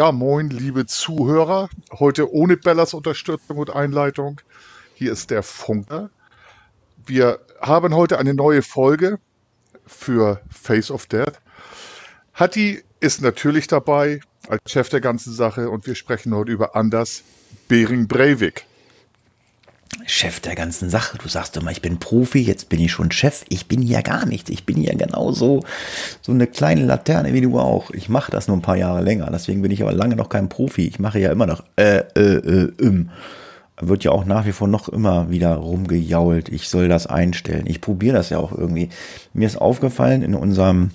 [0.00, 1.68] Ja, moin, liebe Zuhörer.
[1.92, 4.40] Heute ohne Bellas Unterstützung und Einleitung.
[4.94, 6.08] Hier ist der Funker.
[7.04, 9.18] Wir haben heute eine neue Folge
[9.86, 11.38] für Face of Death.
[12.32, 17.22] Hatti ist natürlich dabei als Chef der ganzen Sache und wir sprechen heute über Anders
[17.68, 18.64] Bering Breivik.
[20.10, 21.18] Chef der ganzen Sache.
[21.18, 23.44] Du sagst immer, ich bin Profi, jetzt bin ich schon Chef.
[23.48, 24.50] Ich bin hier gar nichts.
[24.50, 25.62] Ich bin hier genauso
[26.20, 27.90] so eine kleine Laterne wie du auch.
[27.92, 29.28] Ich mache das nur ein paar Jahre länger.
[29.32, 30.86] Deswegen bin ich aber lange noch kein Profi.
[30.86, 33.10] Ich mache ja immer noch äh, äh, äh, im.
[33.80, 36.50] Wird ja auch nach wie vor noch immer wieder rumgejault.
[36.50, 37.64] Ich soll das einstellen.
[37.66, 38.90] Ich probiere das ja auch irgendwie.
[39.32, 40.90] Mir ist aufgefallen in unserem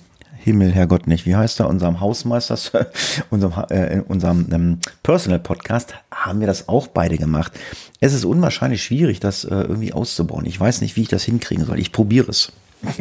[0.46, 1.26] Himmel, Herrgott nicht.
[1.26, 1.68] Wie heißt er?
[1.68, 2.56] Unserem Hausmeister,
[3.30, 7.52] unserem, äh, in unserem ähm, Personal Podcast haben wir das auch beide gemacht.
[7.98, 10.46] Es ist unwahrscheinlich schwierig, das äh, irgendwie auszubauen.
[10.46, 11.80] Ich weiß nicht, wie ich das hinkriegen soll.
[11.80, 12.52] Ich probiere es.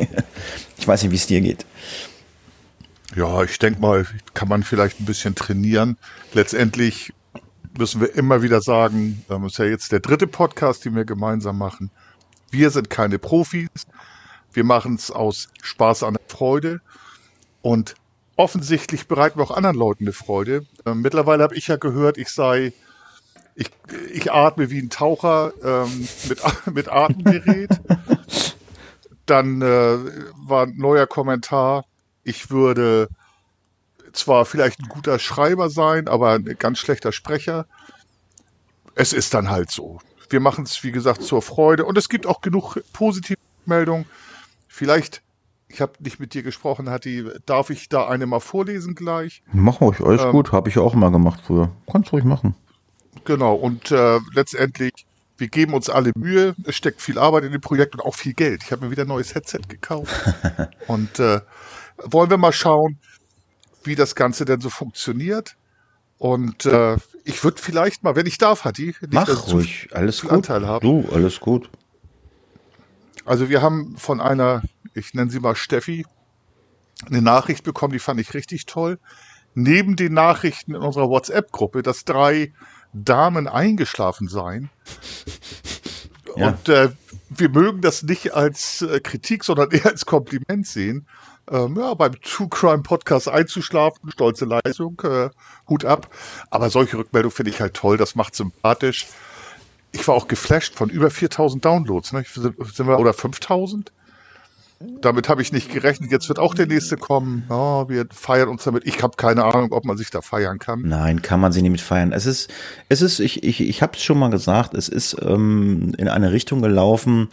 [0.80, 1.68] ich weiß nicht, wie es dir geht.
[3.16, 5.98] Ja, ich denke mal, kann man vielleicht ein bisschen trainieren.
[6.34, 7.14] Letztendlich
[7.78, 11.60] müssen wir immer wieder sagen, das ist ja jetzt der dritte Podcast, den wir gemeinsam
[11.60, 11.92] machen.
[12.50, 13.70] Wir sind keine Profis.
[14.52, 16.82] Wir machen es aus Spaß an der Freude.
[17.66, 17.96] Und
[18.36, 20.68] offensichtlich bereiten wir auch anderen Leuten eine Freude.
[20.86, 22.74] Ähm, mittlerweile habe ich ja gehört, ich sei,
[23.56, 23.72] ich,
[24.14, 26.42] ich atme wie ein Taucher ähm, mit,
[26.76, 27.72] mit Atemgerät.
[29.26, 29.98] Dann äh,
[30.48, 31.86] war ein neuer Kommentar,
[32.24, 33.10] ich würde
[34.14, 37.66] zwar vielleicht ein guter Schreiber sein, aber ein ganz schlechter Sprecher.
[38.94, 40.02] Es ist dann halt so.
[40.30, 41.86] Wir machen es, wie gesagt, zur Freude.
[41.86, 44.06] Und es gibt auch genug positive Meldungen.
[44.68, 45.24] Vielleicht
[45.68, 47.26] ich habe nicht mit dir gesprochen, Hatti.
[47.46, 49.44] Darf ich da eine mal vorlesen gleich?
[49.52, 50.52] Mach euch, alles ähm, gut.
[50.52, 51.72] Habe ich ja auch mal gemacht früher.
[51.92, 52.56] Kannst ruhig machen.
[53.26, 53.56] Genau.
[53.56, 55.06] Und äh, letztendlich,
[55.38, 56.56] wir geben uns alle Mühe.
[56.66, 58.64] Es steckt viel Arbeit in dem Projekt und auch viel Geld.
[58.64, 60.14] Ich habe mir wieder ein neues Headset gekauft.
[60.88, 61.42] und äh,
[61.98, 62.98] wollen wir mal schauen,
[63.84, 65.56] wie das Ganze denn so funktioniert.
[66.18, 70.32] Und äh, ich würde vielleicht mal, wenn ich darf, Hatti, nicht Mach ruhig, alles gut.
[70.32, 70.86] Anteil haben.
[70.86, 71.70] Du, alles gut.
[73.26, 74.62] Also wir haben von einer
[74.96, 76.06] ich nenne sie mal Steffi,
[77.06, 79.00] eine Nachricht bekommen, die fand ich richtig toll.
[79.54, 82.54] Neben den Nachrichten in unserer WhatsApp-Gruppe, dass drei
[82.94, 84.70] Damen eingeschlafen seien.
[86.38, 86.50] Ja.
[86.50, 86.90] Und äh,
[87.30, 91.08] wir mögen das nicht als äh, Kritik, sondern eher als Kompliment sehen.
[91.50, 95.30] Ähm, ja, beim True Crime Podcast einzuschlafen, stolze Leistung, äh,
[95.70, 96.10] Hut ab.
[96.50, 99.08] Aber solche Rückmeldungen finde ich halt toll, das macht sympathisch.
[99.92, 102.26] Ich war auch geflasht von über 4000 Downloads, ne?
[102.28, 103.94] Sind wir, oder 5000?
[104.80, 106.12] Damit habe ich nicht gerechnet.
[106.12, 107.46] Jetzt wird auch der nächste kommen.
[107.50, 108.86] Oh, wir feiern uns damit.
[108.86, 110.82] Ich habe keine Ahnung, ob man sich da feiern kann.
[110.82, 112.12] Nein, kann man sich nicht mit feiern.
[112.12, 112.52] Es ist,
[112.90, 116.34] es ist, ich, ich, ich habe es schon mal gesagt, es ist ähm, in eine
[116.34, 117.30] Richtung gelaufen.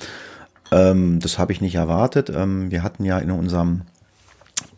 [0.70, 2.30] Ähm, das habe ich nicht erwartet.
[2.30, 3.82] Ähm, wir hatten ja in unserem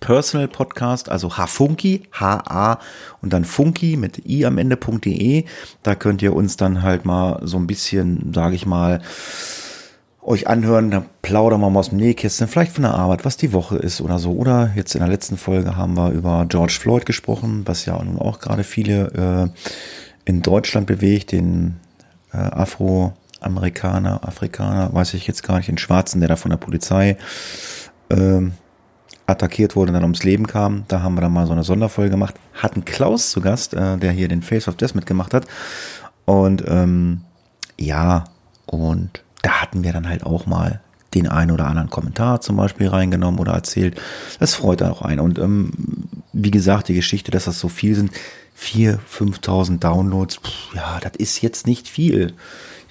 [0.00, 2.78] Personal Podcast, also Hfunky, H-A
[3.22, 5.44] und dann Funky mit i am Ende.de.
[5.82, 9.02] Da könnt ihr uns dann halt mal so ein bisschen, sage ich mal,
[10.24, 13.52] euch anhören, da plaudern wir mal aus dem Nähkästchen, vielleicht von der Arbeit, was die
[13.52, 14.32] Woche ist oder so.
[14.32, 18.18] Oder jetzt in der letzten Folge haben wir über George Floyd gesprochen, was ja nun
[18.18, 19.60] auch gerade viele äh,
[20.24, 21.76] in Deutschland bewegt, den
[22.32, 27.18] äh, Afroamerikaner, Afrikaner, weiß ich jetzt gar nicht, den Schwarzen, der da von der Polizei
[28.08, 28.40] äh,
[29.26, 30.84] attackiert wurde und dann ums Leben kam.
[30.88, 32.34] Da haben wir dann mal so eine Sonderfolge gemacht.
[32.54, 35.46] Hatten Klaus zu Gast, äh, der hier den Face of Death mitgemacht hat.
[36.24, 37.22] Und ähm,
[37.78, 38.24] ja,
[38.66, 40.80] und da hatten wir dann halt auch mal
[41.14, 44.00] den einen oder anderen Kommentar zum Beispiel reingenommen oder erzählt.
[44.40, 45.20] Das freut dann auch einen.
[45.20, 45.72] Und ähm,
[46.32, 48.10] wie gesagt, die Geschichte, dass das so viel sind,
[48.58, 52.32] 4.000, 5.000 Downloads, pff, ja, das ist jetzt nicht viel.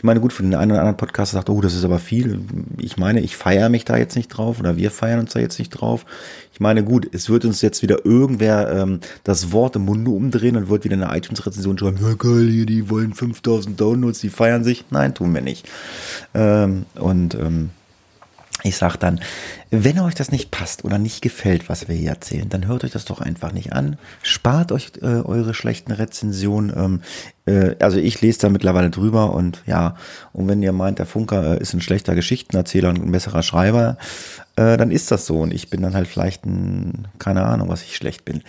[0.03, 2.41] Ich meine, gut, für den einen oder anderen Podcast sagt, oh, das ist aber viel.
[2.77, 5.59] Ich meine, ich feiere mich da jetzt nicht drauf oder wir feiern uns da jetzt
[5.59, 6.05] nicht drauf.
[6.51, 10.57] Ich meine, gut, es wird uns jetzt wieder irgendwer ähm, das Wort im Munde umdrehen
[10.57, 14.65] und wird wieder eine iTunes-Rezension schreiben, ja geil, hier, die wollen 5000 Downloads, die feiern
[14.65, 14.83] sich.
[14.89, 15.69] Nein, tun wir nicht.
[16.33, 17.69] Ähm, und ähm,
[18.65, 19.19] Ich sag dann,
[19.71, 22.91] wenn euch das nicht passt oder nicht gefällt, was wir hier erzählen, dann hört euch
[22.91, 23.97] das doch einfach nicht an.
[24.21, 26.71] Spart euch äh, eure schlechten Rezensionen.
[26.75, 27.01] Ähm,
[27.45, 29.95] äh, also ich lese da mittlerweile drüber und ja,
[30.31, 33.97] und wenn ihr meint, der Funker äh, ist ein schlechter Geschichtenerzähler und ein besserer Schreiber,
[34.55, 35.39] äh, dann ist das so.
[35.41, 38.43] Und ich bin dann halt vielleicht ein, keine Ahnung, was ich schlecht bin.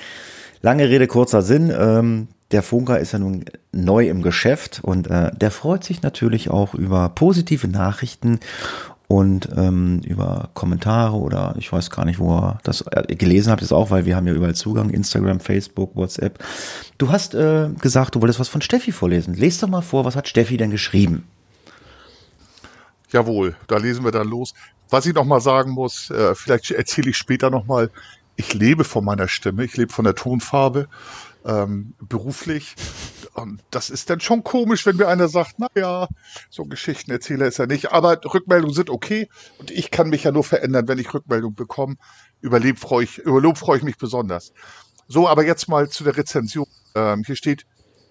[0.63, 1.73] Lange Rede, kurzer Sinn.
[1.77, 6.51] Ähm, der Funker ist ja nun neu im Geschäft und äh, der freut sich natürlich
[6.51, 8.39] auch über positive Nachrichten
[9.07, 13.63] und ähm, über Kommentare oder ich weiß gar nicht, wo er das äh, gelesen habt,
[13.63, 16.43] ist auch, weil wir haben ja überall Zugang, Instagram, Facebook, WhatsApp.
[16.97, 19.35] Du hast äh, gesagt, du wolltest was von Steffi vorlesen.
[19.35, 21.29] Lest doch mal vor, was hat Steffi denn geschrieben?
[23.11, 24.55] Jawohl, da lesen wir dann los.
[24.91, 27.91] Was ich noch mal sagen muss, äh, vielleicht erzähle ich später noch mal,
[28.37, 30.89] ich lebe von meiner Stimme, ich lebe von der Tonfarbe
[31.45, 32.75] ähm, beruflich.
[33.35, 36.07] Und das ist dann schon komisch, wenn mir einer sagt, na ja,
[36.51, 37.91] so ein Geschichtenerzähler ist er nicht.
[37.91, 39.29] Aber Rückmeldungen sind okay
[39.59, 41.97] und ich kann mich ja nur verändern, wenn ich Rückmeldung bekomme.
[42.41, 44.53] Über Lob freue ich, freue ich mich besonders.
[45.09, 46.67] So, aber jetzt mal zu der Rezension.
[46.95, 47.67] Ähm, hier steht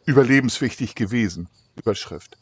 [0.05, 1.47] überlebenswichtig gewesen.
[1.77, 2.37] Überschrift.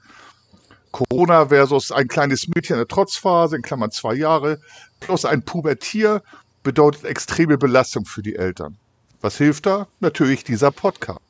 [0.92, 4.60] Corona versus ein kleines Mädchen in der Trotzphase, in Klammern zwei Jahre,
[5.00, 6.22] plus ein Pubertier
[6.63, 8.77] bedeutet extreme Belastung für die Eltern.
[9.22, 9.88] Was hilft da?
[10.00, 11.22] Natürlich dieser Podcast.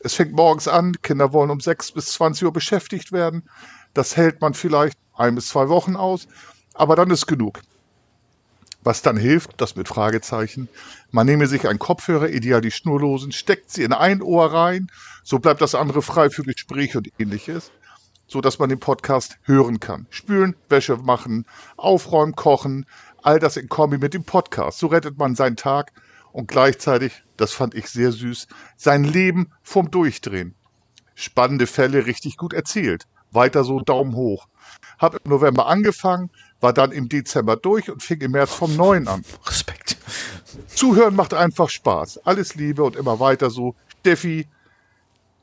[0.00, 3.48] Es fängt morgens an, Kinder wollen um 6 bis 20 Uhr beschäftigt werden.
[3.94, 6.28] Das hält man vielleicht ein bis zwei Wochen aus,
[6.74, 7.62] aber dann ist genug.
[8.82, 10.68] Was dann hilft, das mit Fragezeichen.
[11.10, 14.88] Man nehme sich einen Kopfhörer, ideal die schnurlosen, steckt sie in ein Ohr rein,
[15.24, 17.72] so bleibt das andere frei für Gespräche und ähnliches,
[18.28, 20.06] so dass man den Podcast hören kann.
[20.10, 21.46] Spülen, Wäsche machen,
[21.76, 22.86] aufräumen, kochen,
[23.22, 24.78] all das in Kombi mit dem Podcast.
[24.78, 25.90] So rettet man seinen Tag
[26.36, 28.46] und gleichzeitig, das fand ich sehr süß,
[28.76, 30.54] sein Leben vom Durchdrehen.
[31.14, 33.06] Spannende Fälle richtig gut erzählt.
[33.30, 34.46] Weiter so Daumen hoch.
[34.98, 36.30] Hab im November angefangen,
[36.60, 39.24] war dann im Dezember durch und fing im März vom Neuen an.
[39.46, 39.96] Respekt.
[40.66, 42.18] Zuhören macht einfach Spaß.
[42.26, 43.74] Alles Liebe und immer weiter so.
[44.00, 44.46] Steffi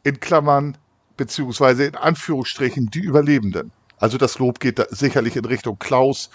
[0.04, 0.78] in Klammern
[1.18, 3.72] beziehungsweise in Anführungsstrichen die Überlebenden.
[3.98, 6.30] Also das Lob geht da sicherlich in Richtung Klaus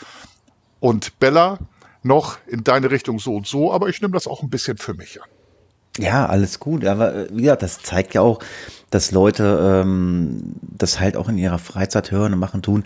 [0.80, 1.60] und Bella
[2.02, 4.94] noch in deine Richtung so und so, aber ich nehme das auch ein bisschen für
[4.94, 5.28] mich an.
[5.98, 6.84] Ja, alles gut.
[6.84, 8.38] Aber äh, wie gesagt, das zeigt ja auch,
[8.90, 12.84] dass Leute ähm, das halt auch in ihrer Freizeit hören und machen tun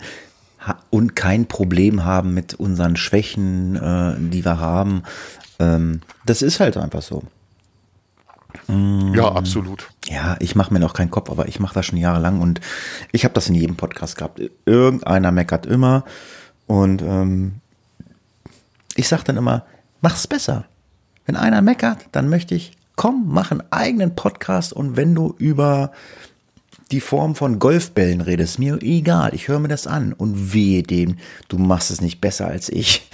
[0.89, 5.03] und kein Problem haben mit unseren Schwächen, äh, die wir haben.
[5.59, 7.23] Ähm, das ist halt einfach so.
[8.67, 9.89] Ja, absolut.
[10.05, 12.61] Ja, ich mache mir noch keinen Kopf, aber ich mache das schon jahrelang und
[13.11, 14.39] ich habe das in jedem Podcast gehabt.
[14.65, 16.05] Irgendeiner meckert immer
[16.67, 17.55] und ähm,
[18.95, 19.65] ich sage dann immer,
[20.01, 20.65] mach's besser.
[21.25, 25.91] Wenn einer meckert, dann möchte ich, komm, mach einen eigenen Podcast und wenn du über
[26.91, 31.17] die Form von Golfbällen redest, mir egal, ich höre mir das an und wehe dem,
[31.47, 33.09] du machst es nicht besser als ich.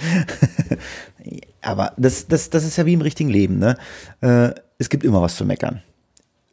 [1.62, 3.76] Aber das, das, das ist ja wie im richtigen Leben, ne?
[4.20, 5.82] Äh, es gibt immer was zu meckern.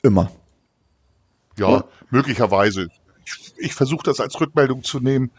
[0.04, 0.32] Immer.
[1.58, 1.84] Ja, ja?
[2.12, 2.88] möglicherweise.
[3.26, 5.32] Ich, ich versuche das als Rückmeldung zu nehmen.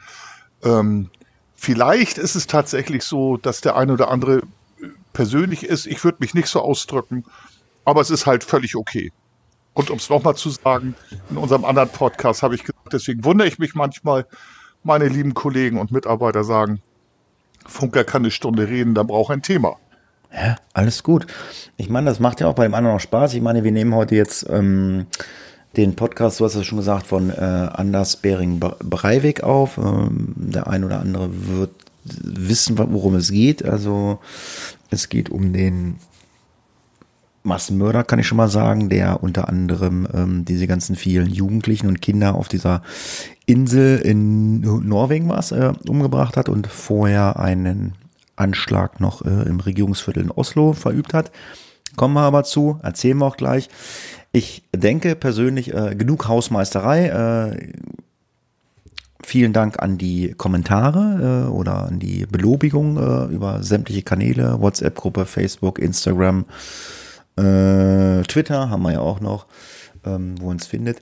[0.62, 1.10] Ähm,
[1.60, 4.42] Vielleicht ist es tatsächlich so, dass der eine oder andere
[5.12, 5.86] persönlich ist.
[5.86, 7.24] Ich würde mich nicht so ausdrücken,
[7.84, 9.10] aber es ist halt völlig okay.
[9.74, 10.94] Und um es nochmal zu sagen,
[11.28, 14.24] in unserem anderen Podcast habe ich gesagt, deswegen wundere ich mich manchmal,
[14.84, 16.80] meine lieben Kollegen und Mitarbeiter sagen,
[17.66, 19.78] Funker kann eine Stunde reden, da braucht ein Thema.
[20.32, 21.26] Ja, alles gut.
[21.76, 23.34] Ich meine, das macht ja auch bei dem anderen noch Spaß.
[23.34, 25.08] Ich meine, wir nehmen heute jetzt ähm,
[25.76, 29.78] den Podcast, du hast es schon gesagt, von äh, Anders Bering Breivik auf.
[29.78, 31.70] Ähm, der ein oder andere wird
[32.04, 33.64] wissen, worum es geht.
[33.64, 34.18] Also
[34.90, 35.96] es geht um den
[37.42, 42.00] Massenmörder, kann ich schon mal sagen, der unter anderem ähm, diese ganzen vielen Jugendlichen und
[42.00, 42.82] Kinder auf dieser
[43.46, 47.94] Insel in Norwegen was äh, umgebracht hat und vorher einen
[48.36, 51.32] Anschlag noch äh, im Regierungsviertel in Oslo verübt hat.
[51.98, 53.68] Kommen wir aber zu, erzählen wir auch gleich.
[54.32, 57.08] Ich denke persönlich, äh, genug Hausmeisterei.
[57.08, 57.72] Äh,
[59.22, 65.26] vielen Dank an die Kommentare äh, oder an die Belobigung äh, über sämtliche Kanäle, WhatsApp-Gruppe,
[65.26, 66.44] Facebook, Instagram,
[67.36, 69.46] äh, Twitter haben wir ja auch noch,
[70.04, 71.00] ähm, wo uns findet.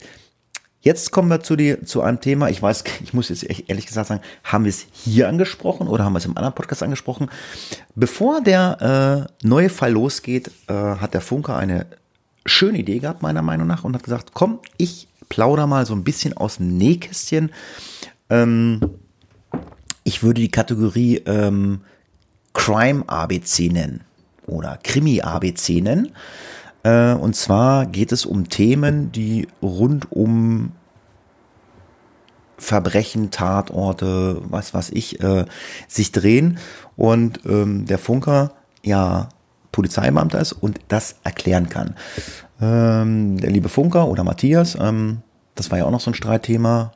[0.87, 2.49] Jetzt kommen wir zu, die, zu einem Thema.
[2.49, 6.12] Ich weiß, ich muss jetzt ehrlich gesagt sagen, haben wir es hier angesprochen oder haben
[6.12, 7.28] wir es im anderen Podcast angesprochen?
[7.97, 11.87] Bevor der äh, neue Fall losgeht, äh, hat der Funker eine
[12.45, 16.05] schöne Idee gehabt, meiner Meinung nach, und hat gesagt, komm, ich plauder mal so ein
[16.05, 17.50] bisschen aus dem Nähkästchen.
[18.31, 18.81] Ähm,
[20.05, 21.81] ich würde die Kategorie ähm,
[22.55, 24.02] Crime ABC nennen
[24.47, 26.12] oder Krimi ABC nennen.
[26.87, 30.71] Äh, und zwar geht es um Themen, die rund um
[32.59, 35.47] Verbrechen, Tatorte, was weiß ich, äh,
[35.88, 36.59] sich drehen
[36.97, 38.52] und ähm, der Funker
[38.83, 39.28] ja
[39.73, 41.97] Polizeibeamter ist und das erklären kann.
[42.61, 45.23] Ähm, der liebe Funker oder Matthias, ähm,
[45.57, 46.93] das war ja auch noch so ein Streitthema.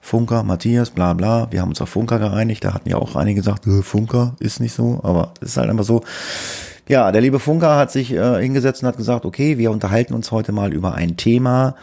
[0.00, 1.48] Funker, Matthias, bla bla.
[1.50, 2.64] Wir haben uns auf Funker geeinigt.
[2.64, 5.68] Da hatten ja auch einige gesagt, äh, Funker ist nicht so, aber es ist halt
[5.68, 6.02] einfach so.
[6.88, 10.32] Ja, der liebe Funker hat sich äh, hingesetzt und hat gesagt, okay, wir unterhalten uns
[10.32, 11.76] heute mal über ein Thema,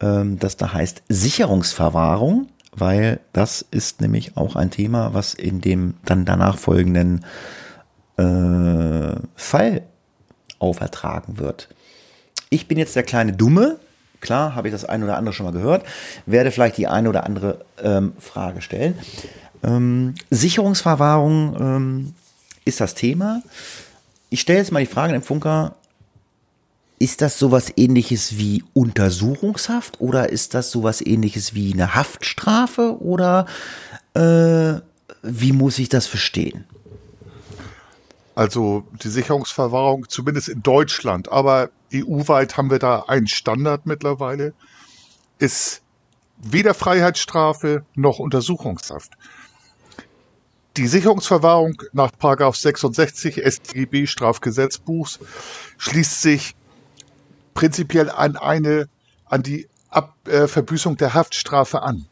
[0.00, 5.94] ähm, das da heißt Sicherungsverwahrung, weil das ist nämlich auch ein Thema, was in dem
[6.04, 7.24] dann danach folgenden
[8.16, 9.82] äh, Fall
[10.58, 11.68] aufertragen wird.
[12.50, 13.76] Ich bin jetzt der kleine Dumme,
[14.20, 15.84] klar, habe ich das eine oder andere schon mal gehört,
[16.26, 18.98] werde vielleicht die eine oder andere ähm, Frage stellen.
[19.62, 22.14] Ähm, Sicherungsverwahrung ähm,
[22.64, 23.40] ist das Thema.
[24.30, 25.76] Ich stelle jetzt mal die Frage im Funker,
[26.98, 33.46] ist das sowas ähnliches wie Untersuchungshaft oder ist das sowas ähnliches wie eine Haftstrafe oder
[34.14, 34.80] äh,
[35.22, 36.64] wie muss ich das verstehen?
[38.34, 44.52] Also die Sicherungsverwahrung, zumindest in Deutschland, aber EU-weit haben wir da einen Standard mittlerweile,
[45.38, 45.82] ist
[46.36, 49.12] weder Freiheitsstrafe noch Untersuchungshaft.
[50.78, 52.12] Die Sicherungsverwahrung nach
[52.54, 55.18] 66 StGB Strafgesetzbuchs
[55.76, 56.54] schließt sich
[57.52, 58.88] prinzipiell an eine,
[59.24, 62.06] an die Ab, äh, Verbüßung der Haftstrafe an.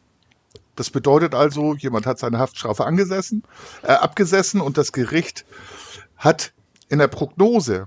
[0.74, 3.44] Das bedeutet also, jemand hat seine Haftstrafe angesessen,
[3.84, 5.46] äh, abgesessen und das Gericht
[6.16, 6.52] hat
[6.88, 7.86] in der Prognose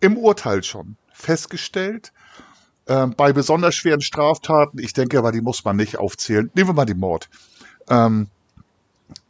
[0.00, 2.12] im Urteil schon festgestellt,
[2.84, 6.74] äh, bei besonders schweren Straftaten, ich denke aber, die muss man nicht aufzählen, nehmen wir
[6.74, 7.30] mal den Mord.
[7.88, 8.28] Ähm,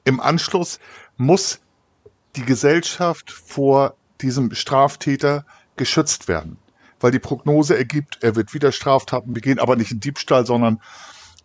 [0.05, 0.81] Im Anschluss
[1.17, 1.61] muss
[2.37, 5.47] die Gesellschaft vor diesem Straftäter
[5.77, 6.59] geschützt werden,
[7.01, 10.81] weil die Prognose ergibt, er wird wieder Straftaten begehen, aber nicht in Diebstahl, sondern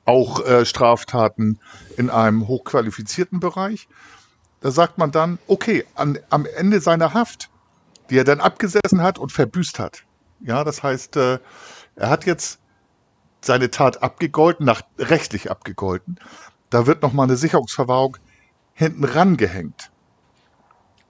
[0.05, 1.59] auch äh, Straftaten
[1.95, 3.87] in einem hochqualifizierten Bereich.
[4.59, 7.49] Da sagt man dann, okay, an, am Ende seiner Haft,
[8.09, 10.03] die er dann abgesessen hat und verbüßt hat.
[10.41, 11.39] Ja, das heißt, äh,
[11.95, 12.59] er hat jetzt
[13.41, 16.19] seine Tat abgegolten, nach rechtlich abgegolten.
[16.69, 18.17] Da wird nochmal eine Sicherungsverwahrung
[18.79, 19.91] hinten rangehängt.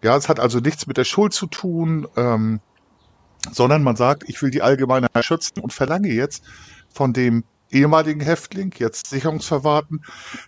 [0.02, 2.62] Ja, es hat also nichts mit der Schuld zu tun, ähm,
[3.52, 6.44] sondern man sagt, ich will die Allgemeinheit schützen und verlange jetzt
[6.92, 10.04] von dem ehemaligen Häftling, jetzt Sicherungsverwahrten,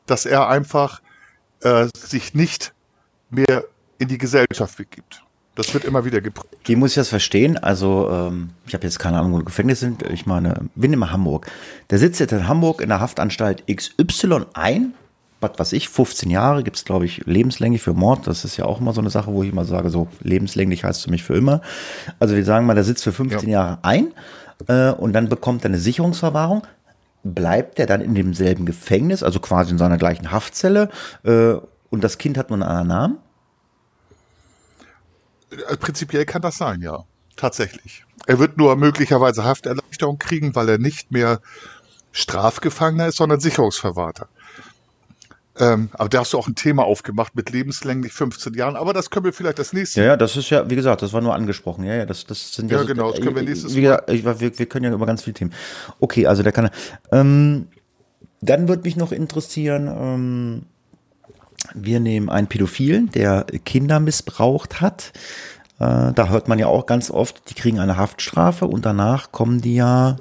[0.08, 1.04] dass er einfach
[1.62, 2.74] äh, sich nicht
[3.30, 3.66] mehr
[4.00, 5.24] in die Gesellschaft begibt.
[5.54, 6.58] Das wird immer wieder geprüft.
[6.64, 7.56] Wie muss ich das verstehen?
[7.56, 10.02] Also, ähm, ich habe jetzt keine Ahnung, wo die Gefängnisse sind.
[10.10, 11.46] Ich meine, bin immer Hamburg.
[11.92, 14.96] Der sitzt jetzt in Hamburg in der Haftanstalt XY ein.
[15.42, 18.28] Was weiß ich, 15 Jahre gibt es, glaube ich, lebenslänglich für Mord.
[18.28, 21.04] Das ist ja auch immer so eine Sache, wo ich immer sage, so lebenslänglich heißt
[21.04, 21.62] für mich für immer.
[22.20, 23.60] Also wir sagen mal, der sitzt für 15 ja.
[23.60, 24.14] Jahre ein
[24.68, 26.66] äh, und dann bekommt er eine Sicherungsverwahrung.
[27.24, 30.90] Bleibt er dann in demselben Gefängnis, also quasi in seiner gleichen Haftzelle
[31.24, 31.54] äh,
[31.90, 33.18] und das Kind hat nur einen anderen Namen?
[35.70, 37.04] Äh, prinzipiell kann das sein, ja.
[37.36, 38.06] Tatsächlich.
[38.28, 41.40] Er wird nur möglicherweise Hafterleichterung kriegen, weil er nicht mehr
[42.12, 44.28] Strafgefangener ist, sondern Sicherungsverwahrter.
[45.60, 49.10] Ähm, aber da hast du auch ein Thema aufgemacht mit lebenslänglich 15 Jahren, aber das
[49.10, 50.06] können wir vielleicht das nächste Mal.
[50.06, 51.84] Ja, ja, das ist ja, wie gesagt, das war nur angesprochen.
[51.84, 52.78] Ja, ja, das, das sind ja.
[52.78, 55.06] Ja, so, genau, das können wir nächstes wie gesagt, ich, wir, wir können ja über
[55.06, 55.54] ganz viele Themen.
[56.00, 56.70] Okay, also der kann.
[57.12, 57.68] Ähm,
[58.40, 60.66] dann würde mich noch interessieren, ähm,
[61.76, 65.12] wir nehmen einen Pädophilen, der Kinder missbraucht hat.
[65.80, 69.62] Äh, da hört man ja auch ganz oft, die kriegen eine Haftstrafe und danach kommen
[69.62, 70.18] die ja,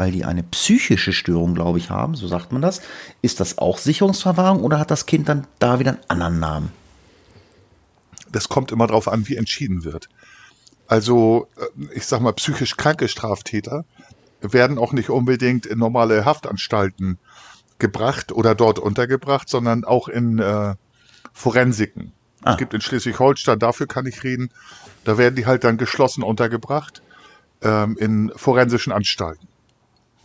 [0.00, 2.80] weil die eine psychische Störung, glaube ich, haben, so sagt man das.
[3.20, 6.72] Ist das auch Sicherungsverwahrung oder hat das Kind dann da wieder einen anderen Namen?
[8.32, 10.08] Das kommt immer darauf an, wie entschieden wird.
[10.86, 13.84] Also, äh, ich sag mal, psychisch kranke Straftäter
[14.40, 17.18] werden auch nicht unbedingt in normale Haftanstalten
[17.78, 20.76] gebracht oder dort untergebracht, sondern auch in äh,
[21.34, 22.14] Forensiken.
[22.42, 22.52] Ah.
[22.52, 24.48] Es gibt in Schleswig-Holstein, dafür kann ich reden,
[25.04, 27.02] da werden die halt dann geschlossen untergebracht
[27.60, 29.49] ähm, in forensischen Anstalten.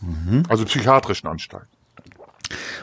[0.00, 0.42] Mhm.
[0.48, 1.68] Also psychiatrischen Anstalten.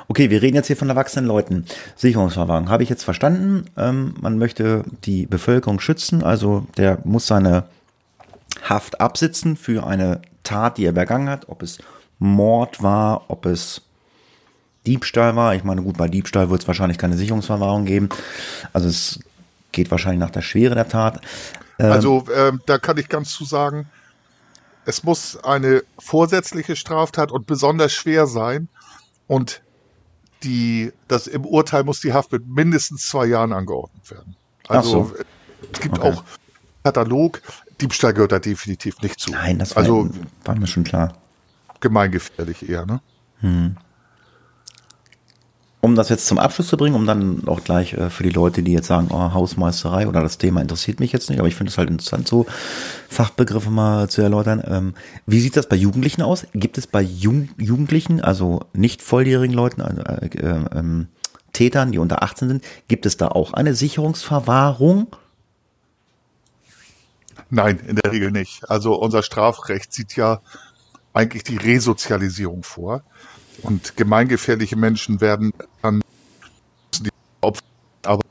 [0.08, 1.66] Okay, wir reden jetzt hier von erwachsenen Leuten.
[1.96, 3.66] Sicherungsverwahrung habe ich jetzt verstanden.
[3.78, 7.66] Ähm, man möchte die Bevölkerung schützen, also der muss seine
[8.62, 11.80] Haft absitzen für eine Tat, die er begangen hat, ob es
[12.20, 13.82] Mord war, ob es
[14.86, 15.56] Diebstahl war.
[15.56, 18.10] Ich meine, gut, bei Diebstahl wird es wahrscheinlich keine Sicherungsverwahrung geben.
[18.74, 19.20] Also es
[19.72, 21.22] geht wahrscheinlich nach der Schwere der Tat.
[21.80, 23.88] Ähm, also ähm, da kann ich ganz zu sagen,
[24.86, 28.68] es muss eine vorsätzliche Straftat und besonders schwer sein.
[29.28, 29.62] Und
[30.44, 34.36] die, das im Urteil muss die Haft mit mindestens zwei Jahren angeordnet werden.
[34.68, 35.16] Also so.
[35.72, 36.10] es gibt okay.
[36.10, 36.24] auch
[36.84, 37.42] Katalog,
[37.80, 39.32] Diebstahl gehört da definitiv nicht zu.
[39.32, 40.10] Nein, das war, also,
[40.44, 41.14] war mir schon klar.
[41.80, 43.02] Gemeingefährlich eher, ne?
[43.40, 43.78] Hm.
[45.84, 48.64] Um das jetzt zum Abschluss zu bringen, um dann auch gleich äh, für die Leute,
[48.64, 51.72] die jetzt sagen, oh, Hausmeisterei oder das Thema interessiert mich jetzt nicht, aber ich finde
[51.72, 52.46] es halt interessant, so
[53.10, 54.64] Fachbegriffe mal zu erläutern.
[54.66, 54.94] Ähm,
[55.26, 56.48] wie sieht das bei Jugendlichen aus?
[56.54, 61.08] Gibt es bei Jung Jugendlichen, also nicht volljährigen Leuten, also, äh, äh, ähm,
[61.52, 65.14] Tätern, die unter 18 sind, gibt es da auch eine Sicherungsverwahrung?
[67.50, 68.70] Nein, in der Regel nicht.
[68.70, 70.40] Also unser Strafrecht sieht ja
[71.12, 73.04] eigentlich die Resozialisierung vor.
[73.62, 76.02] Und gemeingefährliche Menschen werden dann
[77.00, 77.10] die
[77.42, 77.62] Opfer,
[78.04, 78.22] aber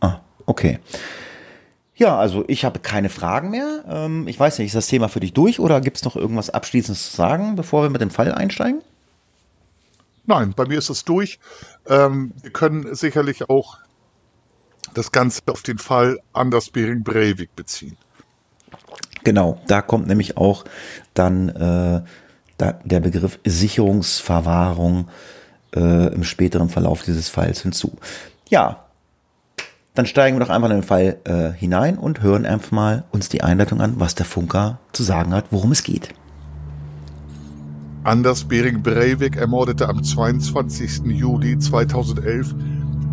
[0.00, 0.78] Ah, okay.
[1.94, 3.84] Ja, also ich habe keine Fragen mehr.
[3.86, 6.48] Ähm, ich weiß nicht, ist das Thema für dich durch oder gibt es noch irgendwas
[6.48, 8.80] Abschließendes zu sagen, bevor wir mit dem Fall einsteigen?
[10.24, 11.38] Nein, bei mir ist es durch.
[11.86, 13.78] Ähm, wir können sicherlich auch
[14.94, 17.96] das Ganze auf den Fall Anders Bering Breivik beziehen.
[19.24, 20.64] Genau, da kommt nämlich auch
[21.12, 22.02] dann äh,
[22.60, 25.08] der Begriff Sicherungsverwahrung
[25.74, 27.92] äh, im späteren Verlauf dieses Falls hinzu.
[28.48, 28.84] Ja,
[29.94, 33.28] dann steigen wir doch einfach in den Fall äh, hinein und hören einfach mal uns
[33.28, 36.14] die Einleitung an, was der Funker zu sagen hat, worum es geht.
[38.04, 41.02] Anders Bering Breivik ermordete am 22.
[41.04, 42.54] Juli 2011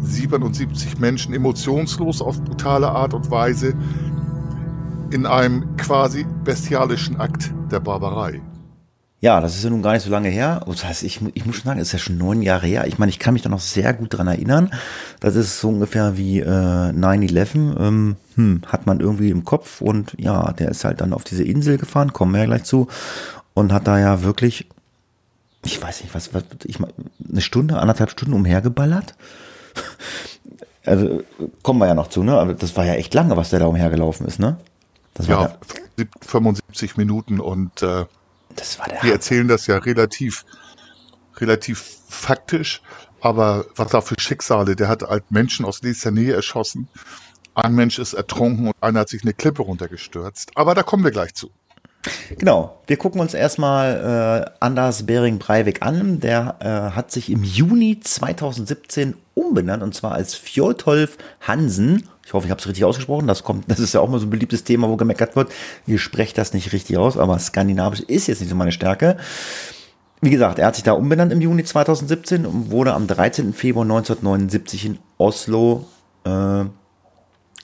[0.01, 3.73] 77 Menschen emotionslos auf brutale Art und Weise
[5.11, 8.41] in einem quasi bestialischen Akt der Barbarei.
[9.19, 10.63] Ja, das ist ja nun gar nicht so lange her.
[10.67, 12.85] Das heißt, ich, ich muss schon sagen, es ist ja schon neun Jahre her.
[12.85, 14.71] Ich meine, ich kann mich da noch sehr gut dran erinnern.
[15.19, 17.79] Das ist so ungefähr wie äh, 9-11.
[17.79, 21.43] Ähm, hm, hat man irgendwie im Kopf und ja, der ist halt dann auf diese
[21.43, 22.87] Insel gefahren, kommen wir ja gleich zu,
[23.55, 24.67] und hat da ja wirklich,
[25.65, 26.93] ich weiß nicht, was, was ich mal,
[27.27, 29.15] eine Stunde, anderthalb Stunden umhergeballert.
[30.85, 31.23] also
[31.63, 32.37] kommen wir ja noch zu, ne?
[32.37, 34.57] Aber das war ja echt lange, was der da umhergelaufen ist, ne?
[35.15, 35.57] Das war
[35.97, 38.05] ja, 75 Minuten und äh,
[38.57, 40.45] das war der wir erzählen das ja relativ,
[41.37, 42.81] relativ faktisch,
[43.21, 46.87] aber was da für Schicksale, der hat halt Menschen aus nächster Nähe erschossen,
[47.55, 50.51] ein Mensch ist ertrunken und einer hat sich eine Klippe runtergestürzt.
[50.55, 51.49] Aber da kommen wir gleich zu.
[52.37, 56.19] Genau, wir gucken uns erstmal äh, Anders Bering Breivik an.
[56.19, 62.09] Der äh, hat sich im Juni 2017 umbenannt und zwar als Fjoltolf Hansen.
[62.25, 63.27] Ich hoffe, ich habe es richtig ausgesprochen.
[63.27, 65.51] Das kommt, das ist ja auch mal so ein beliebtes Thema, wo gemeckert wird.
[65.85, 69.17] Ihr sprecht das nicht richtig aus, aber Skandinavisch ist jetzt nicht so meine Stärke.
[70.19, 73.53] Wie gesagt, er hat sich da umbenannt im Juni 2017 und wurde am 13.
[73.53, 75.85] Februar 1979 in Oslo
[76.23, 76.65] äh,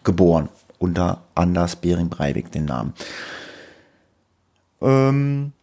[0.04, 2.94] geboren unter Anders Bering Breivik den Namen.
[4.82, 5.54] Ähm,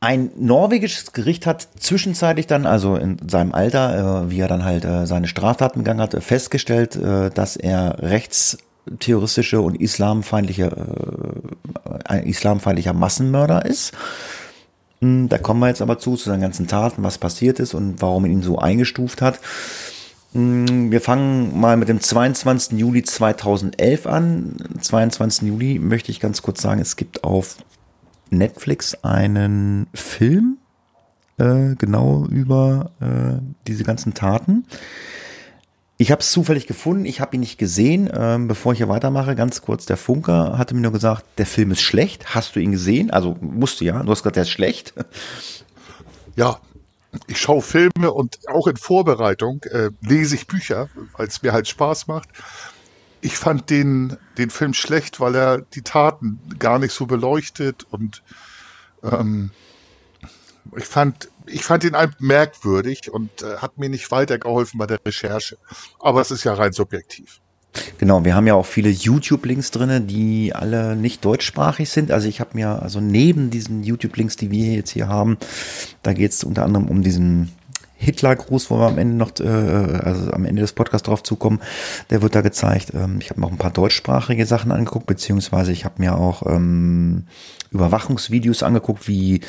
[0.00, 4.84] ein norwegisches Gericht hat zwischenzeitlich dann, also in seinem Alter, äh, wie er dann halt
[4.86, 12.94] äh, seine Straftaten begangen hat, festgestellt, äh, dass er rechtsterroristische und islamfeindliche, äh, ein islamfeindlicher
[12.94, 13.92] Massenmörder ist.
[15.02, 18.00] Hm, da kommen wir jetzt aber zu, zu seinen ganzen Taten, was passiert ist und
[18.00, 19.38] warum ihn so eingestuft hat.
[20.32, 22.78] Hm, wir fangen mal mit dem 22.
[22.78, 24.56] Juli 2011 an.
[24.80, 25.46] 22.
[25.46, 27.56] Juli möchte ich ganz kurz sagen, es gibt auf
[28.30, 30.58] Netflix einen Film
[31.38, 34.64] äh, genau über äh, diese ganzen Taten.
[35.96, 38.10] Ich habe es zufällig gefunden, ich habe ihn nicht gesehen.
[38.14, 41.72] Ähm, bevor ich hier weitermache, ganz kurz, der Funker hatte mir nur gesagt, der Film
[41.72, 42.34] ist schlecht.
[42.34, 43.10] Hast du ihn gesehen?
[43.10, 44.94] Also musst du ja, du hast gesagt, der ist schlecht.
[46.36, 46.58] Ja,
[47.26, 51.68] ich schaue Filme und auch in Vorbereitung äh, lese ich Bücher, weil es mir halt
[51.68, 52.28] Spaß macht
[53.20, 58.22] ich fand den, den Film schlecht, weil er die Taten gar nicht so beleuchtet und
[59.02, 59.50] ähm,
[60.76, 65.58] ich fand, ich fand ihn merkwürdig und äh, hat mir nicht weitergeholfen bei der Recherche.
[65.98, 67.40] Aber es ist ja rein subjektiv.
[67.98, 72.10] Genau, wir haben ja auch viele YouTube-Links drinne, die alle nicht deutschsprachig sind.
[72.10, 75.38] Also ich habe mir, also neben diesen YouTube-Links, die wir jetzt hier haben,
[76.02, 77.52] da geht es unter anderem um diesen
[78.00, 81.60] Hitlergruß, wo wir am Ende noch, äh, also am Ende des Podcasts drauf zukommen,
[82.08, 82.92] der wird da gezeigt.
[82.94, 87.24] Ähm, ich habe noch ein paar deutschsprachige Sachen angeguckt, beziehungsweise ich habe mir auch ähm,
[87.70, 89.40] Überwachungsvideos angeguckt, wie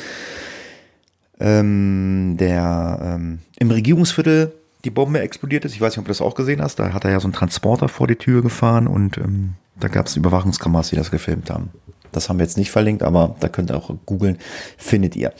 [1.40, 4.52] ähm, der ähm, im Regierungsviertel
[4.84, 5.74] die Bombe explodiert ist.
[5.74, 6.78] Ich weiß nicht, ob du das auch gesehen hast.
[6.78, 10.08] Da hat er ja so einen Transporter vor die Tür gefahren und ähm, da gab
[10.08, 11.70] es Überwachungskameras, die das gefilmt haben.
[12.12, 14.36] Das haben wir jetzt nicht verlinkt, aber da könnt ihr auch googeln,
[14.76, 15.32] findet ihr.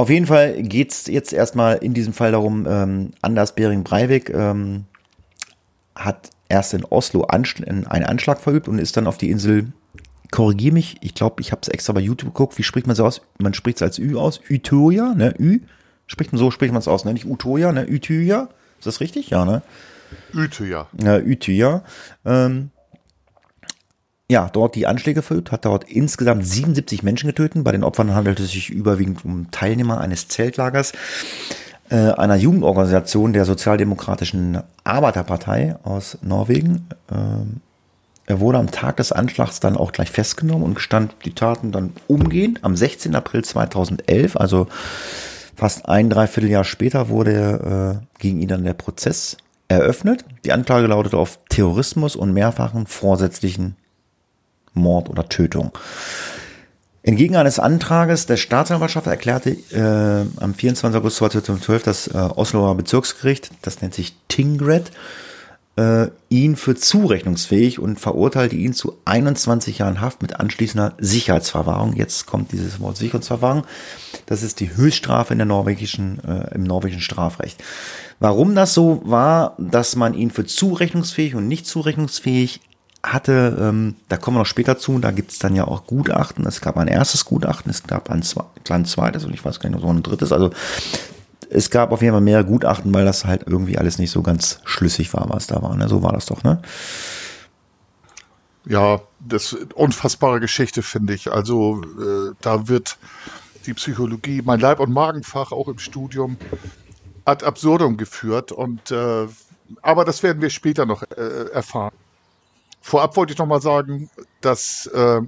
[0.00, 4.86] Auf jeden Fall geht's jetzt erstmal in diesem Fall darum, ähm, Anders Bering Breivik ähm,
[5.94, 9.74] hat erst in Oslo Anschl einen Anschlag verübt und ist dann auf die Insel,
[10.30, 13.04] korrigiere mich, ich glaube, ich habe es extra bei YouTube geguckt, wie spricht man so
[13.04, 13.20] aus?
[13.38, 15.34] Man spricht es als Ü aus, Utøya, ne?
[15.38, 15.60] Ü,
[16.06, 17.12] spricht man so, spricht man es aus, ne?
[17.12, 17.86] Nicht Utøya, ne?
[17.86, 19.28] Utøya, ist das richtig?
[19.28, 19.60] Ja, ne?
[20.32, 20.86] Utøya.
[21.04, 21.84] Ja, Utøya.
[22.24, 22.70] Ähm,
[24.30, 27.64] ja, dort die Anschläge verübt, hat dort insgesamt 77 Menschen getötet.
[27.64, 30.92] Bei den Opfern handelte es sich überwiegend um Teilnehmer eines Zeltlagers
[31.90, 36.86] äh, einer Jugendorganisation der Sozialdemokratischen Arbeiterpartei aus Norwegen.
[37.10, 37.60] Ähm,
[38.26, 41.92] er wurde am Tag des Anschlags dann auch gleich festgenommen und gestand die Taten dann
[42.06, 42.62] umgehend.
[42.62, 43.16] Am 16.
[43.16, 44.68] April 2011, also
[45.56, 50.24] fast ein Dreivierteljahr später, wurde äh, gegen ihn dann der Prozess eröffnet.
[50.44, 53.74] Die Anklage lautete auf Terrorismus und mehrfachen vorsätzlichen
[54.74, 55.72] Mord oder Tötung.
[57.02, 60.98] Entgegen eines Antrages der Staatsanwaltschaft erklärte äh, am 24.
[60.98, 64.90] August 2012 das äh, Osloer Bezirksgericht, das nennt sich Tingred,
[65.76, 71.94] äh, ihn für zurechnungsfähig und verurteilte ihn zu 21 Jahren Haft mit anschließender Sicherheitsverwahrung.
[71.94, 73.64] Jetzt kommt dieses Wort Sicherheitsverwahrung.
[74.26, 77.64] Das ist die Höchststrafe in der norwegischen, äh, im norwegischen Strafrecht.
[78.18, 82.60] Warum das so war, dass man ihn für zurechnungsfähig und nicht zurechnungsfähig
[83.02, 86.46] hatte, ähm, da kommen wir noch später zu, da gibt es dann ja auch Gutachten.
[86.46, 88.22] Es gab ein erstes Gutachten, es gab ein,
[88.68, 90.32] ein zweites und ich weiß gar nicht, so ein drittes.
[90.32, 90.50] Also
[91.48, 94.60] es gab auf jeden Fall mehr Gutachten, weil das halt irgendwie alles nicht so ganz
[94.64, 95.74] schlüssig war, was da war.
[95.76, 95.88] Ne?
[95.88, 96.60] So war das doch, ne?
[98.66, 101.32] Ja, das unfassbare Geschichte, finde ich.
[101.32, 102.98] Also äh, da wird
[103.66, 106.36] die Psychologie, mein Leib- und Magenfach auch im Studium
[107.24, 108.52] ad absurdum geführt.
[108.52, 109.26] Und äh,
[109.82, 111.92] aber das werden wir später noch äh, erfahren.
[112.80, 115.20] Vorab wollte ich noch mal sagen, dass äh,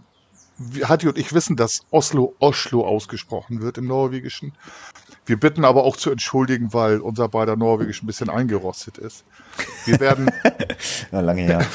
[0.85, 4.53] Hatti und ich wissen, dass Oslo Oslo ausgesprochen wird im Norwegischen.
[5.25, 9.25] Wir bitten aber auch zu entschuldigen, weil unser beider Norwegisch ein bisschen eingerostet ist.
[9.85, 10.31] Wir werden.
[11.13, 11.67] ja, lange her.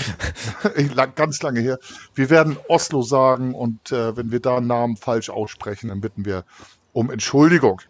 [1.15, 1.79] ganz lange her.
[2.13, 6.25] Wir werden Oslo sagen und äh, wenn wir da einen Namen falsch aussprechen, dann bitten
[6.25, 6.43] wir
[6.91, 7.81] um Entschuldigung.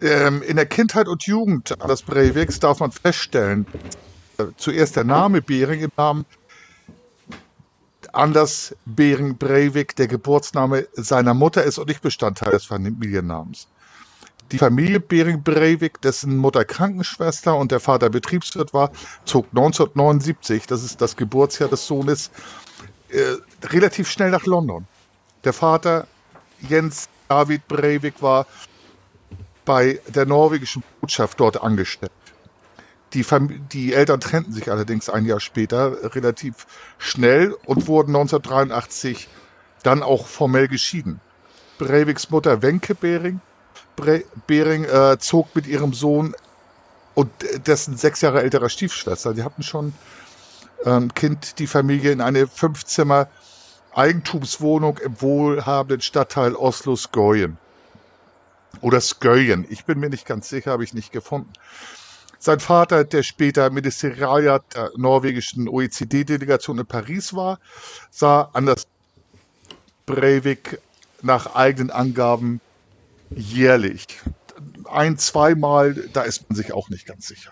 [0.00, 3.66] Ähm, in der Kindheit und Jugend des Breiviks darf man feststellen,
[4.56, 6.24] zuerst der Name Bering im Namen
[8.12, 13.66] Anders Bering Breivik der Geburtsname seiner Mutter ist und nicht Bestandteil des Familiennamens.
[14.52, 18.92] Die Familie Bering Breivik, dessen Mutter Krankenschwester und der Vater Betriebswirt war,
[19.24, 22.30] zog 1979, das ist das Geburtsjahr des Sohnes,
[23.08, 24.86] äh, relativ schnell nach London.
[25.44, 26.06] Der Vater
[26.60, 28.46] Jens David Breivik war
[29.64, 32.12] bei der norwegischen Botschaft dort angestellt.
[33.14, 33.24] Die,
[33.72, 36.66] die Eltern trennten sich allerdings ein Jahr später relativ
[36.98, 39.28] schnell und wurden 1983
[39.82, 41.20] dann auch formell geschieden.
[41.78, 43.40] Breiviks Mutter Wenke Behring,
[43.96, 46.34] Bre Behring äh, zog mit ihrem Sohn
[47.14, 47.30] und
[47.66, 49.94] dessen sechs Jahre älterer Stiefschwester, die hatten schon
[50.84, 53.28] ein ähm, Kind, die Familie in eine Fünfzimmer
[53.94, 57.58] Eigentumswohnung im wohlhabenden Stadtteil Oslo Skøyen.
[58.80, 61.52] Oder Skøyen, ich bin mir nicht ganz sicher, habe ich nicht gefunden.
[62.44, 67.58] Sein Vater, der später Ministerialrat der norwegischen OECD-Delegation in Paris war,
[68.10, 68.86] sah Anders
[70.04, 70.78] Breivik
[71.22, 72.60] nach eigenen Angaben
[73.30, 74.20] jährlich.
[74.84, 77.50] Ein, zweimal, da ist man sich auch nicht ganz sicher.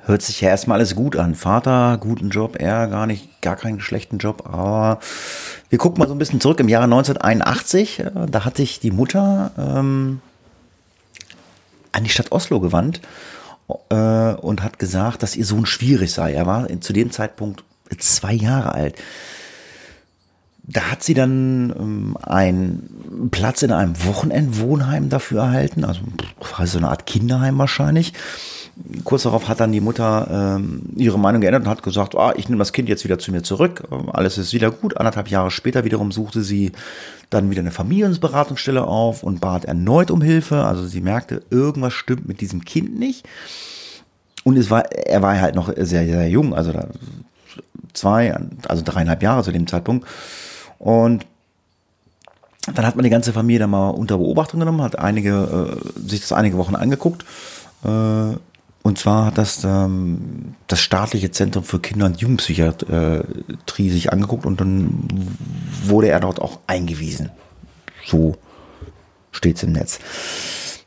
[0.00, 1.34] Hört sich ja erstmal alles gut an.
[1.34, 5.00] Vater, guten Job, er gar nicht, gar keinen schlechten Job, aber
[5.70, 8.00] wir gucken mal so ein bisschen zurück im Jahre 1981.
[8.00, 10.20] Äh, da hatte ich die Mutter ähm,
[11.92, 13.00] an die Stadt Oslo gewandt
[13.88, 16.32] äh, und hat gesagt, dass ihr Sohn schwierig sei.
[16.32, 17.64] Er war zu dem Zeitpunkt
[17.98, 18.96] zwei Jahre alt.
[20.62, 26.02] Da hat sie dann ähm, einen Platz in einem Wochenendwohnheim dafür erhalten, also
[26.64, 28.12] so eine Art Kinderheim wahrscheinlich.
[29.04, 32.48] Kurz darauf hat dann die Mutter ähm, ihre Meinung geändert und hat gesagt, ah, ich
[32.48, 34.96] nehme das Kind jetzt wieder zu mir zurück, alles ist wieder gut.
[34.96, 36.72] Anderthalb Jahre später wiederum suchte sie
[37.30, 40.64] dann wieder eine Familienberatungsstelle auf und bat erneut um Hilfe.
[40.64, 43.26] Also sie merkte, irgendwas stimmt mit diesem Kind nicht.
[44.42, 46.88] Und es war, er war halt noch sehr, sehr jung, also da
[47.92, 48.36] zwei,
[48.68, 50.06] also dreieinhalb Jahre zu dem Zeitpunkt.
[50.78, 51.26] Und
[52.74, 56.20] dann hat man die ganze Familie dann mal unter Beobachtung genommen, hat einige, äh, sich
[56.20, 57.24] das einige Wochen angeguckt.
[57.84, 58.34] Äh,
[58.90, 64.60] und zwar hat das ähm, das staatliche Zentrum für Kinder- und Jugendpsychiatrie sich angeguckt und
[64.60, 65.06] dann
[65.84, 67.30] wurde er dort auch eingewiesen.
[68.04, 68.36] So
[69.30, 70.00] steht's im Netz.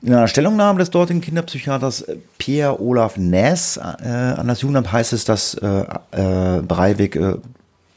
[0.01, 5.13] In einer Stellungnahme des dortigen Kinderpsychiaters äh, Pierre Olaf Ness äh, an das Jugendamt heißt
[5.13, 7.35] es, dass äh, äh, Breivik äh,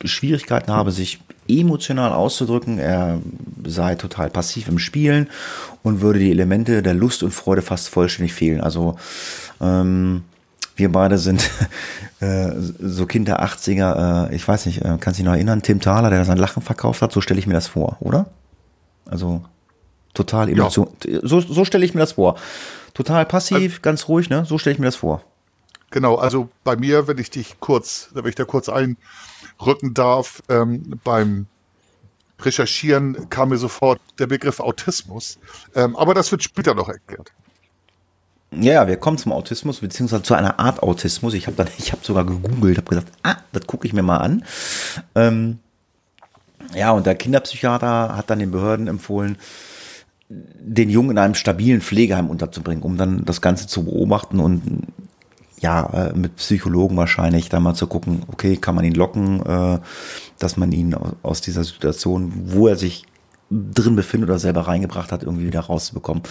[0.04, 2.78] Schwierigkeiten habe, sich emotional auszudrücken.
[2.78, 3.20] Er
[3.66, 5.30] sei total passiv im Spielen
[5.82, 8.60] und würde die Elemente der Lust und Freude fast vollständig fehlen.
[8.60, 8.96] Also
[9.60, 10.24] ähm,
[10.76, 11.50] wir beide sind
[12.20, 15.62] äh, so Kind der 80er, äh, ich weiß nicht, äh, kannst du dich noch erinnern,
[15.62, 18.26] Tim Thaler, der sein Lachen verkauft hat, so stelle ich mir das vor, oder?
[19.06, 19.42] Also
[20.14, 20.90] total emotional.
[21.06, 21.20] Ja.
[21.22, 22.36] So, so stelle ich mir das vor.
[22.94, 24.44] Total passiv, also, ganz ruhig, ne?
[24.46, 25.22] So stelle ich mir das vor.
[25.90, 30.98] Genau, also bei mir, wenn ich dich kurz, wenn ich da kurz einrücken darf, ähm,
[31.04, 31.46] beim
[32.40, 35.38] Recherchieren kam mir sofort der Begriff Autismus.
[35.74, 37.32] Ähm, aber das wird später noch erklärt.
[38.60, 41.34] Ja, wir kommen zum Autismus, beziehungsweise zu einer Art Autismus.
[41.34, 44.44] Ich habe habe sogar gegoogelt, habe gesagt, ah, das gucke ich mir mal an.
[45.14, 45.58] Ähm,
[46.74, 49.36] ja, und der Kinderpsychiater hat dann den Behörden empfohlen,
[50.28, 54.82] den Jungen in einem stabilen Pflegeheim unterzubringen, um dann das Ganze zu beobachten und
[55.60, 59.78] ja, äh, mit Psychologen wahrscheinlich da mal zu gucken, okay, kann man ihn locken, äh,
[60.38, 63.04] dass man ihn aus dieser Situation, wo er sich
[63.50, 66.22] drin befindet oder selber reingebracht hat, irgendwie wieder rauszubekommen.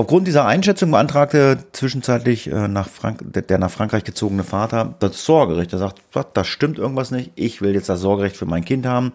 [0.00, 5.74] Aufgrund dieser Einschätzung beantragte zwischenzeitlich äh, nach Frank der nach Frankreich gezogene Vater das Sorgerecht.
[5.74, 6.00] Er sagt,
[6.32, 9.12] da stimmt irgendwas nicht, ich will jetzt das Sorgerecht für mein Kind haben.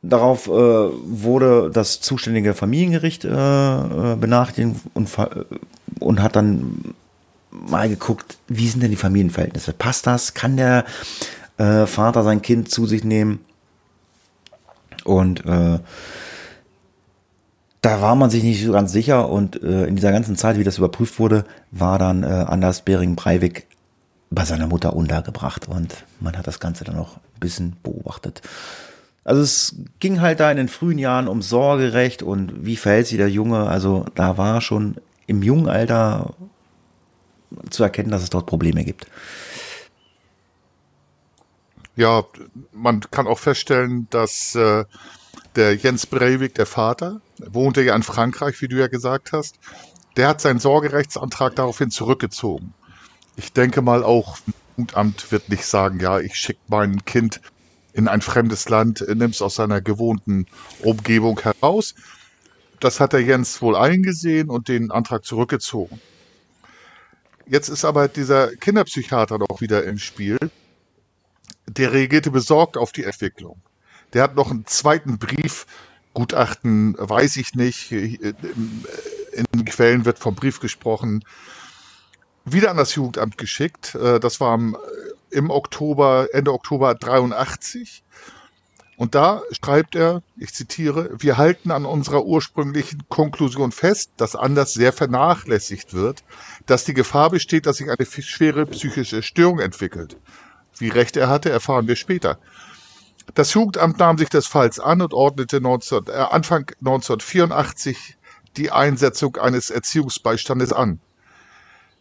[0.00, 5.10] Darauf äh, wurde das zuständige Familiengericht äh, äh benachrichtigt und,
[6.00, 6.94] und hat dann
[7.50, 9.74] mal geguckt, wie sind denn die Familienverhältnisse?
[9.74, 10.32] Passt das?
[10.32, 10.86] Kann der
[11.58, 13.40] äh, Vater sein Kind zu sich nehmen?
[15.04, 15.78] Und äh,
[17.82, 20.64] da war man sich nicht so ganz sicher und äh, in dieser ganzen Zeit, wie
[20.64, 23.66] das überprüft wurde, war dann äh, Anders Bering Breivik
[24.30, 28.40] bei seiner Mutter untergebracht und man hat das Ganze dann noch ein bisschen beobachtet.
[29.24, 33.18] Also es ging halt da in den frühen Jahren um Sorgerecht und wie verhält sich
[33.18, 33.66] der Junge.
[33.68, 36.34] Also da war schon im jungen Alter
[37.70, 39.06] zu erkennen, dass es dort Probleme gibt.
[41.94, 42.24] Ja,
[42.72, 44.84] man kann auch feststellen, dass äh,
[45.56, 49.58] der Jens Breivik, der Vater, wohnte ja in Frankreich, wie du ja gesagt hast.
[50.16, 52.74] Der hat seinen Sorgerechtsantrag daraufhin zurückgezogen.
[53.36, 57.40] Ich denke mal auch, das Jugendamt wird nicht sagen, ja, ich schicke mein Kind
[57.92, 60.46] in ein fremdes Land, nimm es aus seiner gewohnten
[60.80, 61.94] Umgebung heraus.
[62.80, 66.00] Das hat der Jens wohl eingesehen und den Antrag zurückgezogen.
[67.46, 70.38] Jetzt ist aber dieser Kinderpsychiater noch wieder im Spiel.
[71.68, 73.60] Der reagierte besorgt auf die Entwicklung.
[74.12, 75.66] Der hat noch einen zweiten Brief,
[76.14, 78.34] Gutachten weiß ich nicht, in
[79.54, 81.24] den Quellen wird vom Brief gesprochen,
[82.44, 83.94] wieder an das Jugendamt geschickt.
[83.94, 84.58] Äh, das war
[85.30, 88.02] im Oktober, Ende Oktober 83.
[88.96, 94.74] Und da schreibt er, ich zitiere, wir halten an unserer ursprünglichen Konklusion fest, dass Anders
[94.74, 96.22] sehr vernachlässigt wird,
[96.66, 100.18] dass die Gefahr besteht, dass sich eine schwere psychische Störung entwickelt.
[100.78, 102.38] Wie recht er hatte, erfahren wir später.
[103.34, 108.18] Das Jugendamt nahm sich des Falls an und ordnete 19, äh, Anfang 1984
[108.56, 111.00] die Einsetzung eines Erziehungsbeistandes an.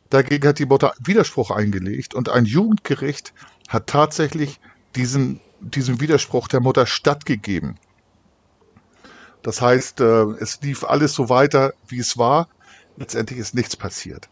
[0.10, 3.34] Dagegen hat die Mutter Widerspruch eingelegt und ein Jugendgericht
[3.70, 4.60] hat tatsächlich
[4.96, 7.78] diesen, diesem Widerspruch der Mutter stattgegeben.
[9.42, 12.50] Das heißt, äh, es lief alles so weiter, wie es war.
[12.98, 14.30] Letztendlich ist nichts passiert.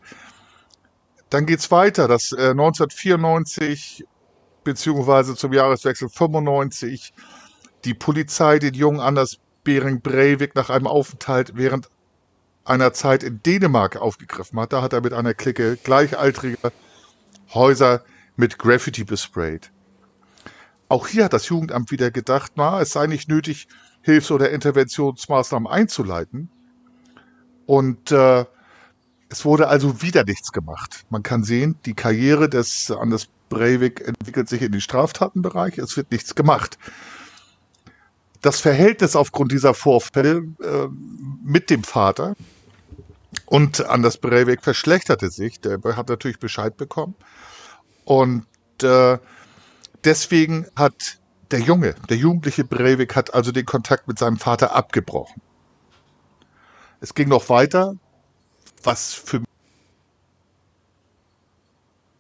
[1.30, 4.04] Dann geht's weiter, dass 1994 äh,
[4.70, 7.14] beziehungsweise zum Jahreswechsel 95
[7.86, 11.90] die Polizei den jungen Anders Bering Breivik nach einem Aufenthalt während
[12.66, 14.74] einer Zeit in Dänemark aufgegriffen hat.
[14.74, 16.72] Da hat er mit einer Clique gleichaltriger
[17.54, 18.04] Häuser
[18.36, 19.72] mit Graffiti besprayt.
[20.88, 23.68] Auch hier hat das Jugendamt wieder gedacht, na, es sei nicht nötig,
[24.02, 26.50] Hilfs- oder Interventionsmaßnahmen einzuleiten.
[27.66, 28.46] Und äh,
[29.30, 31.06] es wurde also wieder nichts gemacht.
[31.10, 36.12] Man kann sehen, die Karriere des Anders Breivik entwickelt sich in den Straftatenbereich, es wird
[36.12, 36.78] nichts gemacht.
[38.42, 40.88] Das Verhältnis aufgrund dieser Vorfälle äh,
[41.44, 42.36] mit dem Vater
[43.46, 45.60] und Anders Breivik verschlechterte sich.
[45.60, 47.16] Der hat natürlich Bescheid bekommen.
[48.06, 48.46] Und
[48.82, 49.18] äh,
[50.06, 51.20] deswegen hat
[51.52, 55.42] der Junge, der jugendliche Breivik hat also den Kontakt mit seinem Vater abgebrochen.
[57.02, 57.96] Es ging noch weiter
[58.84, 59.44] was für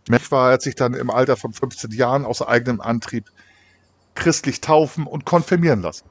[0.09, 3.31] mich war, hat sich dann im Alter von 15 Jahren aus eigenem Antrieb
[4.15, 6.05] christlich taufen und konfirmieren lassen.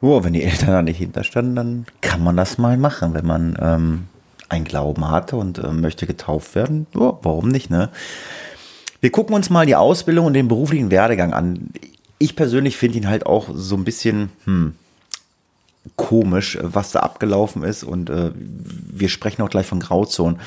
[0.00, 3.56] Oh, wenn die Eltern da nicht hinterstanden, dann kann man das mal machen, wenn man
[3.60, 4.08] ähm,
[4.48, 6.86] einen Glauben hatte und äh, möchte getauft werden.
[6.94, 7.90] Oh, warum nicht, ne?
[9.00, 11.70] Wir gucken uns mal die Ausbildung und den beruflichen Werdegang an.
[12.18, 14.74] Ich persönlich finde ihn halt auch so ein bisschen, hm,
[15.96, 17.84] komisch, was da abgelaufen ist.
[17.84, 20.40] Und äh, wir sprechen auch gleich von Grauzonen.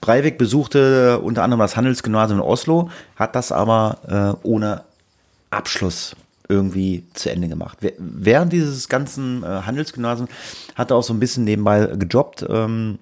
[0.00, 4.82] Breivik besuchte unter anderem das Handelsgymnasium in Oslo, hat das aber äh, ohne
[5.50, 6.16] Abschluss
[6.48, 7.78] irgendwie zu Ende gemacht.
[7.98, 10.30] Während dieses ganzen äh, Handelsgymnasiums
[10.74, 12.98] hat er auch so ein bisschen nebenbei gejobbt ähm,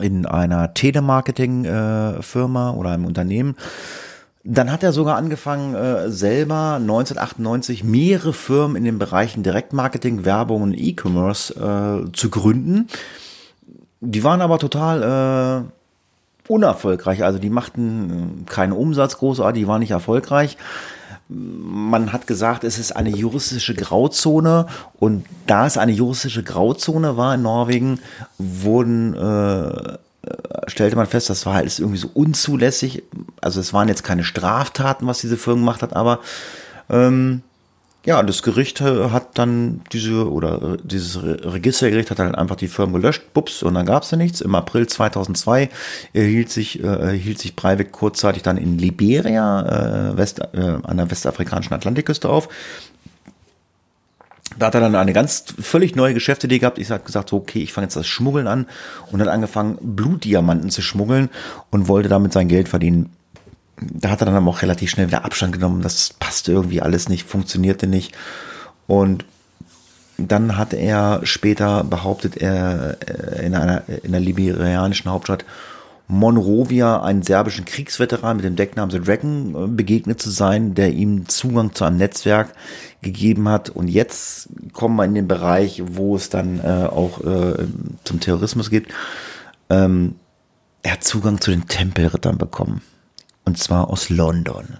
[0.00, 3.56] in einer Telemarketing-Firma äh, oder einem Unternehmen
[4.48, 10.62] dann hat er sogar angefangen, äh, selber 1998 mehrere Firmen in den Bereichen Direktmarketing, Werbung
[10.62, 12.86] und E-Commerce äh, zu gründen.
[14.00, 15.66] Die waren aber total
[16.46, 17.24] äh, unerfolgreich.
[17.24, 20.56] Also die machten äh, keinen Umsatz großartig, die waren nicht erfolgreich.
[21.28, 24.66] Man hat gesagt, es ist eine juristische Grauzone
[25.00, 27.98] und da es eine juristische Grauzone war in Norwegen,
[28.38, 29.98] wurden äh,
[30.66, 33.02] stellte man fest, das war alles irgendwie so unzulässig.
[33.40, 36.20] Also es waren jetzt keine Straftaten, was diese Firma gemacht hat, aber
[36.90, 37.42] ähm,
[38.06, 43.34] ja, das Gericht hat dann diese, oder dieses Registergericht hat dann einfach die Firma gelöscht,
[43.34, 44.40] bups, und dann gab es ja nichts.
[44.40, 45.68] Im April 2002
[46.12, 51.10] erhielt sich, äh, hielt sich Breivik kurzzeitig dann in Liberia, äh, West, äh, an der
[51.10, 52.48] westafrikanischen Atlantikküste auf.
[54.58, 56.78] Da hat er dann eine ganz völlig neue Geschäftsidee gehabt.
[56.78, 58.66] Ich habe gesagt, okay, ich fange jetzt das Schmuggeln an
[59.10, 61.28] und hat angefangen, Blutdiamanten zu schmuggeln
[61.70, 63.10] und wollte damit sein Geld verdienen.
[63.78, 65.82] Da hat er dann aber auch relativ schnell wieder Abstand genommen.
[65.82, 68.14] Das passte irgendwie alles nicht, funktionierte nicht.
[68.86, 69.24] Und
[70.18, 75.44] dann hat er später behauptet, er äh, in einer in der liberianischen Hauptstadt
[76.08, 81.28] Monrovia einen serbischen Kriegsveteran mit dem Decknamen The Dragon äh, begegnet zu sein, der ihm
[81.28, 82.52] Zugang zu einem Netzwerk
[83.02, 83.70] gegeben hat.
[83.70, 87.66] Und jetzt kommen wir in den Bereich, wo es dann äh, auch äh,
[88.04, 88.88] zum Terrorismus geht.
[89.68, 90.14] Ähm,
[90.82, 92.82] er hat Zugang zu den Tempelrittern bekommen.
[93.44, 94.78] Und zwar aus London.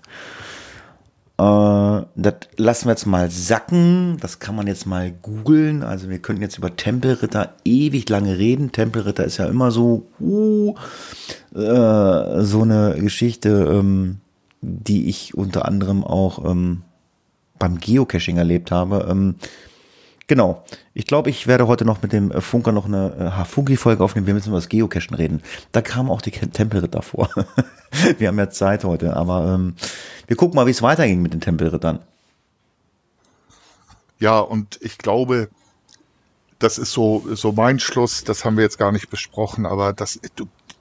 [1.39, 4.17] Äh, das lassen wir jetzt mal sacken.
[4.21, 5.83] Das kann man jetzt mal googeln.
[5.83, 8.73] Also wir könnten jetzt über Tempelritter ewig lange reden.
[8.73, 10.75] Tempelritter ist ja immer so, uh,
[11.55, 14.19] äh, so eine Geschichte, ähm,
[14.63, 16.83] die ich unter anderem auch ähm,
[17.59, 19.07] beim Geocaching erlebt habe.
[19.11, 19.37] Ähm,
[20.29, 20.65] Genau.
[20.93, 24.27] Ich glaube, ich werde heute noch mit dem äh, Funker noch eine äh, Hafugi-Folge aufnehmen.
[24.27, 25.43] Wir müssen über das Geocachen reden.
[25.73, 27.31] Da kamen auch die Tempelritter vor.
[28.19, 29.77] wir haben ja Zeit heute, aber ähm,
[30.27, 32.01] wir gucken mal, wie es weiterging mit den Tempelrittern.
[34.19, 35.49] Ja, und ich glaube,
[36.59, 40.19] das ist so, so mein Schluss, das haben wir jetzt gar nicht besprochen, aber das,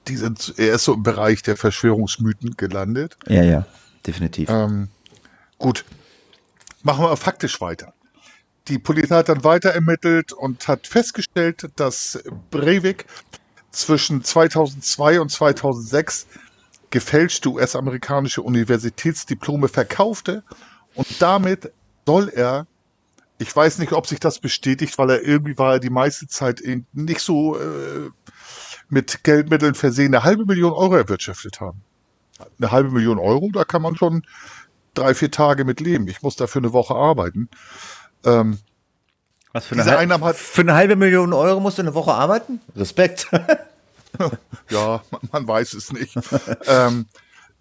[0.08, 3.18] die sind, er ist so im Bereich der Verschwörungsmythen gelandet.
[3.28, 3.66] Ja, ja,
[4.06, 4.48] definitiv.
[4.48, 4.88] Ähm,
[5.58, 5.84] gut,
[6.82, 7.92] machen wir faktisch weiter.
[8.68, 13.06] Die Polizei hat dann weiter ermittelt und hat festgestellt, dass Breivik
[13.70, 16.26] zwischen 2002 und 2006
[16.90, 20.42] gefälschte US-amerikanische Universitätsdiplome verkaufte
[20.94, 21.72] und damit
[22.06, 22.66] soll er,
[23.38, 26.62] ich weiß nicht, ob sich das bestätigt, weil er irgendwie war er die meiste Zeit
[26.92, 28.10] nicht so äh,
[28.88, 31.82] mit Geldmitteln versehen, eine halbe Million Euro erwirtschaftet haben.
[32.58, 34.22] Eine halbe Million Euro, da kann man schon
[34.94, 36.08] drei, vier Tage mit leben.
[36.08, 37.48] Ich muss dafür eine Woche arbeiten.
[38.26, 38.58] Ähm,
[39.52, 42.60] Was für eine, Einnahmen hat, für eine halbe Million Euro musst du eine Woche arbeiten?
[42.74, 43.28] Respekt.
[44.70, 46.14] ja, man, man, weiß es nicht.
[46.66, 47.06] ähm,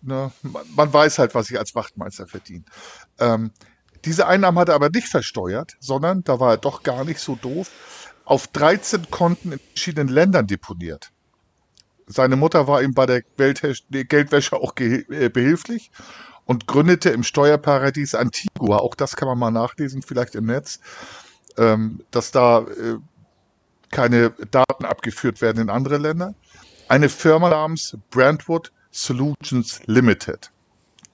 [0.01, 2.65] ne, man, man, weiß halt, was ich als Wachtmeister verdiene.
[3.19, 3.51] Ähm,
[4.03, 7.35] diese Einnahmen hat er aber nicht versteuert, sondern, da war er doch gar nicht so
[7.35, 7.71] doof,
[8.25, 11.11] auf 13 Konten in verschiedenen Ländern deponiert.
[12.07, 15.91] Seine Mutter war ihm bei der Geldwäsche auch äh, behilflich
[16.45, 20.79] und gründete im Steuerparadies Antigua, auch das kann man mal nachlesen, vielleicht im Netz,
[21.57, 22.97] ähm, dass da äh,
[23.91, 26.35] keine Daten abgeführt werden in andere Länder,
[26.87, 30.51] eine Firma namens Brandwood Solutions Limited.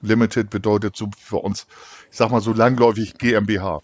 [0.02, 1.66] Limited bedeutet so für uns,
[2.10, 3.80] ich sag mal so langläufig GmbH.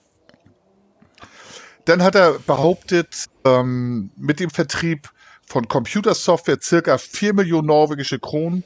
[1.84, 5.10] Dann hat er behauptet, ähm, mit dem Vertrieb
[5.46, 8.64] von Computersoftware circa 4 Millionen norwegische Kronen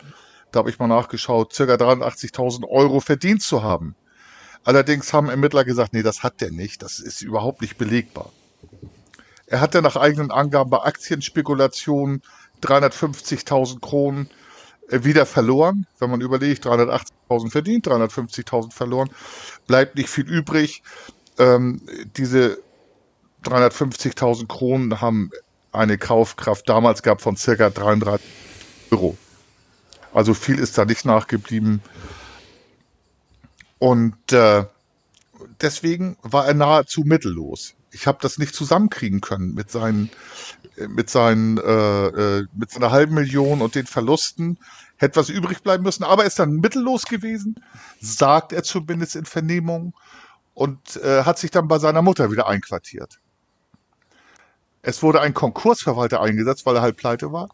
[0.53, 3.97] da habe ich mal nachgeschaut, circa 83.000 Euro verdient zu haben.
[4.65, 8.31] Allerdings haben Ermittler gesagt, nee, das hat der nicht, das ist überhaupt nicht belegbar.
[9.47, 12.23] Er hatte nach eigenen Angaben bei Aktienspekulationen
[12.63, 14.31] 350.000 Kronen
[14.89, 15.87] äh, wieder verloren.
[15.99, 19.11] Wenn man überlegt, 380.000 verdient, 350.000 verloren,
[19.67, 20.83] bleibt nicht viel übrig.
[21.39, 21.83] Ähm,
[22.17, 22.59] diese
[23.45, 25.31] 350.000 Kronen haben
[25.73, 28.27] eine Kaufkraft damals gehabt von circa 33
[28.93, 29.17] Euro.
[30.15, 31.81] Also viel ist da nicht nachgeblieben.
[33.79, 34.65] Und äh,
[35.61, 37.75] deswegen war er nahezu mittellos.
[37.91, 40.11] Ich habe das nicht zusammenkriegen können mit seinen,
[40.89, 44.59] mit seinen, äh, äh, mit seiner halben Million und den Verlusten.
[44.97, 47.57] Hätte was übrig bleiben müssen, aber er ist dann mittellos gewesen,
[48.01, 49.95] sagt er zumindest in Vernehmung
[50.55, 53.19] und äh, hat sich dann bei seiner Mutter wieder einquartiert.
[54.83, 57.49] Es wurde ein Konkursverwalter eingesetzt, weil er halt pleite war.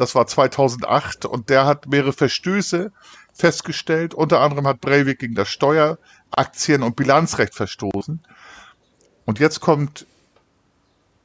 [0.00, 2.90] Das war 2008 und der hat mehrere Verstöße
[3.34, 4.14] festgestellt.
[4.14, 5.98] Unter anderem hat Breivik gegen das Steuer-,
[6.30, 8.18] Aktien- und Bilanzrecht verstoßen.
[9.26, 10.06] Und jetzt kommt,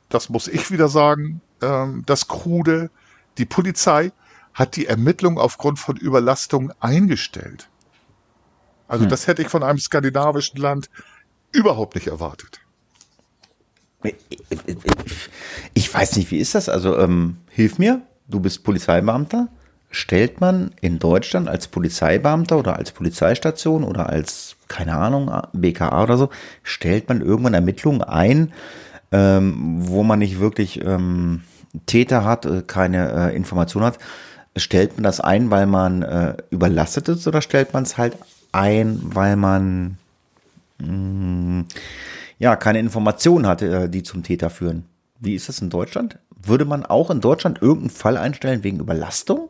[0.09, 2.89] das muss ich wieder sagen, ähm, das Krude.
[3.37, 4.11] Die Polizei
[4.53, 7.69] hat die Ermittlung aufgrund von Überlastung eingestellt.
[8.89, 9.09] Also hm.
[9.09, 10.89] das hätte ich von einem skandinavischen Land
[11.53, 12.59] überhaupt nicht erwartet.
[15.73, 16.67] Ich weiß nicht, wie ist das?
[16.67, 19.49] Also ähm, hilf mir du bist Polizeibeamter,
[19.91, 26.17] stellt man in Deutschland als Polizeibeamter oder als Polizeistation oder als, keine Ahnung, BKA oder
[26.17, 26.29] so,
[26.63, 28.51] stellt man irgendwann Ermittlungen ein,
[29.11, 31.43] ähm, wo man nicht wirklich ähm,
[31.85, 33.99] Täter hat, äh, keine äh, Information hat.
[34.57, 38.17] Stellt man das ein, weil man äh, überlastet ist oder stellt man es halt
[38.51, 39.97] ein, weil man
[40.79, 41.65] mh, mm,
[42.39, 44.85] ja keine Informationen hat, äh, die zum Täter führen?
[45.19, 46.17] Wie ist das in Deutschland?
[46.47, 49.49] Würde man auch in Deutschland irgendeinen Fall einstellen wegen Überlastung?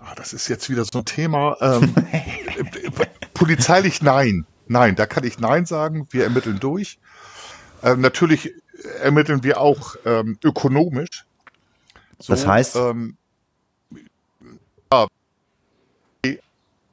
[0.00, 1.56] Ah, das ist jetzt wieder so ein Thema.
[1.60, 1.94] Ähm,
[3.34, 4.46] polizeilich nein.
[4.68, 6.08] Nein, da kann ich Nein sagen.
[6.10, 6.98] Wir ermitteln durch.
[7.82, 8.52] Ähm, natürlich
[9.00, 11.24] ermitteln wir auch ähm, ökonomisch.
[12.18, 12.76] So, das heißt?
[12.76, 13.16] Ähm,
[14.92, 15.06] ja,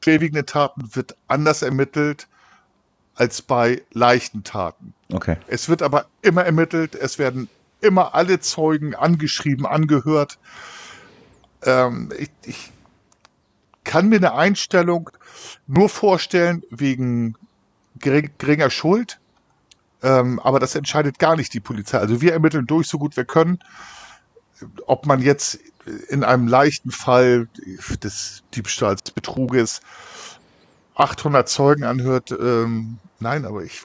[0.04, 2.28] schwerwiegende Taten wird anders ermittelt
[3.16, 4.94] als bei leichten Taten.
[5.14, 5.38] Okay.
[5.48, 7.48] Es wird aber immer ermittelt, es werden
[7.82, 10.40] immer alle Zeugen angeschrieben, angehört.
[11.64, 12.72] Ähm, ich, ich
[13.84, 15.12] kann mir eine Einstellung
[15.68, 17.36] nur vorstellen wegen
[18.00, 19.20] gering, geringer Schuld,
[20.02, 22.00] ähm, aber das entscheidet gar nicht die Polizei.
[22.00, 23.60] Also wir ermitteln durch, so gut wir können.
[24.88, 25.60] Ob man jetzt
[26.10, 27.48] in einem leichten Fall
[28.02, 29.82] des Diebstahls, Betruges
[30.96, 33.82] 800 Zeugen anhört, ähm, nein, aber ich,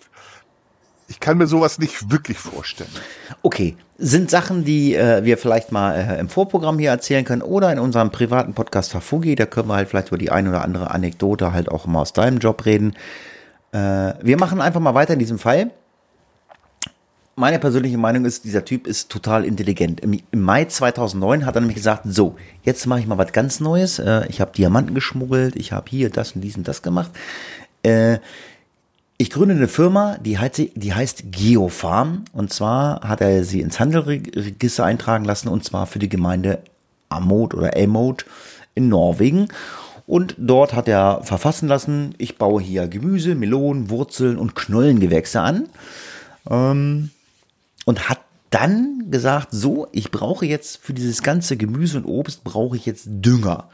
[1.09, 2.91] ich kann mir sowas nicht wirklich vorstellen.
[3.43, 7.73] Okay, sind Sachen, die äh, wir vielleicht mal äh, im Vorprogramm hier erzählen können oder
[7.73, 10.91] in unserem privaten Podcast Tafugi, da können wir halt vielleicht über die ein oder andere
[10.91, 12.95] Anekdote halt auch mal aus deinem Job reden.
[13.73, 15.71] Äh, wir machen einfach mal weiter in diesem Fall.
[17.37, 20.01] Meine persönliche Meinung ist, dieser Typ ist total intelligent.
[20.01, 23.61] Im, im Mai 2009 hat er nämlich gesagt, so, jetzt mache ich mal was ganz
[23.61, 23.99] Neues.
[23.99, 27.13] Äh, ich habe Diamanten geschmuggelt, ich habe hier das und dies und das gemacht.
[27.83, 28.19] Äh,
[29.21, 32.25] ich gründe eine Firma, die heißt, die heißt Geofarm.
[32.33, 36.61] Und zwar hat er sie ins Handelregister eintragen lassen, und zwar für die Gemeinde
[37.09, 38.25] Amod oder Amod
[38.77, 39.49] in Norwegen.
[40.07, 45.69] Und dort hat er verfassen lassen, ich baue hier Gemüse, Melonen, Wurzeln und Knollengewächse an.
[46.49, 47.11] Ähm,
[47.85, 52.77] und hat dann gesagt, so, ich brauche jetzt für dieses ganze Gemüse und Obst, brauche
[52.77, 53.69] ich jetzt Dünger.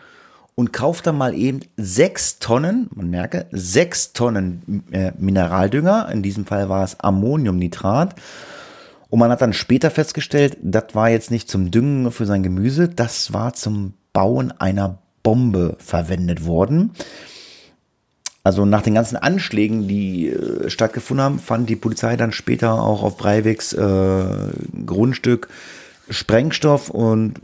[0.57, 6.09] Und kauft dann mal eben sechs Tonnen, man merke, sechs Tonnen äh, Mineraldünger.
[6.13, 8.15] In diesem Fall war es Ammoniumnitrat.
[9.11, 12.89] Und man hat dann später festgestellt, das war jetzt nicht zum Düngen für sein Gemüse,
[12.89, 16.93] das war zum Bauen einer Bombe verwendet worden.
[18.45, 23.03] Also nach den ganzen Anschlägen, die äh, stattgefunden haben, fand die Polizei dann später auch
[23.03, 24.27] auf Breiviks äh,
[24.85, 25.49] Grundstück
[26.11, 27.41] Sprengstoff und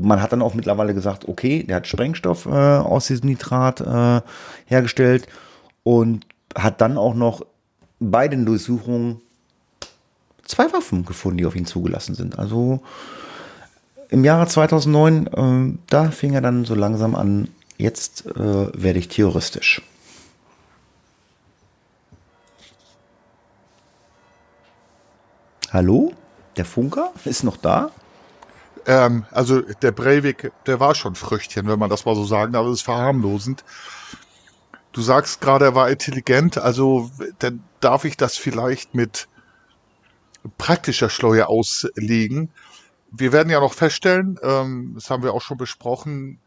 [0.00, 4.20] man hat dann auch mittlerweile gesagt, okay, der hat Sprengstoff äh, aus diesem Nitrat äh,
[4.66, 5.26] hergestellt
[5.82, 7.44] und hat dann auch noch
[7.98, 9.20] bei den Durchsuchungen
[10.44, 12.38] zwei Waffen gefunden, die auf ihn zugelassen sind.
[12.38, 12.80] Also
[14.08, 19.08] im Jahre 2009, äh, da fing er dann so langsam an, jetzt äh, werde ich
[19.08, 19.82] theoristisch.
[25.70, 26.12] Hallo?
[26.56, 27.90] Der Funker ist noch da?
[28.86, 32.64] Ähm, also der Breivik, der war schon Früchtchen, wenn man das mal so sagen darf,
[32.64, 33.64] das ist verharmlosend.
[34.92, 39.28] Du sagst gerade, er war intelligent, also dann darf ich das vielleicht mit
[40.56, 42.50] praktischer Schleue auslegen
[43.18, 46.38] wir werden ja noch feststellen, ähm, das haben wir auch schon besprochen,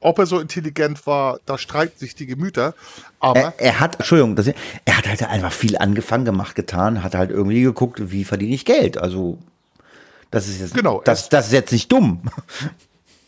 [0.00, 2.74] ob er so intelligent war, da streiten sich die Gemüter.
[3.18, 7.14] Aber er, er hat, Entschuldigung, das, er hat halt einfach viel angefangen gemacht, getan, hat
[7.14, 8.98] halt irgendwie geguckt, wie verdiene ich Geld.
[8.98, 9.38] Also
[10.30, 12.22] das ist jetzt, genau, das, das ist jetzt nicht dumm.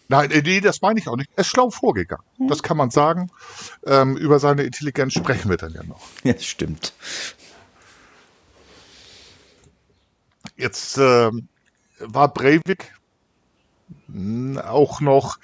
[0.08, 1.30] Nein, nee, das meine ich auch nicht.
[1.36, 2.24] Er ist schlau vorgegangen.
[2.38, 2.48] Hm.
[2.48, 3.30] Das kann man sagen.
[3.84, 6.00] Ähm, über seine Intelligenz sprechen wir dann ja noch.
[6.24, 6.94] Ja, stimmt.
[10.56, 11.48] Jetzt ähm,
[11.98, 12.94] war Breivik
[14.64, 15.38] auch noch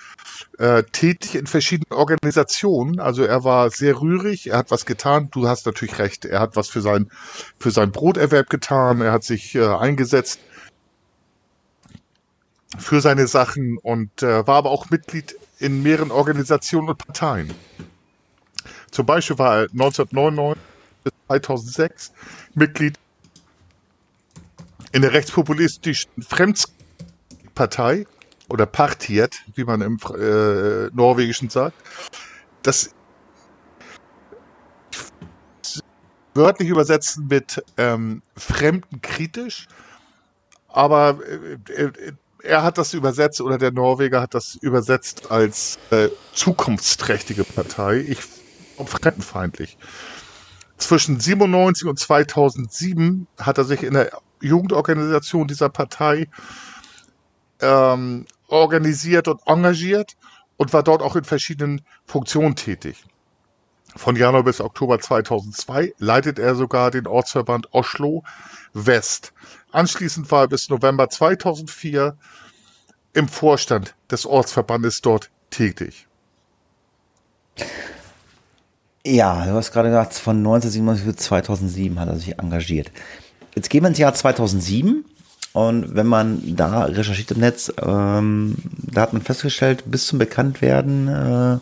[0.59, 3.01] äh, tätig in verschiedenen Organisationen.
[3.01, 5.29] Also er war sehr rührig, er hat was getan.
[5.31, 7.11] Du hast natürlich recht, er hat was für sein,
[7.59, 10.41] für sein Broterwerb getan, er hat sich äh, eingesetzt
[12.79, 17.53] für seine Sachen und äh, war aber auch Mitglied in mehreren Organisationen und Parteien.
[18.91, 20.63] Zum Beispiel war er 1999
[21.05, 22.13] bis 2006
[22.55, 22.99] Mitglied
[24.93, 28.07] in der rechtspopulistischen Fremdpartei
[28.49, 31.77] oder Partiet, wie man im äh, Norwegischen sagt,
[32.63, 32.91] das
[36.35, 39.67] wörtlich übersetzen mit ähm, Fremdenkritisch,
[40.69, 41.19] aber
[41.69, 42.13] äh, äh,
[42.45, 48.05] er hat das übersetzt oder der Norweger hat das übersetzt als äh, zukunftsträchtige Partei.
[48.07, 48.19] Ich
[48.87, 49.79] fremdenfeindlich.
[50.77, 56.29] Zwischen 97 und 2007 hat er sich in der Jugendorganisation dieser Partei
[57.61, 60.17] ähm, organisiert und engagiert
[60.57, 63.05] und war dort auch in verschiedenen Funktionen tätig.
[63.97, 68.25] Von Januar bis Oktober 2002 leitet er sogar den Ortsverband Oslo
[68.73, 69.33] West.
[69.75, 72.17] Anschließend war er bis November 2004
[73.13, 76.07] im Vorstand des Ortsverbandes dort tätig.
[79.05, 82.93] Ja, du hast gerade gesagt, von 1997 bis 2007 hat er sich engagiert.
[83.57, 85.05] Jetzt gehen wir ins Jahr 2007
[85.55, 91.09] und wenn man da recherchiert im Netz, ähm, da hat man festgestellt, bis zum Bekanntwerden,
[91.09, 91.59] äh,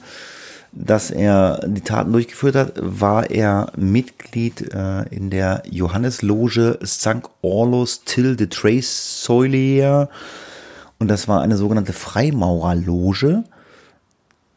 [0.72, 7.22] dass er die Taten durchgeführt hat, war er Mitglied äh, in der Johannesloge St.
[7.42, 10.08] Orlos Till de Trace Soilier.
[10.98, 13.44] Und das war eine sogenannte Freimaurerloge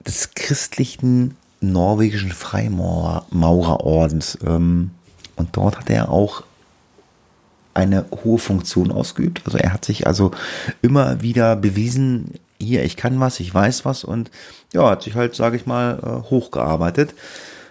[0.08, 4.38] des christlichen norwegischen Freimaurerordens.
[4.46, 4.92] Ähm,
[5.36, 6.44] und dort hat er auch
[7.74, 9.42] eine hohe Funktion ausgeübt.
[9.46, 10.32] Also er hat sich also
[10.82, 14.32] immer wieder bewiesen, hier, ich kann was, ich weiß was und
[14.76, 17.14] ja, hat sich halt, sage ich mal, äh, hochgearbeitet.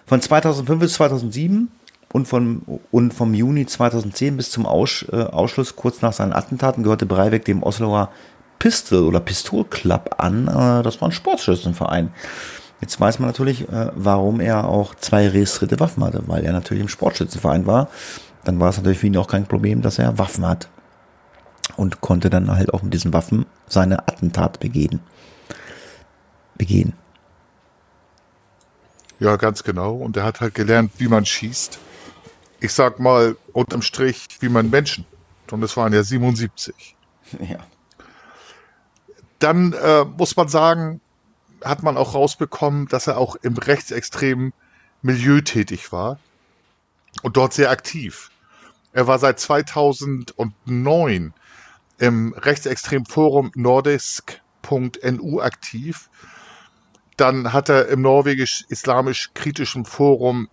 [0.05, 1.71] Von 2005 bis 2007
[2.11, 6.83] und, von, und vom Juni 2010 bis zum Aus, äh, Ausschluss kurz nach seinen Attentaten
[6.83, 8.09] gehörte Breivik dem Osloer
[8.59, 10.47] Pistol oder Pistol Club an.
[10.47, 12.11] Äh, das war ein Sportschützenverein.
[12.81, 16.89] Jetzt weiß man natürlich, warum er auch zwei registrierte Waffen hatte, weil er natürlich im
[16.89, 17.87] Sportschützenverein war
[18.45, 20.69] dann war es natürlich für ihn auch kein Problem, dass er Waffen hat.
[21.75, 25.01] Und konnte dann halt auch mit diesen Waffen seine Attentat begehen.
[26.55, 26.93] Begehen.
[29.19, 29.95] Ja, ganz genau.
[29.95, 31.79] Und er hat halt gelernt, wie man schießt.
[32.59, 35.05] Ich sag mal, unterm Strich, wie man Menschen.
[35.51, 36.95] Und es waren ja 77.
[37.39, 37.57] Ja.
[39.39, 41.01] Dann äh, muss man sagen,
[41.63, 44.53] hat man auch rausbekommen, dass er auch im rechtsextremen
[45.01, 46.19] Milieu tätig war
[47.23, 48.29] und dort sehr aktiv.
[48.93, 51.33] Er war seit 2009
[51.97, 56.09] im rechtsextremen Forum nordisk.nu aktiv.
[57.17, 60.49] Dann hat er im norwegisch-islamisch-kritischen Forum,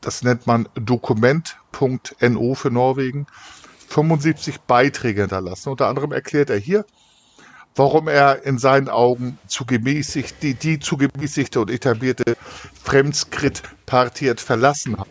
[0.00, 3.26] das nennt man Dokument.no für Norwegen,
[3.88, 5.68] 75 Beiträge hinterlassen.
[5.70, 6.86] Unter anderem erklärt er hier,
[7.74, 12.36] warum er in seinen Augen zu gemäßigt, die, die zu gemäßigte und etablierte
[12.84, 15.08] Fremdskrit-Partiet verlassen hat.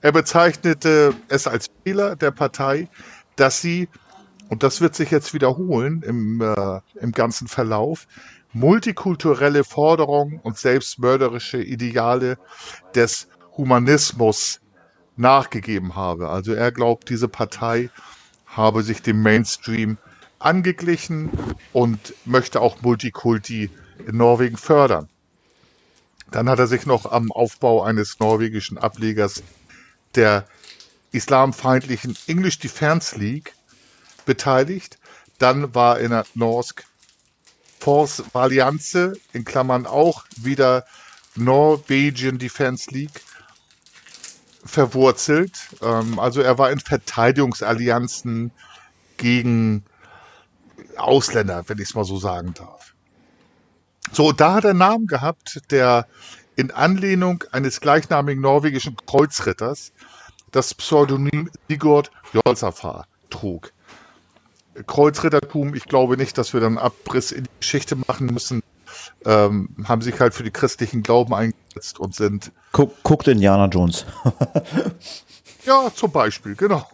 [0.00, 2.88] Er bezeichnete es als Fehler der Partei,
[3.36, 3.88] dass sie,
[4.48, 8.08] und das wird sich jetzt wiederholen im, äh, im ganzen Verlauf,
[8.52, 12.38] multikulturelle Forderungen und selbstmörderische Ideale
[12.94, 14.60] des Humanismus
[15.16, 16.28] nachgegeben habe.
[16.28, 17.90] Also er glaubt, diese Partei
[18.46, 19.98] habe sich dem Mainstream
[20.38, 21.30] angeglichen
[21.72, 23.70] und möchte auch Multikulti
[24.06, 25.08] in Norwegen fördern.
[26.30, 29.42] Dann hat er sich noch am Aufbau eines norwegischen Ablegers
[30.14, 30.46] der
[31.12, 33.54] islamfeindlichen English Defense League
[34.24, 34.98] beteiligt.
[35.38, 36.84] Dann war in der Norsk
[37.82, 40.84] Force Allianze, in Klammern auch wieder
[41.34, 43.20] Norwegian Defense League,
[44.64, 45.58] verwurzelt.
[45.82, 48.52] Ähm, also er war in Verteidigungsallianzen
[49.16, 49.82] gegen
[50.96, 52.94] Ausländer, wenn ich es mal so sagen darf.
[54.12, 56.06] So, da hat er einen Namen gehabt, der
[56.54, 59.90] in Anlehnung eines gleichnamigen norwegischen Kreuzritters
[60.52, 63.72] das Pseudonym Sigurd Jolsafar trug.
[64.86, 68.62] Kreuzrittertum, ich glaube nicht, dass wir dann Abriss in die Geschichte machen müssen,
[69.24, 72.52] ähm, haben sich halt für die christlichen Glauben eingesetzt und sind.
[72.72, 74.06] Guck, guckt Indiana Jones.
[75.64, 76.86] ja, zum Beispiel, genau.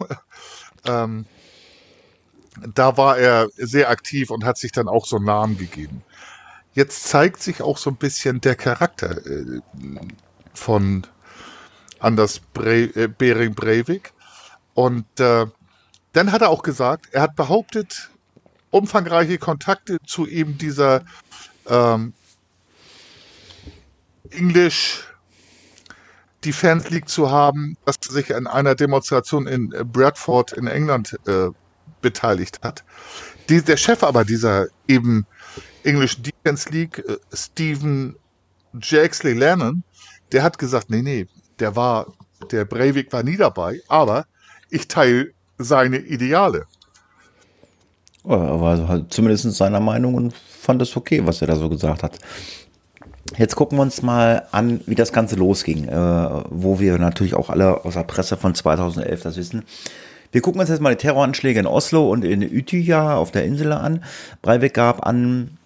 [0.85, 1.25] Ähm,
[2.73, 6.03] da war er sehr aktiv und hat sich dann auch so einen Namen gegeben.
[6.73, 9.61] Jetzt zeigt sich auch so ein bisschen der Charakter äh,
[10.53, 11.05] von
[11.99, 14.13] Anders Bre äh, Bering Breivik.
[14.73, 15.47] Und äh,
[16.19, 18.09] dann hat er auch gesagt, er hat behauptet,
[18.71, 21.05] umfangreiche Kontakte zu eben dieser
[21.65, 22.11] ähm,
[24.29, 25.05] English
[26.43, 31.51] Defense League zu haben, dass er sich an einer Demonstration in Bradford in England äh,
[32.01, 32.83] beteiligt hat.
[33.47, 35.25] Die, der Chef aber dieser eben
[35.83, 38.17] English Defense League, äh, Stephen
[38.73, 39.83] Jaxley Lennon,
[40.33, 41.27] der hat gesagt, nee, nee,
[41.59, 42.11] der war,
[42.51, 44.25] der Breivik war nie dabei, aber
[44.69, 46.65] ich teile seine Ideale.
[48.23, 52.03] Er war halt zumindest seiner Meinung und fand es okay, was er da so gesagt
[52.03, 52.19] hat.
[53.37, 57.49] Jetzt gucken wir uns mal an, wie das Ganze losging, äh, wo wir natürlich auch
[57.49, 59.63] alle aus der Presse von 2011 das wissen.
[60.31, 63.71] Wir gucken uns jetzt mal die Terroranschläge in Oslo und in Utøya auf der Insel
[63.71, 64.03] an.
[64.41, 65.57] Breivik gab an,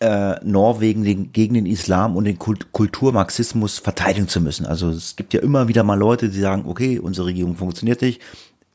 [0.00, 4.64] äh, Norwegen den, gegen den Islam und den Kult Kulturmarxismus verteidigen zu müssen.
[4.64, 8.20] Also es gibt ja immer wieder mal Leute, die sagen, okay, unsere Regierung funktioniert nicht,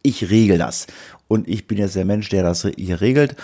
[0.03, 0.87] ich regel das.
[1.27, 3.35] Und ich bin jetzt der Mensch, der das hier regelt.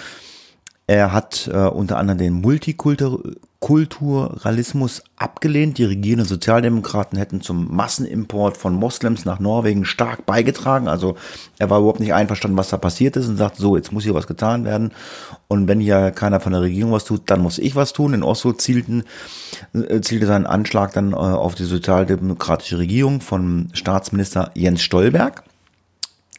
[0.89, 5.77] Er hat äh, unter anderem den Multikulturalismus abgelehnt.
[5.77, 10.87] Die regierenden Sozialdemokraten hätten zum Massenimport von Moslems nach Norwegen stark beigetragen.
[10.87, 11.15] Also
[11.59, 14.15] er war überhaupt nicht einverstanden, was da passiert ist und sagt, so, jetzt muss hier
[14.15, 14.91] was getan werden.
[15.47, 18.15] Und wenn hier keiner von der Regierung was tut, dann muss ich was tun.
[18.15, 19.03] In Oslo zielten,
[19.73, 25.43] äh, zielte sein Anschlag dann äh, auf die sozialdemokratische Regierung von Staatsminister Jens Stolberg.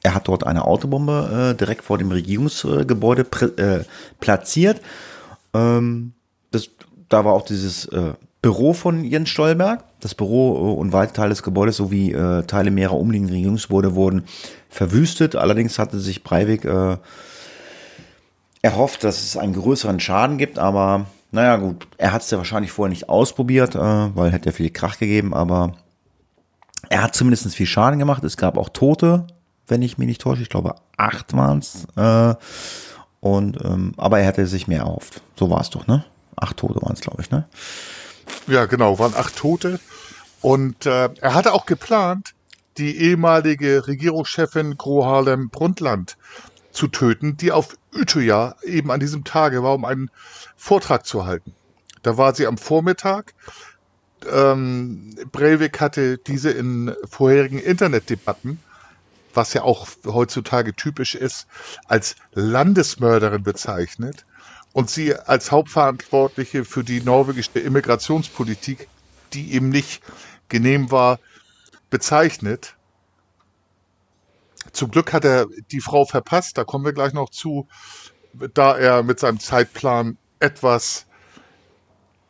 [0.03, 3.26] Er hat dort eine Autobombe äh, direkt vor dem Regierungsgebäude
[3.57, 3.84] äh,
[4.18, 4.80] platziert.
[5.53, 6.12] Ähm,
[6.51, 6.70] das,
[7.09, 9.84] da war auch dieses äh, Büro von Jens Stolberg.
[10.01, 14.24] Das Büro äh, und weite Teile des Gebäudes sowie äh, Teile mehrerer umliegenden Regierungsgebäude wurden
[14.70, 15.36] verwüstet.
[15.36, 16.96] Allerdings hatte sich Breivik äh,
[18.62, 22.72] erhofft, dass es einen größeren Schaden gibt, aber naja gut, er hat es ja wahrscheinlich
[22.72, 25.74] vorher nicht ausprobiert, äh, weil hätte ja viel Krach gegeben, aber
[26.88, 28.24] er hat zumindest viel Schaden gemacht.
[28.24, 29.26] Es gab auch Tote,
[29.71, 30.43] wenn ich mich nicht täusche.
[30.43, 31.87] Ich glaube, acht waren es.
[31.97, 32.35] Äh,
[33.21, 35.23] und ähm, aber er hätte sich mehr erhofft.
[35.37, 36.05] So war es doch, ne?
[36.37, 37.47] Acht Tote waren es, glaube ich, ne?
[38.47, 39.79] Ja, genau, waren acht Tote.
[40.41, 42.35] Und äh, er hatte auch geplant,
[42.79, 46.16] die ehemalige Regierungschefin Gro Harlem Brundtland
[46.73, 50.11] zu töten, die auf Utøya eben an diesem Tage war, um einen
[50.57, 51.55] Vortrag zu halten.
[52.03, 53.35] Da war sie am Vormittag.
[54.31, 58.61] Ähm, Breivik hatte diese in vorherigen Internetdebatten
[59.35, 61.47] was ja auch heutzutage typisch ist,
[61.87, 64.24] als Landesmörderin bezeichnet
[64.72, 68.89] und sie als Hauptverantwortliche für die norwegische Immigrationspolitik,
[69.33, 70.03] die ihm nicht
[70.49, 71.18] genehm war,
[71.91, 72.76] bezeichnet.
[74.72, 77.66] Zum Glück hat er die Frau verpasst, da kommen wir gleich noch zu,
[78.55, 81.07] da er mit seinem Zeitplan etwas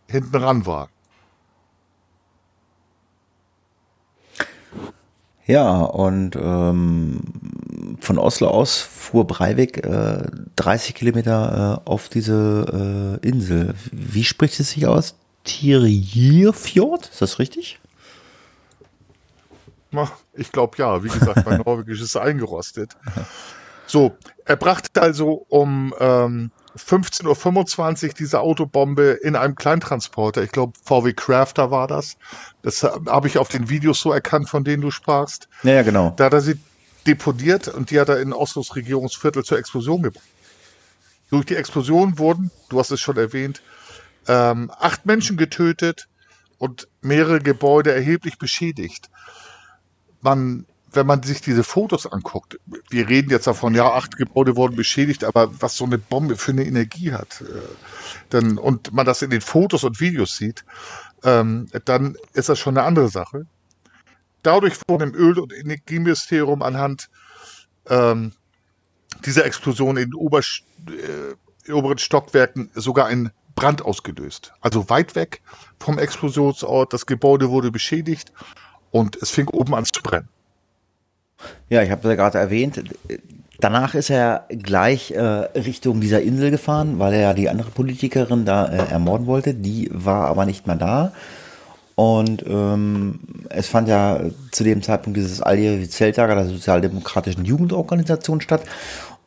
[0.09, 0.89] hinten ran war.
[5.47, 7.21] Ja, und ähm,
[8.01, 10.25] von Oslo aus fuhr Breivik äh,
[10.57, 13.75] 30 Kilometer äh, auf diese äh, Insel.
[13.91, 15.17] Wie spricht es sich aus?
[15.45, 17.09] Tirjirfjord?
[17.09, 17.81] Ist das richtig?
[20.35, 21.03] Ich glaube ja.
[21.03, 22.97] Wie gesagt, mein Norwegisch ist eingerostet.
[23.87, 30.43] So, er brachte also um ähm, 15.25 Uhr diese Autobombe in einem Kleintransporter.
[30.43, 32.17] Ich glaube, VW Crafter war das.
[32.63, 35.49] Das habe ich auf den Videos so erkannt, von denen du sprachst.
[35.63, 36.13] Ja, ja, genau.
[36.17, 36.59] Da hat er sie
[37.07, 40.25] deponiert und die hat er in Oslos Regierungsviertel zur Explosion gebracht.
[41.31, 43.63] Durch die Explosion wurden, du hast es schon erwähnt,
[44.27, 46.09] ähm, acht Menschen getötet
[46.59, 49.09] und mehrere Gebäude erheblich beschädigt.
[50.21, 54.77] Man wenn man sich diese Fotos anguckt, wir reden jetzt davon, ja, acht Gebäude wurden
[54.77, 57.61] beschädigt, aber was so eine Bombe für eine Energie hat, äh,
[58.31, 60.65] dann, und man das in den Fotos und Videos sieht,
[61.23, 63.47] ähm, dann ist das schon eine andere Sache.
[64.43, 67.11] Dadurch wurde im Öl- und Energieministerium anhand
[67.89, 68.33] ähm,
[69.25, 74.53] dieser Explosion in Ober, äh, oberen Stockwerken sogar ein Brand ausgelöst.
[74.61, 75.43] Also weit weg
[75.79, 78.33] vom Explosionsort, das Gebäude wurde beschädigt
[78.91, 80.29] und es fing oben an zu brennen.
[81.69, 82.83] Ja, ich habe ja gerade erwähnt,
[83.61, 88.45] danach ist er gleich äh, Richtung dieser Insel gefahren, weil er ja die andere Politikerin
[88.45, 89.55] da äh, ermorden wollte.
[89.55, 91.13] Die war aber nicht mehr da.
[91.95, 93.21] Und ähm,
[93.51, 94.21] es fand ja
[94.53, 98.63] zu dem Zeitpunkt dieses alljährige Zeltlager der sozialdemokratischen Jugendorganisation statt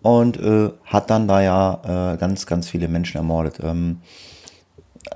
[0.02, 3.60] und äh, hat dann da ja äh, ganz, ganz viele Menschen ermordet.
[3.64, 3.98] Ähm,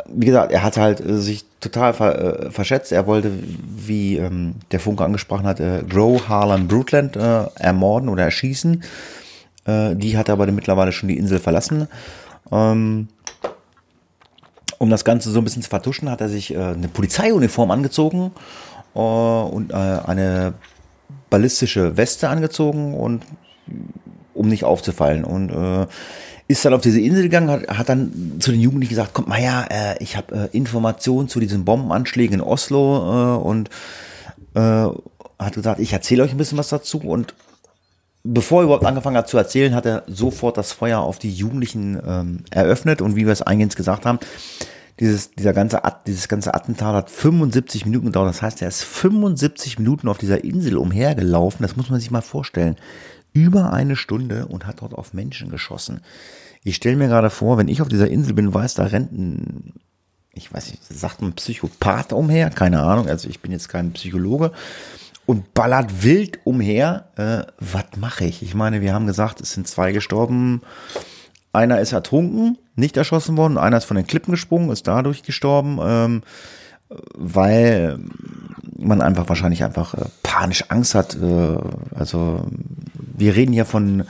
[0.08, 2.92] wie gesagt, er hat halt äh, sich total ver, äh, verschätzt.
[2.92, 8.24] Er wollte, wie ähm, der Funke angesprochen hat, äh, Grow Harlan Brutland äh, ermorden oder
[8.24, 8.84] erschießen.
[9.66, 11.88] Äh, die hat aber mittlerweile schon die Insel verlassen.
[12.52, 13.10] Ähm,
[14.80, 18.32] um das Ganze so ein bisschen zu vertuschen, hat er sich äh, eine Polizeiuniform angezogen
[18.94, 20.56] und eine
[21.30, 23.24] ballistische Weste angezogen und
[24.34, 25.24] um nicht aufzufallen.
[25.24, 25.52] Und
[26.48, 29.42] ist dann auf diese Insel gegangen, hat, hat dann zu den Jugendlichen gesagt, kommt mal
[29.42, 33.70] ja, äh, ich habe äh, Informationen zu diesen Bombenanschlägen in Oslo äh, und
[34.54, 34.60] äh,
[35.40, 37.34] hat gesagt, ich erzähle euch ein bisschen was dazu und
[38.24, 42.00] bevor er überhaupt angefangen hat zu erzählen, hat er sofort das Feuer auf die Jugendlichen
[42.06, 44.20] ähm, eröffnet und wie wir es eingehend gesagt haben,
[45.00, 48.30] dieses, dieser ganze, dieses ganze Attentat hat 75 Minuten gedauert.
[48.30, 51.62] Das heißt, er ist 75 Minuten auf dieser Insel umhergelaufen.
[51.62, 52.78] Das muss man sich mal vorstellen
[53.38, 56.02] über eine Stunde und hat dort auf Menschen geschossen.
[56.64, 59.74] Ich stelle mir gerade vor, wenn ich auf dieser Insel bin, weiß, da rennt ein,
[60.34, 64.52] ich weiß nicht, sagt ein Psychopath umher, keine Ahnung, also ich bin jetzt kein Psychologe
[65.28, 67.10] und ballert wild umher.
[67.16, 68.42] Äh, was mache ich?
[68.42, 70.62] Ich meine, wir haben gesagt, es sind zwei gestorben.
[71.54, 75.80] Einer ist ertrunken, nicht erschossen worden, einer ist von den Klippen gesprungen, ist dadurch gestorben,
[75.82, 76.24] ähm,
[76.90, 78.00] weil
[78.78, 81.16] man einfach wahrscheinlich einfach äh, panisch Angst hat.
[81.16, 81.58] Äh,
[81.96, 82.46] also
[82.96, 84.06] wir reden hier von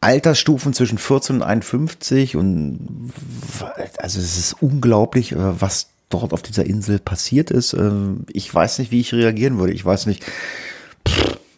[0.00, 3.12] Altersstufen zwischen 14 und 51 und
[3.98, 7.72] also es ist unglaublich, äh, was dort auf dieser Insel passiert ist.
[7.72, 9.72] Ähm, ich weiß nicht, wie ich reagieren würde.
[9.72, 10.24] Ich weiß nicht.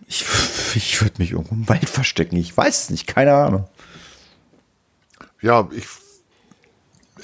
[0.07, 0.25] Ich,
[0.75, 2.37] ich würde mich irgendwo im Wald verstecken.
[2.37, 3.07] Ich weiß es nicht.
[3.07, 3.69] Keine Ahnung.
[5.41, 5.87] Ja, ich,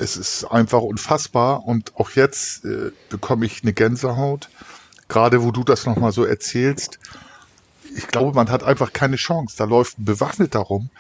[0.01, 1.65] es ist einfach unfassbar.
[1.65, 4.49] Und auch jetzt äh, bekomme ich eine Gänsehaut.
[5.09, 6.99] Gerade wo du das nochmal so erzählst.
[7.97, 9.57] Ich glaube, man hat einfach keine Chance.
[9.57, 10.91] Da läuft ein Bewaffneter rum.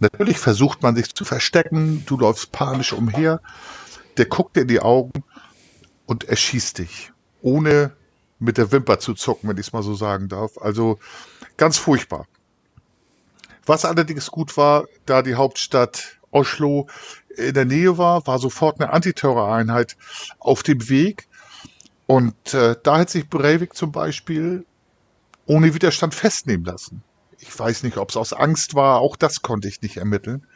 [0.00, 2.04] Natürlich versucht man sich zu verstecken.
[2.06, 3.40] Du läufst panisch umher.
[4.16, 5.24] Der guckt dir in die Augen
[6.06, 7.12] und erschießt dich.
[7.42, 7.92] Ohne
[8.38, 10.58] mit der Wimper zu zucken, wenn ich es mal so sagen darf.
[10.58, 10.98] Also
[11.56, 12.26] ganz furchtbar.
[13.66, 16.86] Was allerdings gut war, da die Hauptstadt Oslo
[17.38, 19.96] in der Nähe war, war sofort eine Antiterroreinheit
[20.38, 21.28] auf dem Weg.
[22.06, 24.64] Und äh, da hat sich Breivik zum Beispiel
[25.46, 27.02] ohne Widerstand festnehmen lassen.
[27.38, 30.46] Ich weiß nicht, ob es aus Angst war, auch das konnte ich nicht ermitteln.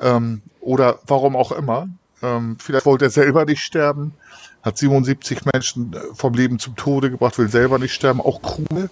[0.00, 1.88] Ähm, oder warum auch immer.
[2.22, 4.14] Ähm, vielleicht wollte er selber nicht sterben
[4.62, 8.90] hat 77 Menschen äh, vom Leben zum Tode gebracht, will selber nicht sterben, auch Kruse.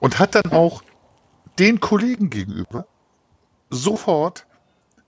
[0.00, 0.82] Und hat dann auch
[1.58, 2.86] den Kollegen gegenüber
[3.70, 4.46] sofort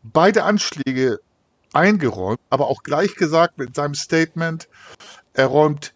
[0.04, 1.18] beide Anschläge
[1.72, 4.68] eingeräumt, aber auch gleich gesagt mit seinem Statement,
[5.32, 5.94] er räumt,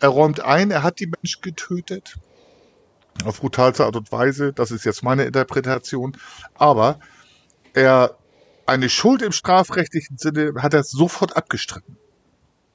[0.00, 2.18] er räumt ein, er hat die Menschen getötet.
[3.24, 6.16] Auf brutalste Art und Weise, das ist jetzt meine Interpretation,
[6.54, 6.98] aber
[7.74, 8.16] er
[8.66, 11.96] eine Schuld im strafrechtlichen Sinne hat er sofort abgestritten.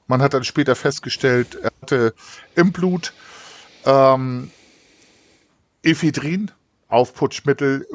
[0.06, 2.14] Man hat dann später festgestellt, er hatte
[2.54, 3.12] im Blut
[3.84, 4.50] ähm,
[5.82, 6.52] Ephedrin,
[6.88, 7.86] Aufputschmittel,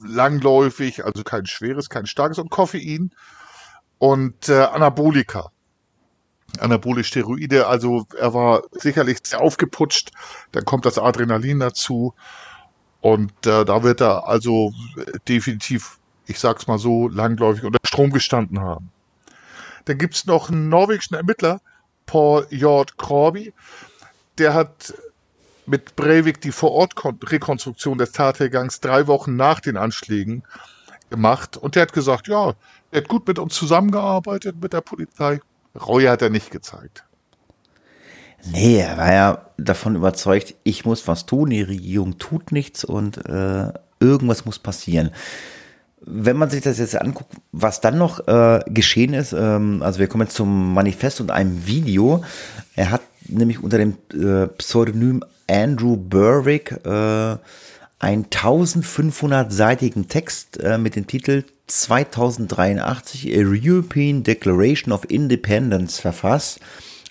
[0.00, 3.10] langläufig, also kein schweres, kein starkes und Koffein
[3.98, 5.50] und äh, Anabolika.
[6.58, 10.10] Anabolisch Steroide, also er war sicherlich sehr aufgeputscht.
[10.50, 12.14] Dann kommt das Adrenalin dazu
[13.00, 14.72] und äh, da wird er also
[15.28, 18.90] definitiv ich sag's mal so, langläufig unter Strom gestanden haben.
[19.84, 21.60] Dann gibt's noch einen norwegischen Ermittler,
[22.06, 23.52] Paul Jord Korby,
[24.38, 24.94] der hat
[25.70, 30.42] mit Breivik die Vorortrekonstruktion des Tathergangs drei Wochen nach den Anschlägen
[31.08, 32.54] gemacht und der hat gesagt, ja,
[32.90, 35.40] er hat gut mit uns zusammengearbeitet mit der Polizei.
[35.80, 37.04] Reue hat er nicht gezeigt.
[38.44, 43.18] Nee, er war ja davon überzeugt, ich muss was tun, die Regierung tut nichts und
[43.26, 45.10] äh, irgendwas muss passieren
[46.02, 50.06] wenn man sich das jetzt anguckt, was dann noch äh, geschehen ist, ähm, also wir
[50.06, 52.24] kommen jetzt zum Manifest und einem Video.
[52.74, 57.36] Er hat nämlich unter dem äh, Pseudonym Andrew Berwick äh,
[57.98, 66.60] einen 1500-seitigen Text äh, mit dem Titel 2083 A European Declaration of Independence verfasst.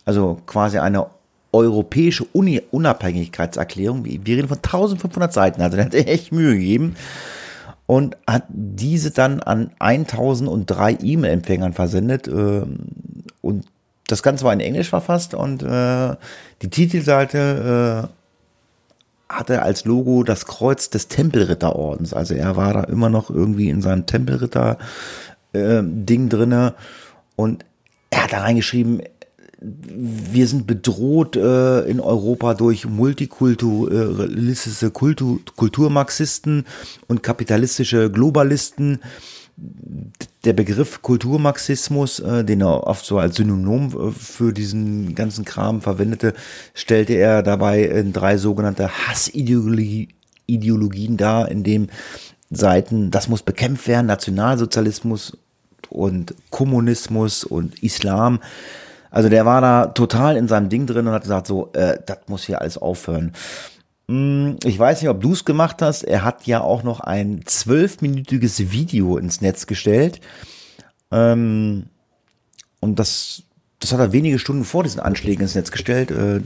[0.05, 1.07] Also quasi eine
[1.51, 4.05] europäische Uni Unabhängigkeitserklärung.
[4.05, 6.95] Wir reden von 1500 Seiten, also der hat echt Mühe gegeben
[7.86, 12.28] und hat diese dann an 1003 E-Mail-Empfängern versendet.
[12.28, 12.63] Äh,
[13.41, 13.65] und
[14.12, 16.16] das Ganze war in Englisch verfasst und äh,
[16.62, 22.14] die Titelseite äh, hatte als Logo das Kreuz des Tempelritterordens.
[22.14, 26.74] Also er war da immer noch irgendwie in seinem Tempelritter-Ding äh, drinne
[27.36, 27.66] und
[28.10, 29.03] er hat da reingeschrieben,
[29.62, 36.66] wir sind bedroht äh, in Europa durch multikulturalistische Kultur, Kulturmarxisten
[37.07, 39.01] und kapitalistische Globalisten.
[40.46, 45.82] Der Begriff Kulturmarxismus, äh, den er oft so als Synonym äh, für diesen ganzen Kram
[45.82, 46.34] verwendete,
[46.74, 51.88] stellte er dabei in drei sogenannte Hassideologien dar, in dem
[52.50, 55.38] Seiten, das muss bekämpft werden, Nationalsozialismus
[55.90, 58.40] und Kommunismus und Islam
[59.12, 62.20] also der war da total in seinem Ding drin und hat gesagt, so, äh, das
[62.28, 63.34] muss hier alles aufhören.
[64.10, 66.01] Hm, ich weiß nicht, ob du es gemacht hast.
[66.01, 70.20] Er hat ja auch noch ein zwölfminütiges Video ins Netz gestellt.
[71.12, 71.86] Ähm,
[72.80, 73.43] und das,
[73.80, 76.10] das hat er wenige Stunden vor diesen Anschlägen ins Netz gestellt.
[76.10, 76.41] Äh,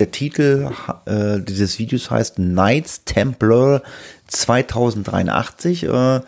[0.00, 0.72] der Titel
[1.06, 3.82] äh, dieses Videos heißt Knights Templar
[4.26, 5.84] 2083.
[5.84, 6.20] Äh,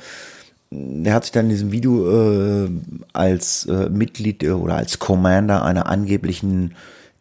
[0.71, 2.71] der hat sich dann in diesem Video äh,
[3.13, 6.77] als äh, Mitglied äh, oder als Commander einer angeblichen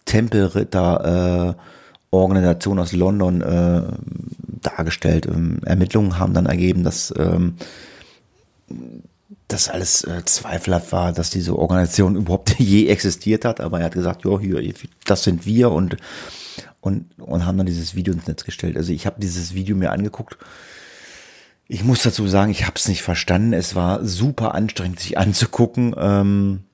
[0.05, 1.55] Tempelritter
[2.15, 3.83] Organisation aus London äh,
[4.61, 5.25] dargestellt.
[5.25, 7.55] Ähm, Ermittlungen haben dann ergeben, dass ähm,
[9.47, 13.61] das alles äh, zweifelhaft war, dass diese Organisation überhaupt je existiert hat.
[13.61, 14.73] Aber er hat gesagt, ja, hier,
[15.05, 15.97] das sind wir und
[16.81, 18.77] und und haben dann dieses Video ins Netz gestellt.
[18.77, 20.37] Also ich habe dieses Video mir angeguckt
[21.67, 23.53] ich muss dazu sagen, ich habe es nicht verstanden.
[23.53, 25.95] Es war super anstrengend, sich anzugucken.
[25.97, 26.64] Ähm,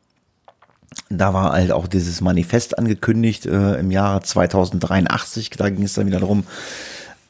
[1.10, 5.50] da war halt auch dieses Manifest angekündigt äh, im Jahre 2083.
[5.52, 6.46] Da ging es dann wieder darum,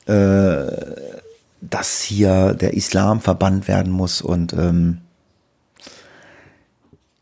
[0.05, 0.66] äh,
[1.62, 5.01] dass hier der Islam verbannt werden muss und ähm,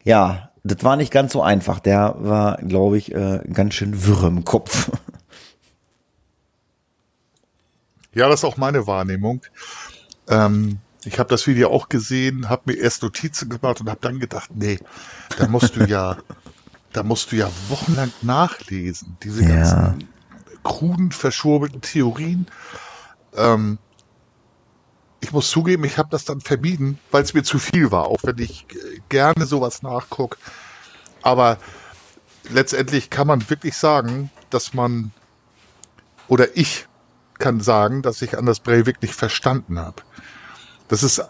[0.04, 1.80] ja, das war nicht ganz so einfach.
[1.80, 4.92] Der war, glaube ich, äh, ganz schön wirr im Kopf.
[8.14, 9.42] Ja, das ist auch meine Wahrnehmung.
[10.28, 14.20] Ähm, ich habe das Video auch gesehen, habe mir erst Notizen gemacht und habe dann
[14.20, 14.80] gedacht, nee,
[15.38, 16.18] da musst du ja,
[16.94, 19.48] da musst du ja wochenlang nachlesen, diese Ja.
[19.50, 20.10] ganzen
[20.64, 22.48] kruden, verschwurbelten Theorien.
[23.34, 23.78] Ähm,
[25.22, 28.20] ich muss zugeben, ich habe das dann vermieden, weil es mir zu viel war, auch
[28.24, 28.66] wenn ich
[29.10, 30.38] gerne sowas nachgucke.
[31.22, 31.58] Aber
[32.50, 35.12] letztendlich kann man wirklich sagen, dass man,
[36.28, 36.88] oder ich
[37.38, 40.02] kann sagen, dass ich Anders Breivik nicht verstanden habe.
[40.90, 41.24] Das ist,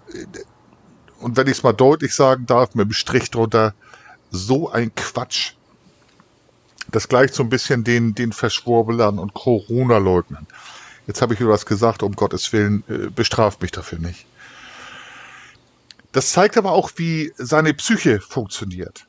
[1.20, 3.76] und wenn ich es mal deutlich sagen darf, mit dem Strich drunter,
[4.32, 5.54] so ein Quatsch.
[6.92, 10.48] Das gleicht so ein bisschen den, den Verschwurbelern und Corona-Leugnern.
[11.06, 14.26] Jetzt habe ich wieder was gesagt, um Gottes Willen, äh, bestraft mich dafür nicht.
[16.12, 19.06] Das zeigt aber auch, wie seine Psyche funktioniert.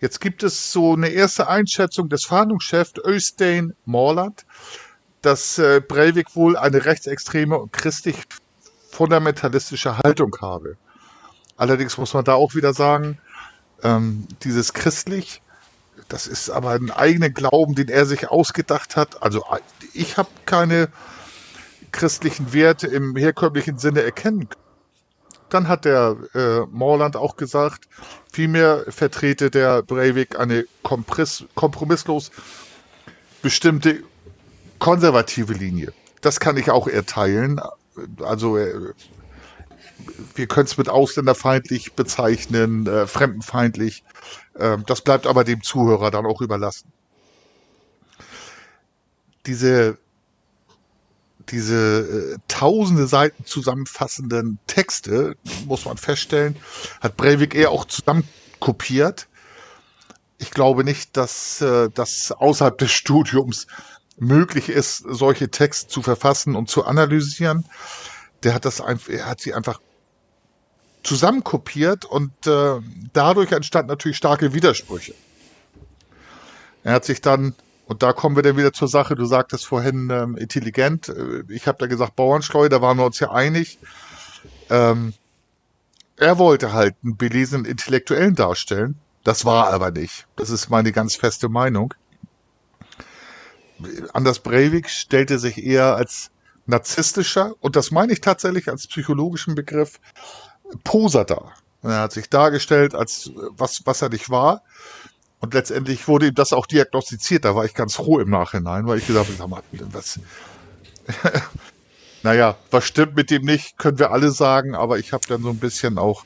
[0.00, 4.44] Jetzt gibt es so eine erste Einschätzung des Fahndungschefs Östein Morland,
[5.22, 8.16] dass äh, Breivik wohl eine rechtsextreme und christlich
[8.90, 10.76] fundamentalistische Haltung habe.
[11.56, 13.18] Allerdings muss man da auch wieder sagen,
[13.82, 15.42] ähm, dieses christlich,
[16.08, 19.22] das ist aber ein eigener Glauben, den er sich ausgedacht hat.
[19.22, 19.58] Also äh,
[19.92, 20.88] ich habe keine
[21.92, 24.62] christlichen Werte im herkömmlichen Sinne erkennen können.
[25.48, 27.88] Dann hat der äh, Morland auch gesagt,
[28.30, 32.30] vielmehr vertrete der Breivik eine kompress- kompromisslos
[33.40, 34.02] bestimmte
[34.78, 35.92] konservative Linie.
[36.20, 37.60] Das kann ich auch erteilen.
[38.22, 38.94] Also äh,
[40.34, 44.04] wir können es mit ausländerfeindlich bezeichnen, äh, fremdenfeindlich.
[44.58, 46.92] Ähm, das bleibt aber dem Zuhörer dann auch überlassen.
[49.46, 49.98] Diese
[51.50, 55.36] diese äh, tausende Seiten zusammenfassenden Texte,
[55.66, 56.56] muss man feststellen,
[57.00, 59.28] hat Breivik eher auch zusammenkopiert.
[60.38, 63.66] Ich glaube nicht, dass äh, das außerhalb des Studiums
[64.18, 67.64] möglich ist, solche Texte zu verfassen und zu analysieren.
[68.42, 69.80] Der hat das einfach, er hat sie einfach
[71.02, 72.80] zusammenkopiert und äh,
[73.12, 75.14] dadurch entstanden natürlich starke Widersprüche.
[76.84, 77.54] Er hat sich dann,
[77.86, 81.66] und da kommen wir dann wieder zur Sache, du sagtest vorhin ähm, intelligent, äh, ich
[81.66, 83.78] habe da gesagt Bauernschleu, da waren wir uns ja einig.
[84.70, 85.14] Ähm,
[86.16, 90.26] er wollte halt einen belesenen Intellektuellen darstellen, das war aber nicht.
[90.36, 91.94] Das ist meine ganz feste Meinung.
[94.12, 96.30] Anders Breivik stellte sich eher als
[96.66, 100.00] narzisstischer, und das meine ich tatsächlich als psychologischen Begriff,
[100.84, 101.54] Poser dar.
[101.82, 104.62] Er hat sich dargestellt als was, was er nicht war.
[105.40, 107.44] Und letztendlich wurde ihm das auch diagnostiziert.
[107.44, 109.62] Da war ich ganz froh im Nachhinein, weil ich gesagt habe,
[109.92, 110.18] was,
[112.22, 115.50] naja, was stimmt mit dem nicht, können wir alle sagen, aber ich habe dann so
[115.50, 116.24] ein bisschen auch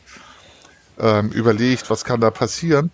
[0.98, 2.90] ähm, überlegt, was kann da passieren.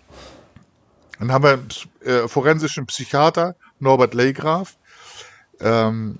[1.19, 1.69] Dann haben wir einen
[2.01, 4.77] äh, forensischen Psychiater, Norbert Leygraf,
[5.59, 6.19] ähm,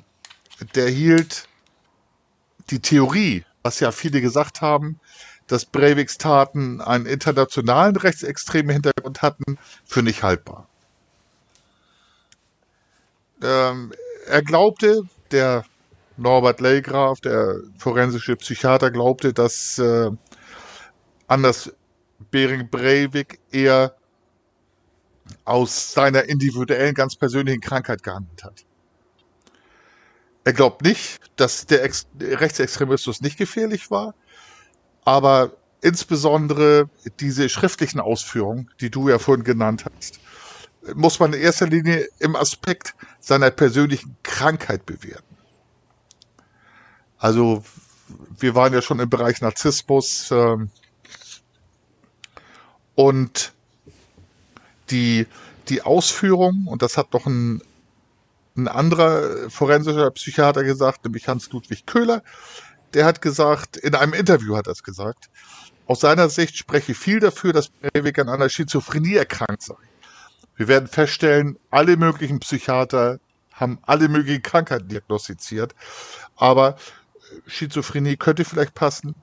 [0.75, 1.47] der hielt
[2.69, 4.99] die Theorie, was ja viele gesagt haben,
[5.47, 10.67] dass Breiviks Taten einen internationalen rechtsextremen Hintergrund hatten, für nicht haltbar.
[13.41, 13.93] Ähm,
[14.27, 15.65] er glaubte, der
[16.17, 20.11] Norbert Leygraf, der forensische Psychiater, glaubte, dass äh,
[21.27, 21.71] Anders
[22.31, 23.95] Bering Breivik eher
[25.45, 28.65] aus seiner individuellen, ganz persönlichen Krankheit gehandelt hat.
[30.43, 34.15] Er glaubt nicht, dass der, Ex Rechtsextremismus nicht gefährlich war,
[35.05, 40.19] aber insbesondere diese schriftlichen Ausführungen, die du ja vorhin genannt hast,
[40.95, 45.37] muss man in erster Linie im Aspekt seiner persönlichen Krankheit bewerten.
[47.17, 47.63] Also
[48.39, 50.71] wir waren ja schon im Bereich Narzissmus ähm,
[52.95, 53.53] und
[54.91, 55.27] die,
[55.69, 57.61] die Ausführung, und das hat doch ein,
[58.57, 62.23] ein anderer forensischer Psychiater gesagt, nämlich Hans-Ludwig Köhler,
[62.93, 65.29] der hat gesagt, in einem Interview hat er es gesagt,
[65.85, 69.75] aus seiner Sicht spreche viel dafür, dass Breivik an einer Schizophrenie erkrankt sei.
[70.55, 73.19] Wir werden feststellen, alle möglichen Psychiater
[73.51, 75.73] haben alle möglichen Krankheiten diagnostiziert,
[76.35, 76.77] aber
[77.47, 79.15] Schizophrenie könnte vielleicht passen.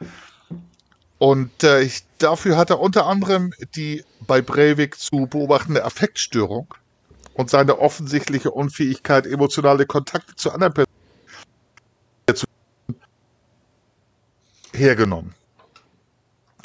[1.19, 6.75] Und äh, ich, dafür hat er unter anderem die bei Breivik zu beobachtende Affektstörung
[7.35, 10.91] und seine offensichtliche Unfähigkeit, emotionale Kontakte zu anderen Personen
[14.75, 15.35] hergenommen.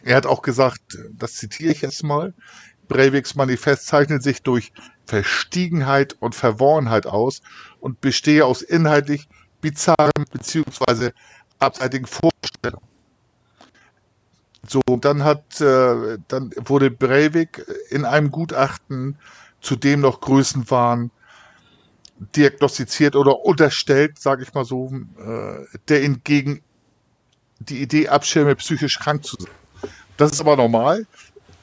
[0.04, 2.34] Er hat auch gesagt, das zitiere ich jetzt mal,
[2.88, 4.74] Breiviks Manifest zeichnet sich durch
[5.06, 7.42] Verstiegenheit und Verworrenheit aus
[7.80, 9.30] und bestehe aus inhaltlich
[9.62, 11.12] bizarren bzw.
[11.60, 12.91] abseitigen Vorstellungen.
[14.68, 19.18] So, dann hat, äh, dann wurde Breivik in einem Gutachten,
[19.60, 21.12] zu dem noch Größen waren,
[22.36, 26.62] diagnostiziert oder unterstellt, sage ich mal so, äh, der ihn gegen
[27.60, 29.52] die Idee abschirme, psychisch krank zu sein.
[30.18, 31.08] Das ist aber normal.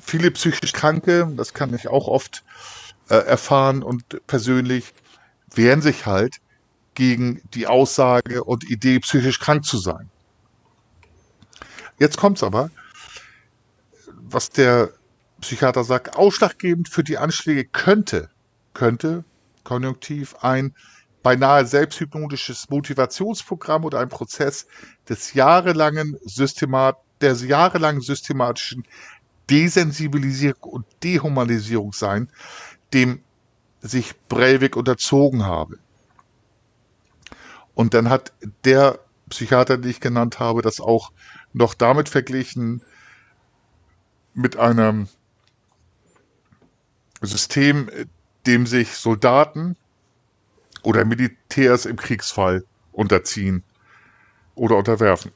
[0.01, 2.42] Viele psychisch Kranke, das kann ich auch oft
[3.09, 4.94] äh, erfahren und persönlich,
[5.55, 6.36] wehren sich halt
[6.94, 10.11] gegen die Aussage und Idee, psychisch krank zu sein.
[11.99, 12.70] Jetzt kommt's aber,
[14.32, 14.92] was der
[15.40, 18.28] Psychiater sagt, ausschlaggebend für die Anschläge könnte,
[18.74, 19.24] könnte,
[19.64, 20.74] konjunktiv, ein
[21.22, 24.66] beinahe selbsthypnotisches Motivationsprogramm oder ein Prozess
[25.08, 28.84] des jahrelangen Systemat, der jahrelangen systematischen
[29.50, 32.28] Desensibilisierung und Dehumanisierung sein,
[32.92, 33.22] dem
[33.80, 35.78] sich Breivik unterzogen habe.
[37.74, 38.32] Und dann hat
[38.64, 38.98] der
[39.28, 41.12] Psychiater, den ich genannt habe, das auch
[41.52, 42.82] noch damit verglichen
[44.39, 45.09] mit einem
[47.20, 47.91] System,
[48.47, 49.76] dem sich Soldaten
[50.82, 53.64] oder Militärs im Kriegsfall unterziehen
[54.55, 55.32] oder unterwerfen.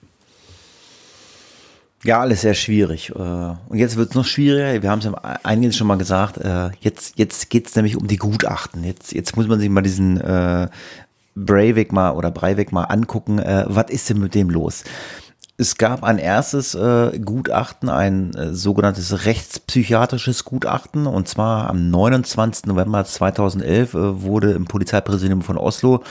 [2.04, 3.10] Ja, alles sehr schwierig.
[3.10, 4.82] Äh, und jetzt wird es noch schwieriger.
[4.82, 6.36] Wir haben es ja einiges schon mal gesagt.
[6.38, 8.82] Äh, jetzt, jetzt geht es nämlich um die Gutachten.
[8.82, 10.68] Jetzt, jetzt muss man sich mal diesen äh,
[11.36, 13.38] Breivik mal oder Breivik mal angucken.
[13.38, 14.82] Äh, was ist denn mit dem los?
[15.62, 21.06] Es gab ein erstes äh, Gutachten, ein äh, sogenanntes rechtspsychiatrisches Gutachten.
[21.06, 22.66] Und zwar am 29.
[22.66, 26.02] November 2011 äh, wurde im Polizeipräsidium von Oslo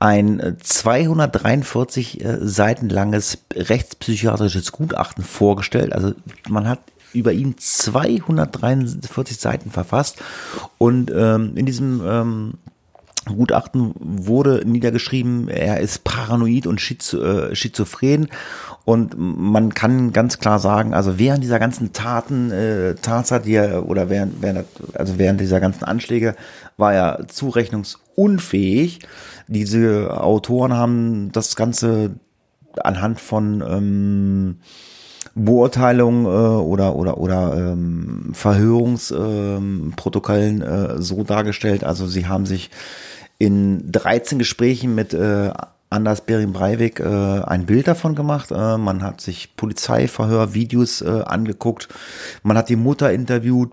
[0.00, 5.92] ein 243 äh, äh, Seiten langes rechtspsychiatrisches Gutachten vorgestellt.
[5.92, 6.14] Also
[6.48, 6.80] man hat
[7.12, 10.20] über ihn 243 Seiten verfasst
[10.78, 12.54] und ähm, in diesem ähm,
[13.26, 18.28] Gutachten wurde niedergeschrieben, er ist paranoid und schizo, äh, schizophren
[18.84, 23.88] und man kann ganz klar sagen, also während dieser ganzen Taten, äh, Tatsache, die er,
[23.88, 26.34] oder während, während, also während dieser ganzen Anschläge
[26.76, 28.98] war er zurechnungsunfähig.
[29.46, 32.16] Diese Autoren haben das Ganze
[32.82, 34.56] anhand von ähm,
[35.34, 41.84] Beurteilung äh, oder oder oder ähm, Verhörungsprotokollen äh, so dargestellt.
[41.84, 42.70] Also sie haben sich
[43.38, 45.50] in 13 Gesprächen mit äh,
[45.92, 48.50] Anders Bering Breivik äh, ein Bild davon gemacht.
[48.50, 51.88] Äh, man hat sich Polizeiverhör-Videos äh, angeguckt.
[52.42, 53.72] Man hat die Mutter interviewt.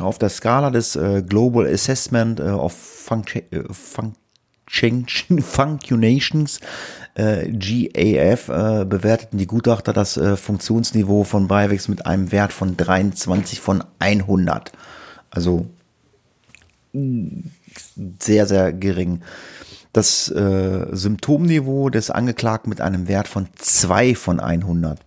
[0.00, 5.06] Auf der Skala des äh, Global Assessment äh, of Function, äh, Function,
[5.40, 6.60] Functionations
[7.14, 13.82] äh, GAF bewerteten die Gutachter das Funktionsniveau von Breiviks mit einem Wert von 23 von
[14.00, 14.72] 100.
[15.30, 15.66] Also
[18.18, 19.22] sehr, sehr gering.
[19.96, 25.00] Das äh, Symptomniveau des Angeklagten mit einem Wert von 2 von 100.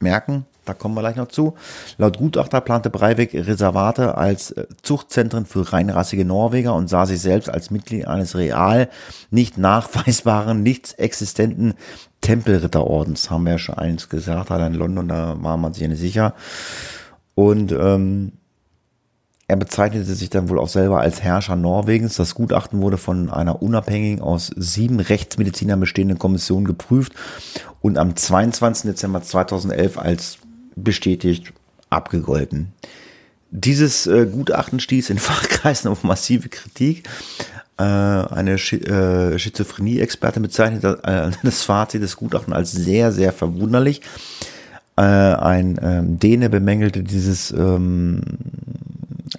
[0.00, 1.54] Merken, da kommen wir gleich noch zu.
[1.96, 7.48] Laut Gutachter plante Breivik Reservate als äh, Zuchtzentren für reinrassige Norweger und sah sich selbst
[7.48, 8.90] als Mitglied eines real
[9.30, 11.72] nicht nachweisbaren, nichts existenten
[12.20, 13.30] Tempelritterordens.
[13.30, 16.00] Haben wir ja schon eins gesagt, hat in London, da war man sich ja nicht
[16.00, 16.34] sicher.
[17.34, 18.32] Und ähm,
[19.48, 22.16] er bezeichnete sich dann wohl auch selber als Herrscher Norwegens.
[22.16, 27.12] Das Gutachten wurde von einer unabhängigen aus sieben Rechtsmedizinern bestehenden Kommission geprüft
[27.80, 28.90] und am 22.
[28.90, 30.38] Dezember 2011 als
[30.74, 31.52] bestätigt
[31.90, 32.72] abgegolten.
[33.52, 37.08] Dieses äh, Gutachten stieß in Fachkreisen auf massive Kritik.
[37.78, 44.00] Äh, eine Sch äh, Schizophrenie-Experte bezeichnet äh, das Fazit des Gutachtens als sehr, sehr verwunderlich.
[44.96, 48.22] Äh, ein ähm, Däne bemängelte dieses ähm,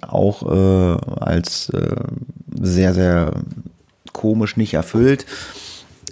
[0.02, 1.96] auch äh, als äh,
[2.60, 3.32] sehr, sehr
[4.12, 5.26] komisch nicht erfüllt.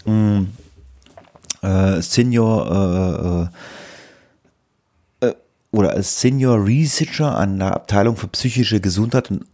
[0.06, 0.52] Ähm,
[1.62, 3.50] äh, Senior
[5.20, 5.34] äh, äh,
[5.72, 9.44] oder als Senior Researcher an der Abteilung für psychische Gesundheit und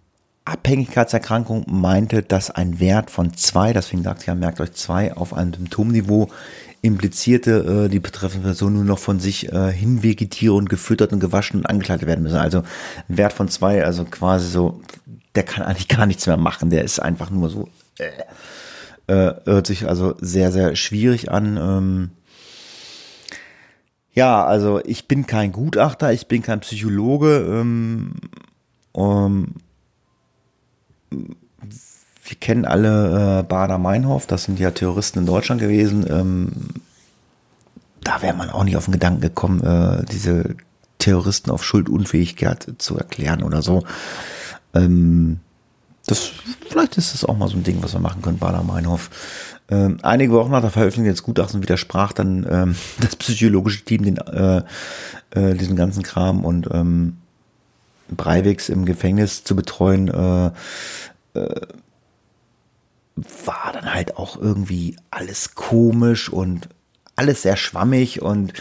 [0.44, 5.54] Abhängigkeitserkrankung meinte, dass ein Wert von zwei, deswegen sagt ja, merkt euch zwei, auf einem
[5.54, 6.28] Symptomniveau
[6.82, 11.66] implizierte, äh, die betreffende Person nur noch von sich äh, hinvegetieren, gefüttert und gewaschen und
[11.66, 12.36] angekleidet werden müssen.
[12.36, 12.64] Also
[13.08, 14.80] ein Wert von zwei, also quasi so,
[15.36, 17.68] der kann eigentlich gar nichts mehr machen, der ist einfach nur so,
[17.98, 18.10] äh,
[19.06, 21.56] äh, hört sich also sehr, sehr schwierig an.
[21.56, 22.10] Ähm,
[24.12, 27.46] ja, also ich bin kein Gutachter, ich bin kein Psychologe.
[27.48, 28.14] Ähm,
[28.92, 29.54] um,
[32.24, 36.06] wir kennen alle äh, Bader-Meinhof, das sind ja Terroristen in Deutschland gewesen.
[36.08, 36.52] Ähm,
[38.02, 40.56] da wäre man auch nicht auf den Gedanken gekommen, äh, diese
[40.98, 43.84] Terroristen auf Schuldunfähigkeit zu erklären oder so.
[44.74, 45.40] Ähm,
[46.06, 46.30] das,
[46.68, 49.10] vielleicht ist das auch mal so ein Ding, was wir machen können, Bader-Meinhof.
[49.68, 54.16] Ähm, einige Wochen nach der Veröffentlichung des Gutachtens widersprach dann ähm, das psychologische Team den,
[54.18, 54.62] äh,
[55.30, 57.18] äh, diesen ganzen Kram und ähm,
[58.10, 60.46] Breiviks im Gefängnis zu betreuen, äh,
[61.38, 61.60] äh,
[63.16, 66.68] war dann halt auch irgendwie alles komisch und
[67.16, 68.54] alles sehr schwammig und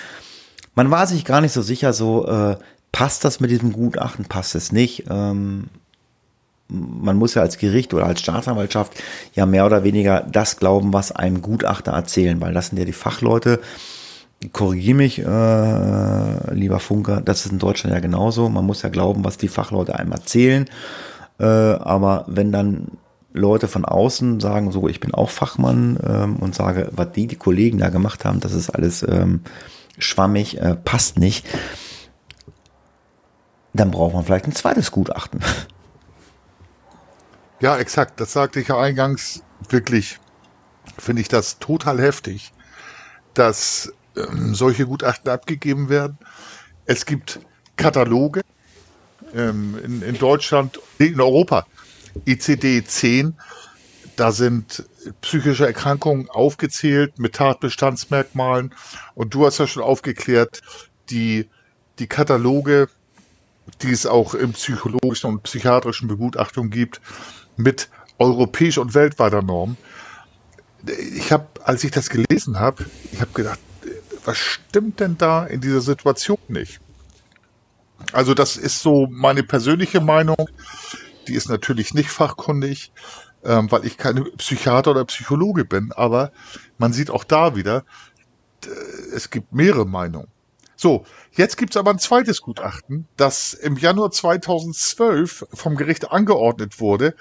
[0.76, 2.58] man war sich gar nicht so sicher, so äh,
[2.91, 5.06] passt das mit diesem Gutachten, passt es nicht.
[5.10, 5.70] Ähm,
[6.68, 8.93] man muss ja als Gericht oder als Staatsanwaltschaft
[9.34, 12.93] ja mehr oder weniger das glauben, was einem Gutachter erzählen, weil das sind ja die
[12.93, 13.60] Fachleute.
[14.54, 18.49] Korrigiere mich, äh, lieber Funker, das ist in Deutschland ja genauso.
[18.49, 20.66] Man muss ja glauben, was die Fachleute einem erzählen.
[21.39, 22.88] Äh, aber wenn dann
[23.34, 27.38] Leute von außen sagen, so, ich bin auch Fachmann ähm, und sage, was die, die
[27.38, 29.42] Kollegen da gemacht haben, das ist alles ähm,
[29.98, 31.46] schwammig, äh, passt nicht,
[33.74, 35.42] dann braucht man vielleicht ein zweites Gutachten.
[37.62, 38.20] Ja, exakt.
[38.20, 39.44] Das sagte ich ja eingangs.
[39.70, 40.20] Wirklich
[40.98, 42.52] finde ich das total heftig,
[43.36, 46.18] dass ähm, solche Gutachten abgegeben werden.
[46.86, 47.40] Es gibt
[47.76, 48.42] Kataloge
[49.36, 51.68] ähm, in, in Deutschland, in Europa,
[52.26, 53.34] ICD-10,
[54.16, 54.86] da sind
[55.22, 58.74] psychische Erkrankungen aufgezählt mit Tatbestandsmerkmalen.
[59.16, 60.62] Und du hast ja schon aufgeklärt,
[61.09, 61.49] die,
[61.99, 62.89] die Kataloge,
[63.82, 67.01] die es auch im psychologischen und psychiatrischen Begutachtung gibt,
[67.57, 67.89] mit
[68.20, 69.78] europäisch und weltweiter Norm.
[71.16, 73.59] Ich habe, als ich das gelesen habe, ich habe gedacht,
[74.26, 76.80] was stimmt denn da in dieser Situation nicht?
[78.14, 80.49] Also das ist so meine persönliche Meinung.
[81.28, 82.92] Die ist natürlich nicht fachkundig,
[83.44, 85.92] ähm, weil ich keine Psychiater oder Psychologe bin.
[85.92, 86.32] Aber
[86.78, 87.84] man sieht auch da wieder,
[89.14, 90.28] es gibt mehrere Meinungen.
[90.76, 97.16] So, jetzt gibt's aber ein zweites Gutachten, das im Januar 2012 vom Gericht angeordnet wurde,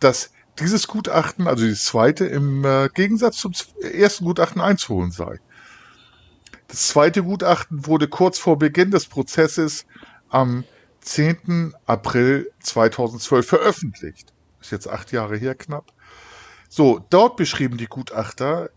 [0.00, 5.40] dass dieses Gutachten, also das zweite, im äh, Gegensatz zum ersten Gutachten einzuholen sei.
[6.68, 9.86] Das zweite Gutachten wurde kurz vor Beginn des Prozesses
[10.28, 10.64] am
[11.04, 11.74] 10.
[11.86, 14.32] April 2012 veröffentlicht.
[14.60, 15.92] Ist jetzt acht Jahre her knapp.
[16.68, 18.70] So, dort beschrieben die Gutachter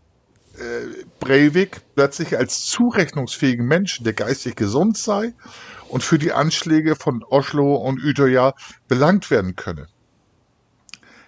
[0.54, 5.32] äh, Breivik plötzlich als zurechnungsfähigen Menschen, der geistig gesund sei
[5.88, 8.54] und für die Anschläge von Oslo und Utøya
[8.86, 9.88] belangt werden könne.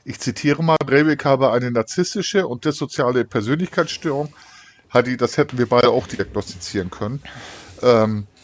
[0.05, 4.33] Ich zitiere mal, Breivik habe eine narzisstische und dissoziale Persönlichkeitsstörung.
[4.91, 7.23] Hadi, das hätten wir beide auch diagnostizieren können.
[7.83, 8.40] Ähm, äh,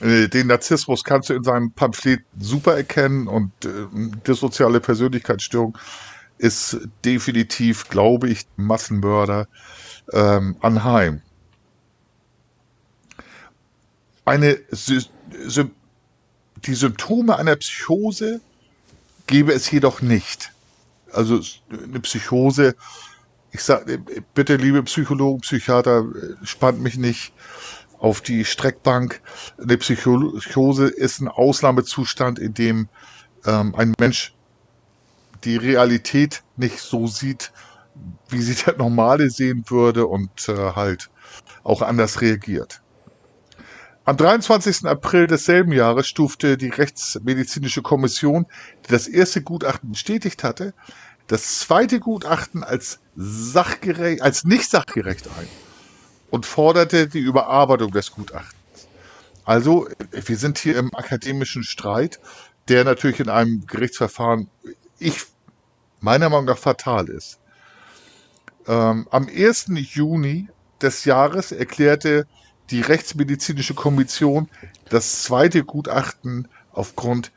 [0.00, 3.86] den Narzissmus kannst du in seinem Pamphlet super erkennen und äh,
[4.26, 5.76] dissoziale Persönlichkeitsstörung
[6.38, 9.48] ist definitiv, glaube ich, Massenmörder
[10.12, 11.22] ähm, anheim.
[14.24, 14.58] Eine,
[16.56, 18.40] die Symptome einer Psychose
[19.26, 20.52] gäbe es jedoch nicht.
[21.12, 22.76] Also eine Psychose,
[23.52, 23.98] ich sage,
[24.34, 26.04] bitte liebe Psychologen, Psychiater,
[26.42, 27.32] spannt mich nicht
[27.98, 29.20] auf die Streckbank.
[29.60, 32.88] Eine Psychose ist ein Ausnahmezustand, in dem
[33.44, 34.34] ähm, ein Mensch
[35.44, 37.52] die Realität nicht so sieht,
[38.28, 41.10] wie sie der Normale sehen würde und äh, halt
[41.64, 42.82] auch anders reagiert.
[44.04, 44.86] Am 23.
[44.86, 48.46] April desselben Jahres stufte die Rechtsmedizinische Kommission,
[48.86, 50.72] die das erste Gutachten bestätigt hatte,
[51.26, 55.67] das zweite Gutachten als sachgerecht, als nicht sachgerecht ein
[56.30, 58.88] und forderte die Überarbeitung des Gutachtens.
[59.44, 62.20] Also, wir sind hier im akademischen Streit,
[62.68, 64.50] der natürlich in einem Gerichtsverfahren
[64.98, 65.24] ich
[66.00, 67.38] meiner Meinung nach fatal ist.
[68.66, 69.66] Ähm, am 1.
[69.70, 70.48] Juni
[70.82, 72.26] des Jahres erklärte
[72.70, 74.48] die Rechtsmedizinische Kommission
[74.90, 77.32] das zweite Gutachten aufgrund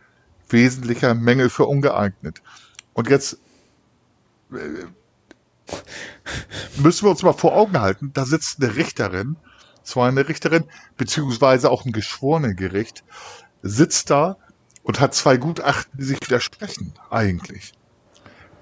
[0.50, 2.42] wesentlicher Mängel für ungeeignet.
[2.94, 3.38] Und jetzt
[4.52, 4.58] äh,
[6.78, 9.38] müssen wir uns mal vor Augen halten, da sitzt eine Richterin,
[9.84, 10.66] zwar eine Richterin,
[10.98, 13.04] beziehungsweise auch ein Geschworenengericht,
[13.62, 14.38] sitzt da
[14.84, 17.74] und hat zwei Gutachten, die sich widersprechen, eigentlich.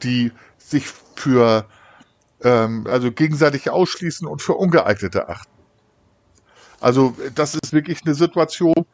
[0.04, 1.68] Die sich für,
[2.44, 5.52] ähm, also gegenseitig ausschließen und für ungeeignete achten.
[6.80, 8.86] Also, das ist wirklich eine Situation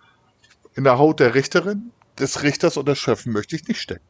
[0.73, 4.05] in der Haut der Richterin, des Richters und des Schöffen möchte ich nicht stecken.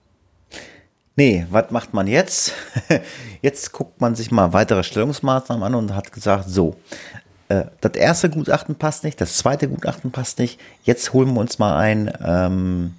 [1.17, 2.53] Nee, was macht man jetzt?
[3.41, 6.75] Jetzt guckt man sich mal weitere Stellungsmaßnahmen an und hat gesagt, so,
[7.47, 11.59] äh, das erste Gutachten passt nicht, das zweite Gutachten passt nicht, jetzt holen wir uns
[11.59, 12.95] mal ein ähm,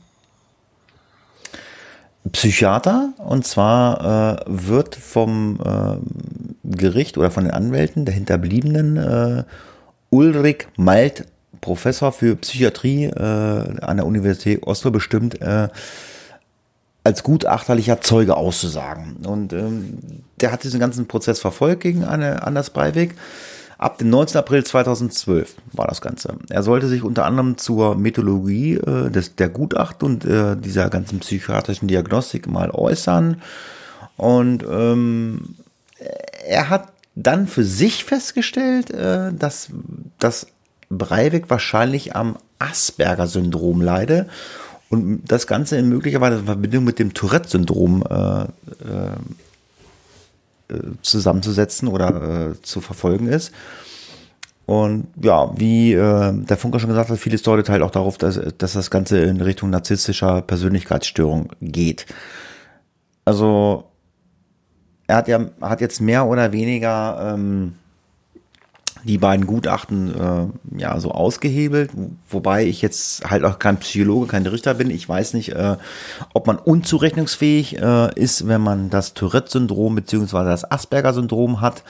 [2.32, 9.44] Psychiater und zwar äh, wird vom äh, Gericht oder von den Anwälten der Hinterbliebenen äh,
[10.10, 11.26] Ulrich Malt,
[11.60, 15.68] Professor für Psychiatrie äh, an der Universität Oslo bestimmt, äh,
[17.06, 19.18] als gutachterlicher Zeuge auszusagen.
[19.24, 19.98] Und ähm,
[20.40, 23.14] der hat diesen ganzen Prozess verfolgt gegen eine Anders Breivik.
[23.78, 24.38] Ab dem 19.
[24.38, 26.34] April 2012 war das Ganze.
[26.50, 31.20] Er sollte sich unter anderem zur Methodologie äh, des, der Gutachten und äh, dieser ganzen
[31.20, 33.40] psychiatrischen Diagnostik mal äußern.
[34.16, 35.54] Und ähm,
[36.44, 39.68] er hat dann für sich festgestellt, äh, dass,
[40.18, 40.48] dass
[40.88, 44.26] Breivik wahrscheinlich am Asperger-Syndrom leide
[44.88, 48.46] und das Ganze in möglicherweise Verbindung mit dem Tourette-Syndrom äh, äh,
[50.68, 53.52] äh, zusammenzusetzen oder äh, zu verfolgen ist.
[54.66, 58.40] Und ja, wie äh, der Funker schon gesagt hat, vieles deutet halt auch darauf, dass,
[58.58, 62.06] dass das Ganze in Richtung narzisstischer Persönlichkeitsstörung geht.
[63.24, 63.84] Also
[65.06, 67.74] er hat ja hat jetzt mehr oder weniger ähm,
[69.06, 71.90] die beiden Gutachten äh, ja so ausgehebelt,
[72.28, 74.90] wobei ich jetzt halt auch kein Psychologe, kein Richter bin.
[74.90, 75.76] Ich weiß nicht, äh,
[76.34, 81.84] ob man unzurechnungsfähig äh, ist, wenn man das Tourette-Syndrom beziehungsweise das Asperger-Syndrom hat.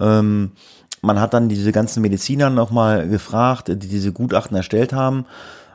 [0.00, 0.52] Ähm,
[1.02, 5.26] man hat dann diese ganzen Mediziner nochmal gefragt, die diese Gutachten erstellt haben.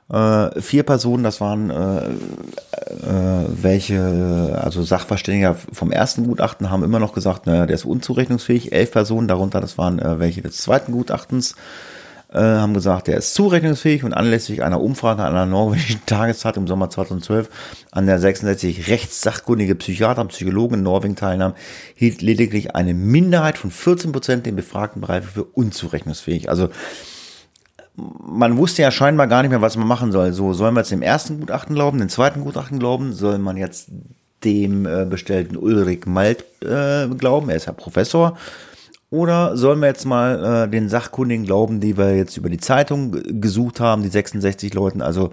[0.07, 6.99] Äh, vier Personen, das waren äh, äh, welche, also Sachverständiger vom ersten Gutachten haben immer
[6.99, 8.72] noch gesagt, naja, der ist unzurechnungsfähig.
[8.72, 11.56] Elf Personen, darunter das waren äh, welche des zweiten Gutachtens,
[12.32, 16.68] äh, haben gesagt, der ist zurechnungsfähig und anlässlich einer Umfrage an einer norwegischen Tageszeit im
[16.68, 17.49] Sommer 2012
[17.90, 21.56] an der 66 rechtssachkundige Psychiater und Psychologen in Norwegen teilnahm,
[21.95, 26.48] hielt lediglich eine Minderheit von 14 Prozent den befragten Bereich für unzurechnungsfähig.
[26.49, 26.69] Also
[27.97, 30.34] man wusste ja scheinbar gar nicht mehr, was man machen soll.
[30.34, 33.13] So, sollen wir jetzt dem ersten Gutachten glauben, dem zweiten Gutachten glauben?
[33.13, 33.89] Soll man jetzt
[34.43, 37.49] dem äh, bestellten Ulrich Malt äh, glauben?
[37.49, 38.38] Er ist ja Professor.
[39.09, 43.11] Oder sollen wir jetzt mal äh, den Sachkundigen glauben, die wir jetzt über die Zeitung
[43.39, 45.01] gesucht haben, die 66 Leuten?
[45.01, 45.31] Also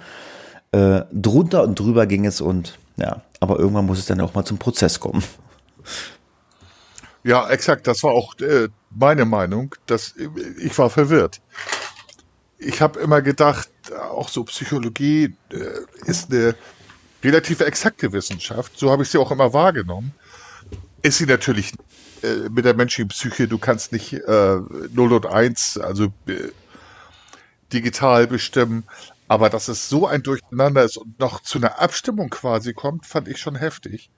[0.71, 4.45] äh, drunter und drüber ging es und ja, aber irgendwann muss es dann auch mal
[4.45, 5.25] zum Prozess kommen.
[7.25, 7.87] Ja, exakt.
[7.87, 9.75] Das war auch äh, meine Meinung.
[9.87, 10.15] Dass,
[10.61, 11.41] ich war verwirrt
[12.65, 13.69] ich habe immer gedacht,
[14.11, 16.55] auch so Psychologie äh, ist eine
[17.23, 18.79] relativ exakte Wissenschaft.
[18.79, 20.13] So habe ich sie auch immer wahrgenommen.
[21.03, 21.73] Ist sie natürlich
[22.23, 24.57] äh, mit der menschlichen Psyche, du kannst nicht äh,
[24.93, 26.51] 0 und 1, also äh,
[27.73, 28.85] digital bestimmen.
[29.29, 33.29] Aber dass es so ein Durcheinander ist und noch zu einer Abstimmung quasi kommt, fand
[33.29, 34.11] ich schon heftig.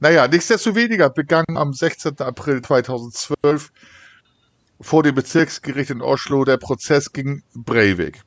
[0.00, 2.18] Naja, nichtsdestoweniger begann am 16.
[2.18, 3.70] April 2012
[4.82, 8.20] vor dem Bezirksgericht in Oslo der Prozess gegen Breivik.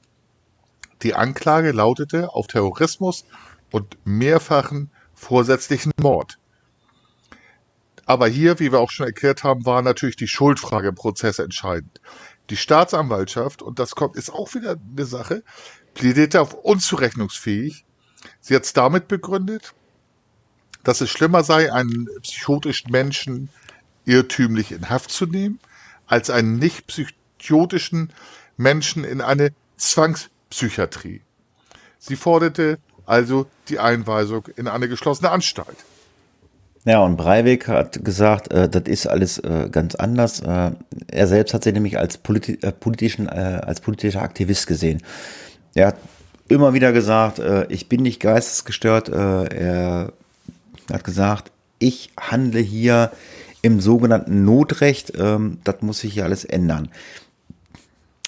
[1.03, 3.25] Die Anklage lautete auf Terrorismus
[3.71, 6.39] und mehrfachen vorsätzlichen Mord.
[8.05, 11.99] Aber hier, wie wir auch schon erklärt haben, war natürlich die Schuldfrage im Prozess entscheidend.
[12.49, 15.43] Die Staatsanwaltschaft, und das kommt, ist auch wieder eine Sache,
[15.93, 17.85] plädierte auf unzurechnungsfähig.
[18.39, 19.73] Sie hat es damit begründet,
[20.83, 23.49] dass es schlimmer sei, einen psychotischen Menschen
[24.05, 25.59] irrtümlich in Haft zu nehmen,
[26.07, 28.11] als einen nicht psychotischen
[28.57, 31.21] Menschen in eine Zwangspsychiatrie.
[31.99, 35.77] Sie forderte also die Einweisung in eine geschlossene Anstalt.
[36.85, 40.41] Ja, und Breivik hat gesagt, äh, das ist alles äh, ganz anders.
[40.41, 40.71] Äh,
[41.07, 45.01] er selbst hat sich nämlich als, politi äh, politischen, äh, als politischer Aktivist gesehen.
[45.73, 45.97] Er hat
[46.47, 49.09] immer wieder gesagt, äh, ich bin nicht geistesgestört.
[49.09, 50.13] er
[50.91, 53.11] hat gesagt, ich handle hier
[53.65, 55.13] im sogenannten Notrecht.
[55.17, 56.89] Ähm, das muss sich hier alles ändern.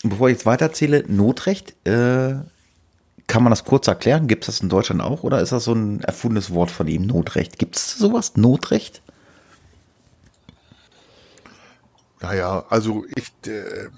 [0.01, 2.37] Bevor ich jetzt weiterzähle, Notrecht, äh,
[3.27, 4.25] kann man das kurz erklären?
[4.25, 7.03] Gibt es das in Deutschland auch oder ist das so ein erfundenes Wort von ihm,
[7.03, 7.59] Notrecht?
[7.59, 9.03] Gibt es sowas, Notrecht?
[12.19, 13.89] Naja, also ich, äh,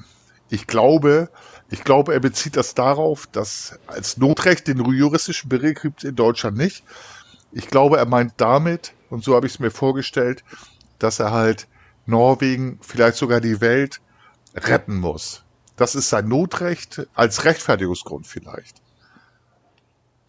[0.49, 1.29] ich glaube,
[1.69, 6.17] ich glaube, er bezieht das darauf, dass als Notrecht den juristischen Begriff gibt es in
[6.17, 6.83] Deutschland nicht.
[7.53, 10.43] Ich glaube, er meint damit, und so habe ich es mir vorgestellt,
[10.99, 11.67] dass er halt
[12.05, 14.01] Norwegen, vielleicht sogar die Welt
[14.55, 15.43] retten muss.
[15.77, 18.81] Das ist sein Notrecht als Rechtfertigungsgrund vielleicht.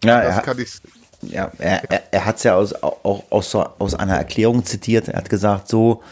[0.04, 0.80] Ja, das er, kann ich.
[1.22, 5.08] Ja, er, er, er hat es ja aus, auch aus, aus einer Erklärung zitiert.
[5.08, 6.02] Er hat gesagt, so,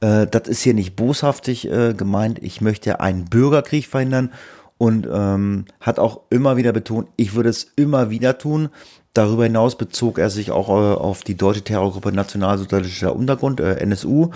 [0.00, 2.38] äh, das ist hier nicht boshaftig äh, gemeint.
[2.42, 4.32] Ich möchte einen Bürgerkrieg verhindern
[4.78, 8.70] und ähm, hat auch immer wieder betont, ich würde es immer wieder tun.
[9.12, 14.30] Darüber hinaus bezog er sich auch äh, auf die deutsche Terrorgruppe Nationalsozialistischer Untergrund, äh, NSU.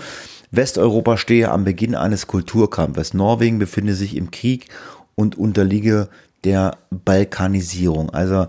[0.51, 3.13] Westeuropa stehe am Beginn eines Kulturkampfes.
[3.13, 4.69] Norwegen befinde sich im Krieg
[5.15, 6.09] und unterliege
[6.43, 8.09] der Balkanisierung.
[8.09, 8.47] Also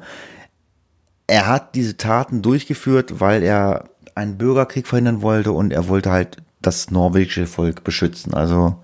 [1.26, 3.84] er hat diese Taten durchgeführt, weil er
[4.14, 8.34] einen Bürgerkrieg verhindern wollte und er wollte halt das norwegische Volk beschützen.
[8.34, 8.76] Also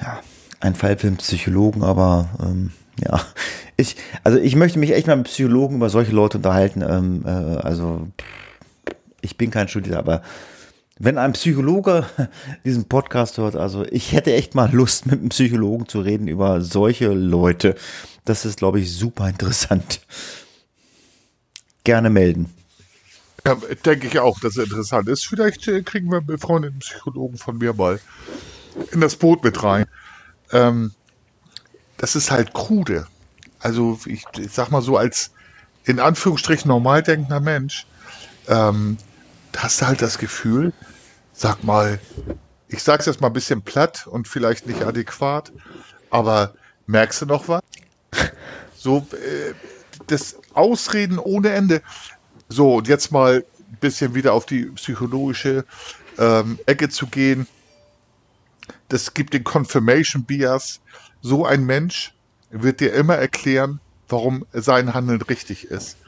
[0.00, 0.20] ja,
[0.60, 2.72] ein Fall für einen Psychologen, aber ähm,
[3.04, 3.24] Ja,
[3.76, 6.82] ich, also ich möchte mich echt mal mit Psychologen über solche Leute unterhalten.
[6.82, 8.08] Ähm, äh, also
[9.20, 10.22] ich bin kein Studierter, aber
[10.98, 12.06] wenn ein Psychologe
[12.64, 16.60] diesen Podcast hört, also ich hätte echt mal Lust, mit einem Psychologen zu reden über
[16.60, 17.76] solche Leute.
[18.24, 20.00] Das ist, glaube ich, super interessant.
[21.84, 22.52] Gerne melden.
[23.46, 25.24] Ja, denke ich auch, dass es interessant ist.
[25.24, 28.00] Vielleicht äh, kriegen wir befreundeten Psychologen von mir mal
[28.92, 29.86] in das Boot mit rein.
[30.52, 30.92] Ähm,
[31.98, 33.06] das ist halt krude.
[33.60, 35.32] Also ich, ich, sag mal so, als
[35.84, 37.86] in Anführungsstrichen normal denkender Mensch,
[38.46, 38.96] ähm,
[39.56, 40.72] hast du halt das Gefühl,
[41.32, 42.00] sag mal,
[42.68, 45.52] ich sag's jetzt mal ein bisschen platt und vielleicht nicht adäquat,
[46.10, 46.54] aber
[46.86, 47.62] merkst du noch was?
[48.80, 49.54] So, äh,
[50.06, 51.82] das Ausreden ohne Ende.
[52.48, 55.64] So, und jetzt mal ein bisschen wieder auf die psychologische
[56.16, 57.48] ähm, Ecke zu gehen.
[58.88, 60.80] Das gibt den Confirmation Bias.
[61.20, 62.14] So ein Mensch
[62.50, 65.98] wird dir immer erklären, warum sein Handeln richtig ist.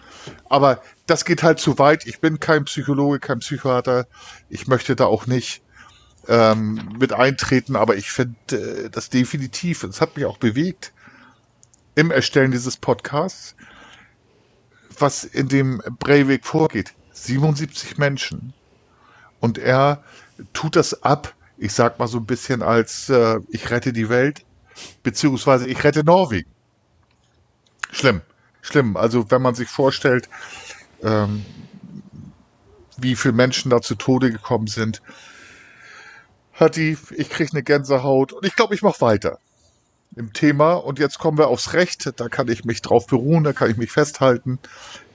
[0.49, 2.07] Aber das geht halt zu weit.
[2.07, 4.07] Ich bin kein Psychologe, kein Psychiater.
[4.49, 5.63] Ich möchte da auch nicht
[6.29, 10.93] ähm, mit eintreten, aber ich finde äh, das definitiv, es hat mich auch bewegt
[11.95, 13.57] im Erstellen dieses Podcasts,
[14.99, 16.95] was in dem Breivik vorgeht.
[17.13, 18.53] 77 Menschen.
[19.41, 20.05] Und er
[20.53, 24.45] tut das ab, ich sag mal so ein bisschen als äh, ich rette die Welt,
[25.03, 26.51] beziehungsweise ich rette Norwegen.
[27.91, 28.21] Schlimm,
[28.63, 28.97] schlimm.
[28.97, 30.29] Also wenn man sich vorstellt,
[31.03, 31.45] ähm,
[32.97, 35.03] wie viele Menschen da zu Tode gekommen sind,
[36.53, 39.39] hat die, ich kriege eine Gänsehaut und ich glaube, ich mache weiter
[40.17, 40.75] im Thema.
[40.75, 42.13] Und jetzt kommen wir aufs Recht.
[42.17, 44.59] Da kann ich mich drauf beruhen, da kann ich mich festhalten,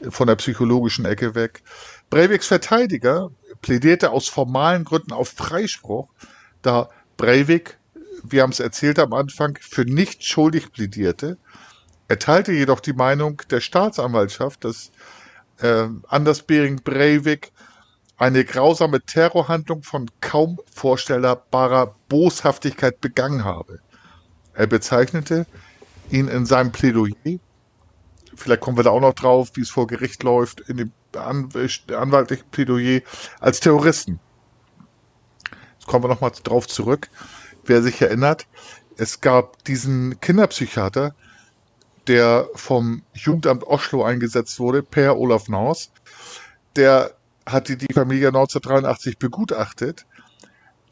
[0.09, 1.61] von der psychologischen Ecke weg.
[2.09, 3.31] Breiviks Verteidiger
[3.61, 6.09] plädierte aus formalen Gründen auf Freispruch,
[6.61, 7.77] da Breivik,
[8.31, 11.37] wir haben es erzählt am Anfang, für nicht schuldig plädierte.
[12.07, 14.91] Er teilte jedoch die Meinung der Staatsanwaltschaft, dass
[15.59, 17.51] äh, Anders Bering Breivik
[18.17, 23.79] eine grausame Terrorhandlung von kaum vorstellbarer Boshaftigkeit begangen habe.
[24.53, 25.45] Er bezeichnete
[26.09, 27.39] ihn in seinem Plädoyer,
[28.35, 32.47] vielleicht kommen wir da auch noch drauf, wie es vor Gericht läuft, in dem anwaltlichen
[32.51, 33.01] Plädoyer,
[33.39, 34.19] als Terroristen.
[35.73, 37.09] Jetzt kommen wir nochmal drauf zurück.
[37.65, 38.47] Wer sich erinnert,
[38.97, 41.15] es gab diesen Kinderpsychiater,
[42.07, 45.91] der vom Jugendamt Oslo eingesetzt wurde, Per Olaf Naus.
[46.75, 47.15] Der
[47.45, 50.05] hatte die Familie 1983 begutachtet.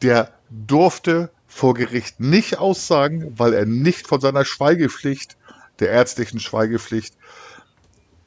[0.02, 5.36] Der durfte vor Gericht nicht aussagen, weil er nicht von seiner Schweigepflicht,
[5.78, 7.16] der ärztlichen Schweigepflicht,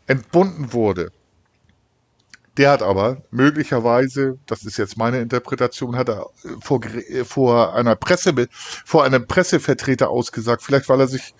[0.07, 1.11] entbunden wurde.
[2.57, 6.27] Der hat aber möglicherweise, das ist jetzt meine Interpretation, hat er
[6.59, 6.81] vor,
[7.23, 11.35] vor einer Presse, vor einem Pressevertreter ausgesagt, vielleicht weil er sich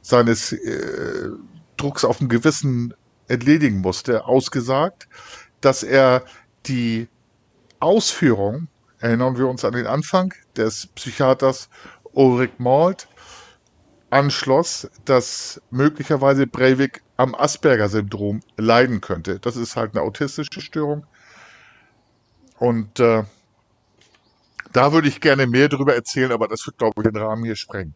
[0.00, 1.28] seines äh,
[1.76, 2.94] Drucks auf dem Gewissen
[3.28, 5.06] entledigen musste, ausgesagt,
[5.60, 6.24] dass er
[6.66, 7.08] die
[7.80, 8.68] Ausführung,
[9.00, 11.68] erinnern wir uns an den Anfang, des Psychiaters
[12.12, 13.08] Ulrich Malt,
[14.14, 19.40] anschloss, dass möglicherweise Breivik am Asperger-Syndrom leiden könnte.
[19.40, 21.04] Das ist halt eine autistische Störung.
[22.58, 23.24] Und äh,
[24.72, 27.56] da würde ich gerne mehr darüber erzählen, aber das wird, glaube ich, den Rahmen hier
[27.56, 27.94] sprengen.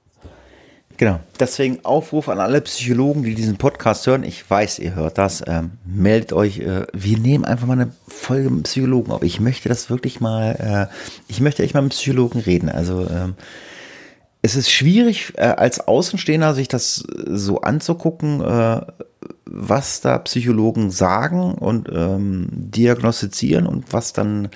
[0.96, 1.20] Genau.
[1.38, 4.24] Deswegen Aufruf an alle Psychologen, die diesen Podcast hören.
[4.24, 5.44] Ich weiß, ihr hört das.
[5.46, 6.58] Ähm, meldet euch.
[6.58, 9.22] Äh, wir nehmen einfach mal eine Folge mit Psychologen auf.
[9.22, 10.94] Ich möchte das wirklich mal, äh,
[11.28, 12.68] ich möchte echt mal mit Psychologen reden.
[12.68, 13.36] Also, ähm,
[14.42, 18.80] es ist schwierig, äh, als Außenstehender sich das so anzugucken, äh,
[19.50, 24.48] was da Psychologen sagen und ähm, diagnostizieren und was dann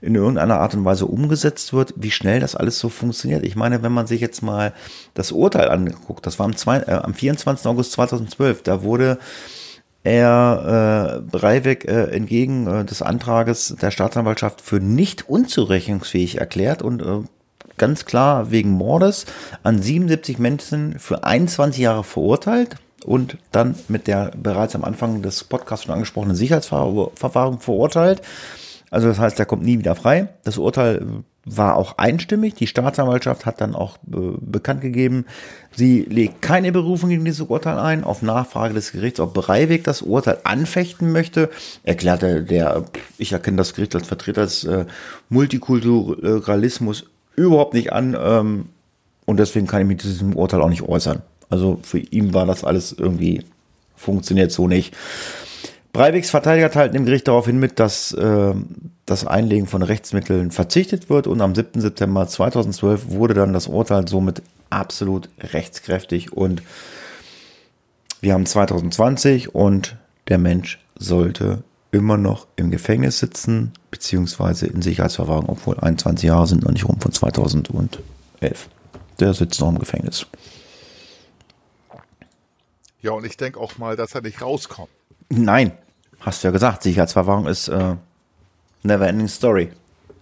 [0.00, 3.44] in irgendeiner Art und Weise umgesetzt wird, wie schnell das alles so funktioniert.
[3.44, 4.74] Ich meine, wenn man sich jetzt mal
[5.14, 7.66] das Urteil anguckt, das war am, zwei, äh, am 24.
[7.66, 9.18] August 2012, da wurde
[10.02, 17.02] er äh, Breivik äh, entgegen äh, des Antrages der Staatsanwaltschaft für nicht unzurechnungsfähig erklärt und
[17.02, 17.20] äh,
[17.80, 19.26] ganz klar wegen Mordes
[19.64, 25.42] an 77 Menschen für 21 Jahre verurteilt und dann mit der bereits am Anfang des
[25.44, 28.22] Podcasts schon angesprochenen Sicherheitsverfahren verurteilt.
[28.90, 30.28] Also das heißt, er kommt nie wieder frei.
[30.44, 32.54] Das Urteil war auch einstimmig.
[32.54, 35.24] Die Staatsanwaltschaft hat dann auch äh, bekannt gegeben,
[35.74, 38.04] sie legt keine Berufung gegen dieses Urteil ein.
[38.04, 41.48] Auf Nachfrage des Gerichts, ob Breivik das Urteil anfechten möchte,
[41.82, 42.84] erklärte der,
[43.16, 44.84] ich erkenne das Gericht als Vertreter des äh,
[45.30, 47.06] Multikulturalismus
[47.40, 48.66] überhaupt nicht an ähm,
[49.26, 51.22] und deswegen kann ich mich zu diesem Urteil auch nicht äußern.
[51.48, 53.44] Also für ihn war das alles irgendwie,
[53.96, 54.96] funktioniert so nicht.
[55.92, 58.54] Breiviks Verteidiger teilt dem Gericht daraufhin mit, dass äh,
[59.06, 61.80] das Einlegen von Rechtsmitteln verzichtet wird und am 7.
[61.80, 66.62] September 2012 wurde dann das Urteil somit absolut rechtskräftig und
[68.20, 69.96] Wir haben 2020 und
[70.28, 76.62] der Mensch sollte immer noch im Gefängnis sitzen, beziehungsweise in Sicherheitsverwahrung, obwohl 21 Jahre sind
[76.64, 78.68] noch nicht rum von 2011.
[79.18, 80.26] Der sitzt noch im Gefängnis.
[83.02, 84.90] Ja, und ich denke auch mal, dass er nicht rauskommt.
[85.30, 85.72] Nein,
[86.20, 87.96] hast du ja gesagt, Sicherheitsverwahrung ist äh,
[88.82, 89.70] never ending story.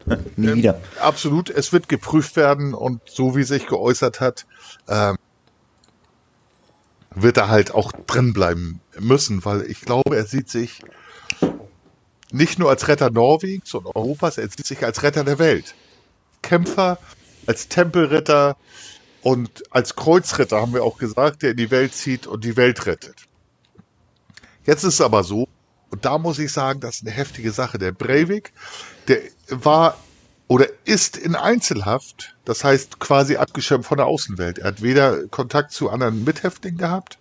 [0.37, 0.81] Nie Ähm, wieder.
[1.01, 4.47] Absolut, es wird geprüft werden und so wie sich geäußert hat,
[4.89, 5.17] ähm,
[7.15, 10.83] wird er halt auch drin bleiben müssen, weil ich glaube, er sieht sich
[12.33, 15.75] nicht nur als Retter Norwegens und Europas, er sieht sich als Retter der Welt.
[16.43, 16.99] Kämpfer,
[17.47, 18.57] als Tempelritter
[19.23, 22.87] und als Kreuzritter haben wir auch gesagt, der in die Welt zieht und die Welt
[22.87, 23.17] rettet.
[24.65, 25.49] Jetzt ist es aber so,
[25.91, 27.79] und da muss ich sagen, das ist eine heftige Sache.
[27.79, 28.53] Der Breivik,
[29.09, 29.97] der war
[30.47, 34.59] oder ist in Einzelhaft, das heißt quasi abgeschirmt von der Außenwelt.
[34.59, 37.19] Er hat weder Kontakt zu anderen Mithäftlingen gehabt,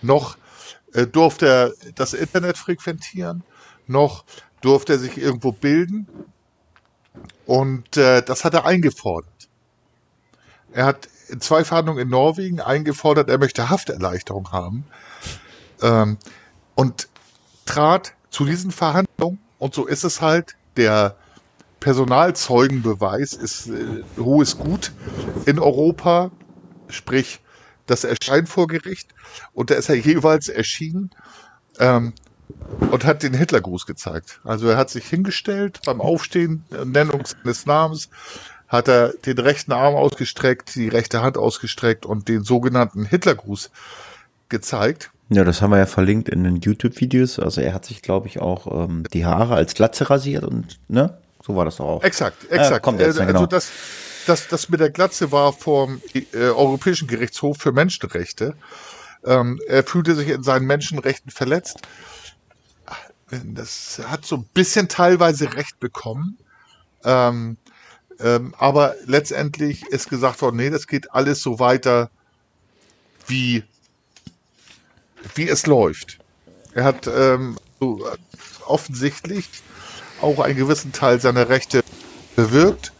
[0.00, 0.36] noch
[0.92, 3.42] äh, durfte er das Internet frequentieren,
[3.86, 4.24] noch
[4.60, 6.06] durfte er sich irgendwo bilden.
[7.46, 9.48] Und äh, das hat er eingefordert.
[10.72, 14.84] Er hat in zwei Verhandlungen in Norwegen eingefordert, er möchte Hafterleichterung haben.
[15.82, 16.18] Ähm,
[16.74, 17.08] und
[17.66, 21.16] trat zu diesen Verhandlungen, und so ist es halt, der
[21.80, 24.92] Personalzeugenbeweis ist äh, hohes Gut
[25.46, 26.30] in Europa,
[26.88, 27.40] sprich
[27.86, 29.14] das Erscheinen vor Gericht.
[29.52, 31.10] Und da ist er jeweils erschienen
[31.78, 32.12] ähm,
[32.90, 34.40] und hat den Hitlergruß gezeigt.
[34.44, 38.08] Also er hat sich hingestellt beim Aufstehen, äh, Nennung seines Namens,
[38.68, 43.70] hat er den rechten Arm ausgestreckt, die rechte Hand ausgestreckt und den sogenannten Hitlergruß
[44.48, 45.10] gezeigt.
[45.28, 47.38] Ja, das haben wir ja verlinkt in den YouTube-Videos.
[47.38, 51.18] Also er hat sich, glaube ich, auch ähm, die Haare als Glatze rasiert und, ne?
[51.44, 52.02] So war das doch auch.
[52.04, 52.82] Exakt, exakt.
[52.82, 53.46] kommt jetzt, Äh, ja, also genau.
[53.46, 53.70] das,
[54.26, 58.54] das, das mit der Glatze war vom äh, Europäischen Gerichtshof für Menschenrechte.
[59.24, 61.78] Ähm, er fühlte sich in seinen Menschenrechten verletzt.
[63.44, 66.36] Das hat so ein bisschen teilweise Recht bekommen.
[67.04, 67.56] Ähm,
[68.20, 72.10] ähm, aber letztendlich ist gesagt worden, nee, das geht alles so weiter,
[73.26, 73.64] wie,
[75.34, 76.18] wie es läuft.
[76.74, 78.16] Er hat ähm, so äh,
[78.66, 79.48] offensichtlich
[80.20, 81.82] auch einen gewissen Teil seiner Rechte
[82.36, 82.92] bewirkt.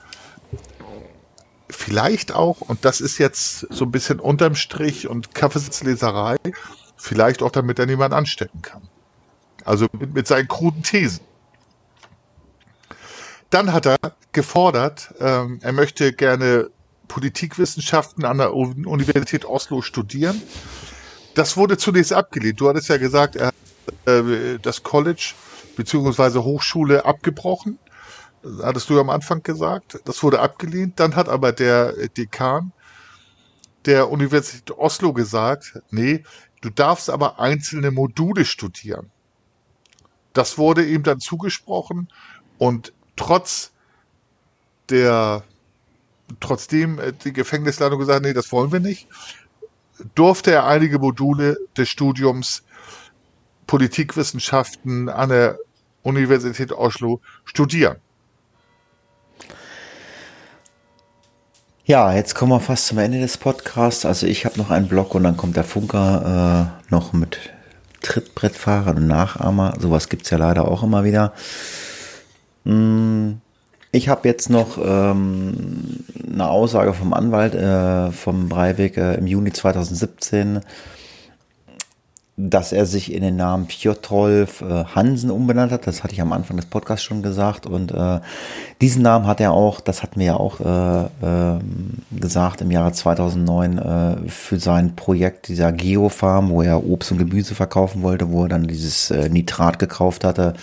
[1.68, 6.36] Vielleicht auch, und das ist jetzt so ein bisschen unterm Strich und Kaffeesitzleserei,
[6.96, 8.88] vielleicht auch damit er niemand anstecken kann.
[9.64, 11.20] Also mit, mit seinen kruden Thesen.
[13.50, 13.98] Dann hat er
[14.32, 16.70] gefordert, ähm, er möchte gerne
[17.06, 20.40] Politikwissenschaften an der Universität Oslo studieren.
[21.34, 22.60] Das wurde zunächst abgelehnt.
[22.60, 23.54] Du hattest ja gesagt, er hat
[24.06, 25.34] äh, das College
[25.76, 26.38] bzw.
[26.38, 27.78] Hochschule abgebrochen.
[28.42, 30.00] Das hattest du ja am Anfang gesagt.
[30.06, 30.98] Das wurde abgelehnt.
[30.98, 32.72] Dann hat aber der Dekan
[33.84, 36.24] der Universität Oslo gesagt, nee,
[36.60, 39.11] du darfst aber einzelne Module studieren.
[40.32, 42.08] Das wurde ihm dann zugesprochen
[42.58, 43.72] und trotz
[44.88, 45.42] der,
[46.40, 49.08] trotzdem äh, die Gefängnisleitung gesagt, nee, das wollen wir nicht,
[50.14, 52.62] durfte er einige Module des Studiums
[53.66, 55.58] Politikwissenschaften an der
[56.02, 57.96] Universität Oslo studieren.
[61.84, 64.04] Ja, jetzt kommen wir fast zum Ende des Podcasts.
[64.04, 67.52] Also ich habe noch einen Blog und dann kommt der Funker äh, noch mit
[68.02, 69.74] Trittbrettfahrern und Nachahmer.
[69.80, 71.32] Sowas gibt's ja leider auch immer wieder.
[72.64, 73.40] Hm,
[73.92, 79.52] Ich habe jetzt noch ähm, eine Aussage vom Anwalt äh, vom Breivik äh, im Juni
[79.52, 80.60] 2017,
[82.36, 85.86] dass er sich in den Namen Piotrolf äh, Hansen umbenannt hat.
[85.86, 87.66] Das hatte ich am Anfang des Podcasts schon gesagt.
[87.66, 88.20] Und äh,
[88.80, 92.92] diesen Namen hat er auch, das hatten wir ja auch äh, ähm, gesagt, im Jahre
[92.92, 98.44] 2009 äh, für sein Projekt dieser Geofarm, wo er Obst und Gemüse verkaufen wollte, wo
[98.44, 100.54] er dann dieses äh, Nitrat gekauft hatte.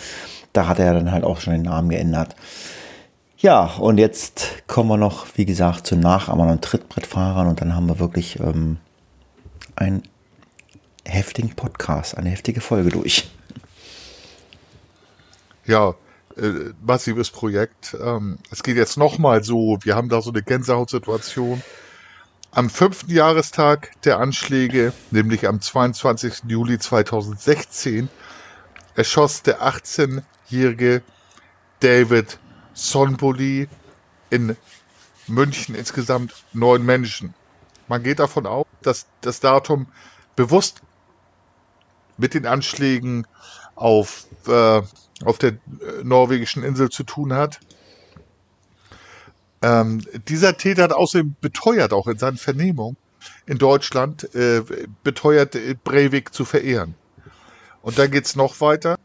[0.54, 2.36] Da hat er dann halt auch schon den Namen geändert.
[3.38, 7.88] Ja, und jetzt kommen wir noch, wie gesagt, zu Nachahmern und Trittbrettfahrern und dann haben
[7.88, 8.78] wir wirklich ähm,
[9.76, 10.02] einen
[11.10, 13.30] heftigen Podcast, eine heftige Folge durch.
[15.66, 15.96] Ja,
[16.38, 17.96] äh, massives Projekt.
[18.02, 21.62] Ähm, es geht jetzt nochmal so, wir haben da so eine Gänsehautsituation.
[22.52, 26.44] Am fünften Jahrestag der Anschläge, nämlich am 22.
[26.48, 28.10] Juli 2016,
[28.96, 31.04] erschoss der 18-jährige
[31.80, 32.40] David
[32.74, 33.68] Sonboli
[34.30, 34.56] in
[35.28, 37.34] München insgesamt neun Menschen.
[37.88, 39.88] Man geht davon aus, dass das Datum
[40.36, 40.82] bewusst
[42.20, 43.26] mit den Anschlägen
[43.76, 44.82] auf, äh,
[45.24, 45.58] auf der äh,
[46.04, 47.60] norwegischen Insel zu tun hat.
[49.62, 52.98] Ähm, dieser Täter hat außerdem beteuert, auch in seinen Vernehmungen,
[53.46, 54.64] in Deutschland äh,
[55.04, 56.96] beteuert, äh, Breivik zu verehren.
[57.82, 58.98] Und dann geht's noch weiter.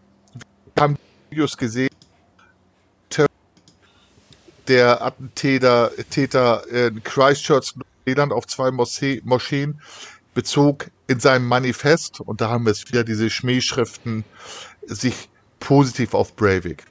[0.74, 0.98] Wir haben
[1.30, 1.90] Videos gesehen,
[4.68, 7.74] der Attentäter Täter in Christchurch,
[8.06, 9.80] Neuseeland, auf zwei Moschee, Moscheen
[10.34, 14.24] bezog in seinem Manifest, und da haben wir es wieder, diese Schmähschriften,
[14.86, 15.28] sich
[15.60, 16.84] positiv auf Breivik.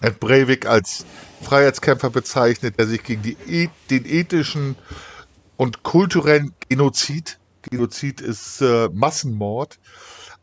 [0.00, 1.04] Er hat Breivik als
[1.42, 4.76] Freiheitskämpfer bezeichnet, der sich gegen die, den ethischen
[5.56, 9.78] und kulturellen Genozid, Genozid ist äh, Massenmord,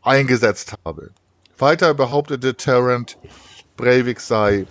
[0.03, 1.11] eingesetzt habe.
[1.57, 3.17] Weiter behauptete Tarrant,
[3.75, 4.67] Breivik sei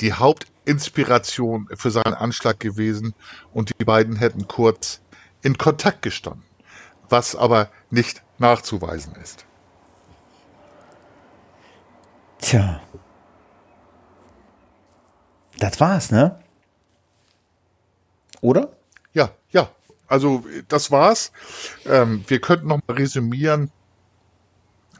[0.00, 3.14] die Hauptinspiration für seinen Anschlag gewesen
[3.52, 5.00] und die beiden hätten kurz
[5.42, 6.44] in Kontakt gestanden,
[7.08, 9.46] was aber nicht nachzuweisen ist.
[12.38, 12.80] Tja.
[15.58, 16.38] Das war's, ne?
[18.40, 18.76] Oder?
[19.12, 19.70] Ja, ja.
[20.06, 21.32] Also das war's.
[21.84, 23.70] Ähm, wir könnten noch mal resümieren,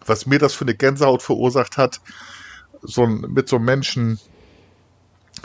[0.04, 2.00] was mir das für eine Gänsehaut verursacht hat,
[2.82, 4.18] so ein, mit so einem Menschen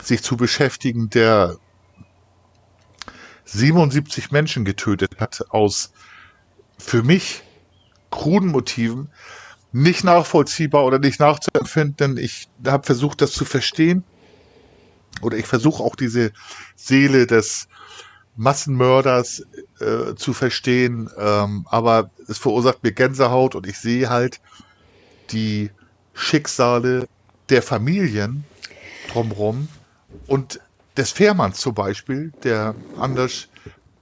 [0.02, 1.56] sich zu beschäftigen, der
[3.44, 5.92] 77 Menschen getötet hat aus
[6.78, 7.42] für mich
[8.10, 9.10] kruden Motiven,
[9.72, 12.16] nicht nachvollziehbar oder nicht nachzuempfinden.
[12.16, 14.04] Ich habe versucht, das zu verstehen.
[15.20, 16.32] Oder ich versuche auch diese
[16.76, 17.68] Seele des
[18.36, 19.44] Massenmörders
[19.80, 21.10] äh, zu verstehen.
[21.18, 24.40] Ähm, aber es verursacht mir Gänsehaut und ich sehe halt
[25.30, 25.70] die
[26.14, 27.08] Schicksale
[27.48, 28.44] der Familien
[29.12, 29.68] drumherum
[30.26, 30.60] und
[30.96, 33.48] des Fährmanns zum Beispiel, der Anders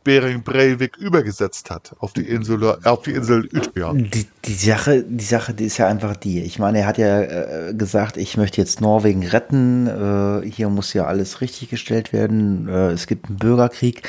[0.05, 3.93] Bering Breivik übergesetzt hat auf die Insel, auf die Insel Utøya.
[3.95, 6.43] Die, die Sache, die Sache, die ist ja einfach die.
[6.43, 9.87] Ich meine, er hat ja äh, gesagt, ich möchte jetzt Norwegen retten.
[9.87, 12.69] Äh, hier muss ja alles richtig gestellt werden.
[12.69, 14.03] Äh, es gibt einen Bürgerkrieg.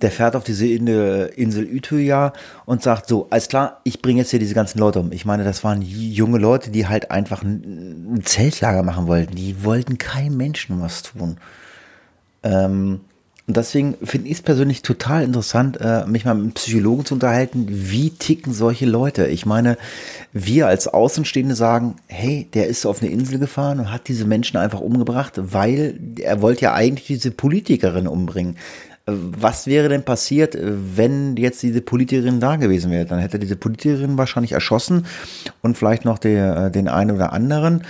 [0.00, 2.32] Der fährt auf diese Insel Utøya
[2.64, 5.12] und sagt so, alles klar, ich bringe jetzt hier diese ganzen Leute um.
[5.12, 9.36] Ich meine, das waren junge Leute, die halt einfach ein Zeltlager machen wollten.
[9.36, 11.36] Die wollten keinem Menschen was tun.
[12.42, 13.00] Ähm,
[13.48, 17.14] und deswegen finde ich es persönlich total interessant, äh, mich mal mit einem Psychologen zu
[17.14, 17.66] unterhalten.
[17.68, 19.26] Wie ticken solche Leute?
[19.26, 19.76] Ich meine,
[20.32, 24.58] wir als Außenstehende sagen, hey, der ist auf eine Insel gefahren und hat diese Menschen
[24.58, 28.54] einfach umgebracht, weil er wollte ja eigentlich diese Politikerin umbringen.
[29.06, 33.06] Äh, was wäre denn passiert, wenn jetzt diese Politikerin da gewesen wäre?
[33.06, 35.04] Dann hätte diese Politikerin wahrscheinlich erschossen
[35.62, 37.82] und vielleicht noch der, äh, den einen oder anderen.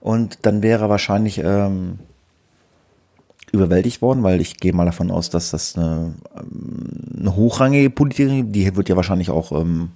[0.00, 1.98] Und dann wäre wahrscheinlich ähm,
[3.54, 8.52] überwältigt worden, weil ich gehe mal davon aus, dass das eine, ähm, eine hochrangige Politikerin,
[8.52, 9.90] die wird ja wahrscheinlich auch ähm,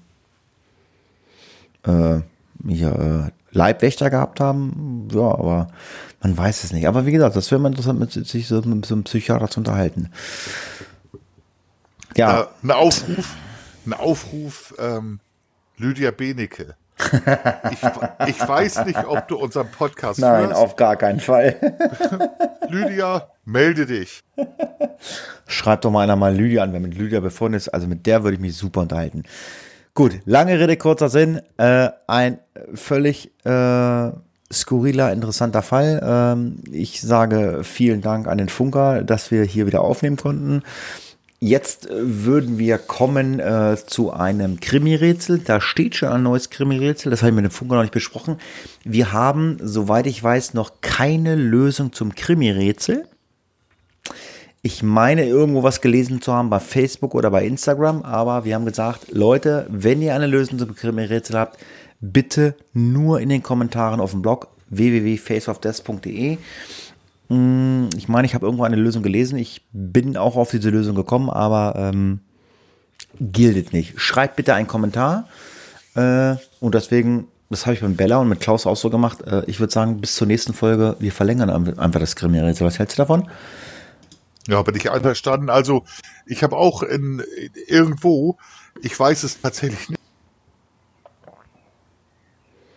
[1.82, 2.20] äh,
[2.66, 5.08] hier, äh, Leibwächter gehabt haben.
[5.12, 5.68] Ja, aber
[6.22, 6.86] man weiß es nicht.
[6.86, 9.60] Aber wie gesagt, das wäre mal interessant, mit sich so, mit so einem Psychiater zu
[9.60, 10.10] unterhalten.
[12.16, 12.42] Ja.
[12.42, 13.36] Äh, ein Aufruf,
[13.86, 15.20] ein Aufruf, ähm,
[15.76, 16.74] Lydia Benecke.
[17.70, 20.56] Ich, ich, weiß nicht, ob du unseren Podcast Nein, hörst.
[20.56, 21.56] auf gar keinen Fall.
[22.68, 24.22] Lydia, melde dich.
[25.46, 27.68] Schreibt doch mal einer mal Lydia an, wer mit Lydia befunden ist.
[27.68, 29.22] Also mit der würde ich mich super unterhalten.
[29.94, 31.40] Gut, lange Rede, kurzer Sinn.
[31.56, 32.38] Äh, ein
[32.74, 34.10] völlig äh,
[34.52, 36.00] skurriler, interessanter Fall.
[36.02, 40.62] Ähm, ich sage vielen Dank an den Funker, dass wir hier wieder aufnehmen konnten.
[41.40, 45.38] Jetzt äh, würden wir kommen äh, zu einem Krimi-Rätsel.
[45.38, 47.10] Da steht schon ein neues Krimi-Rätsel.
[47.10, 48.38] Das habe ich mit dem Funker noch nicht besprochen.
[48.84, 53.06] Wir haben, soweit ich weiß, noch keine Lösung zum Krimi-Rätsel.
[54.62, 58.64] Ich meine, irgendwo was gelesen zu haben bei Facebook oder bei Instagram, aber wir haben
[58.64, 61.58] gesagt, Leute, wenn ihr eine Lösung zum Krimi-Rätsel habt,
[62.00, 66.38] bitte nur in den Kommentaren auf dem Blog www.faceofdeath.de.
[67.28, 69.38] Hm, ich meine, ich habe irgendwo eine Lösung gelesen.
[69.38, 72.20] Ich bin auch auf diese Lösung gekommen, aber ähm,
[73.20, 74.00] gilt nicht.
[74.00, 75.28] Schreibt bitte einen Kommentar.
[75.94, 79.22] Äh, und deswegen, das habe ich mit Bella und mit Klaus auch so gemacht.
[79.22, 82.66] Äh, ich würde sagen, bis zur nächsten Folge, wir verlängern einfach das Krimi-Rätsel.
[82.66, 83.28] Was hältst du davon?
[84.46, 85.50] Ja, bin ich einverstanden.
[85.50, 85.84] Also,
[86.24, 87.22] ich habe auch in,
[87.66, 88.38] irgendwo,
[88.80, 90.00] ich weiß es tatsächlich nicht,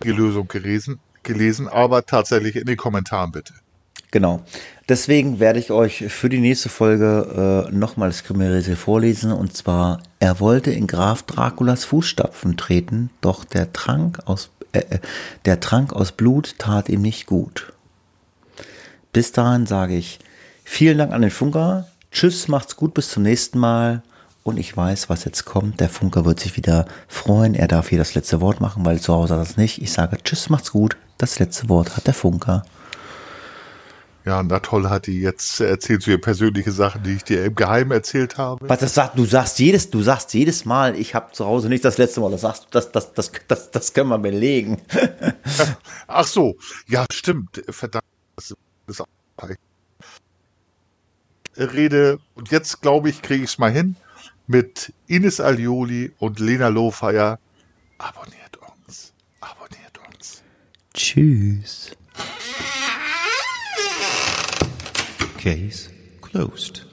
[0.03, 3.53] die Lösung gelesen, gelesen, aber tatsächlich in den Kommentaren bitte.
[4.11, 4.41] Genau.
[4.89, 9.31] Deswegen werde ich euch für die nächste Folge äh, nochmal das Kriminalrätsel vorlesen.
[9.31, 14.99] Und zwar, er wollte in Graf Draculas Fußstapfen treten, doch der Trank aus, äh, äh,
[15.45, 17.71] der Trank aus Blut tat ihm nicht gut.
[19.13, 20.19] Bis dahin sage ich
[20.65, 21.88] vielen Dank an den Funker.
[22.11, 24.03] Tschüss, macht's gut, bis zum nächsten Mal.
[24.43, 25.79] Und ich weiß, was jetzt kommt.
[25.79, 27.55] Der Funker wird sich wieder freuen.
[27.55, 29.81] Er darf hier das letzte Wort machen, weil zu Hause hat er das nicht.
[29.81, 30.97] Ich sage Tschüss, macht's gut.
[31.17, 32.63] Das letzte Wort hat der Funker.
[34.23, 37.91] Ja, na toll hat die jetzt erzählt so persönliche Sachen, die ich dir im Geheimen
[37.91, 38.69] erzählt habe.
[38.69, 41.84] Was das sagt, du sagst jedes, du sagst jedes Mal, ich habe zu Hause nicht
[41.84, 44.80] das letzte Mal, das sagst du, das, das, das, das, das können wir belegen.
[46.07, 46.56] Ach so,
[46.88, 47.64] ja, stimmt.
[47.69, 48.06] Verdammt.
[48.35, 48.53] Das
[48.88, 49.07] ist auch
[51.57, 53.95] Rede, und jetzt glaube ich, kriege ich es mal hin,
[54.48, 57.39] mit Ines Alioli und Lena Lohfeier.
[57.98, 59.14] Abonniert uns.
[59.41, 60.43] Abonniert uns.
[60.93, 61.80] Tschüss.
[65.41, 65.89] Case
[66.22, 66.90] closed.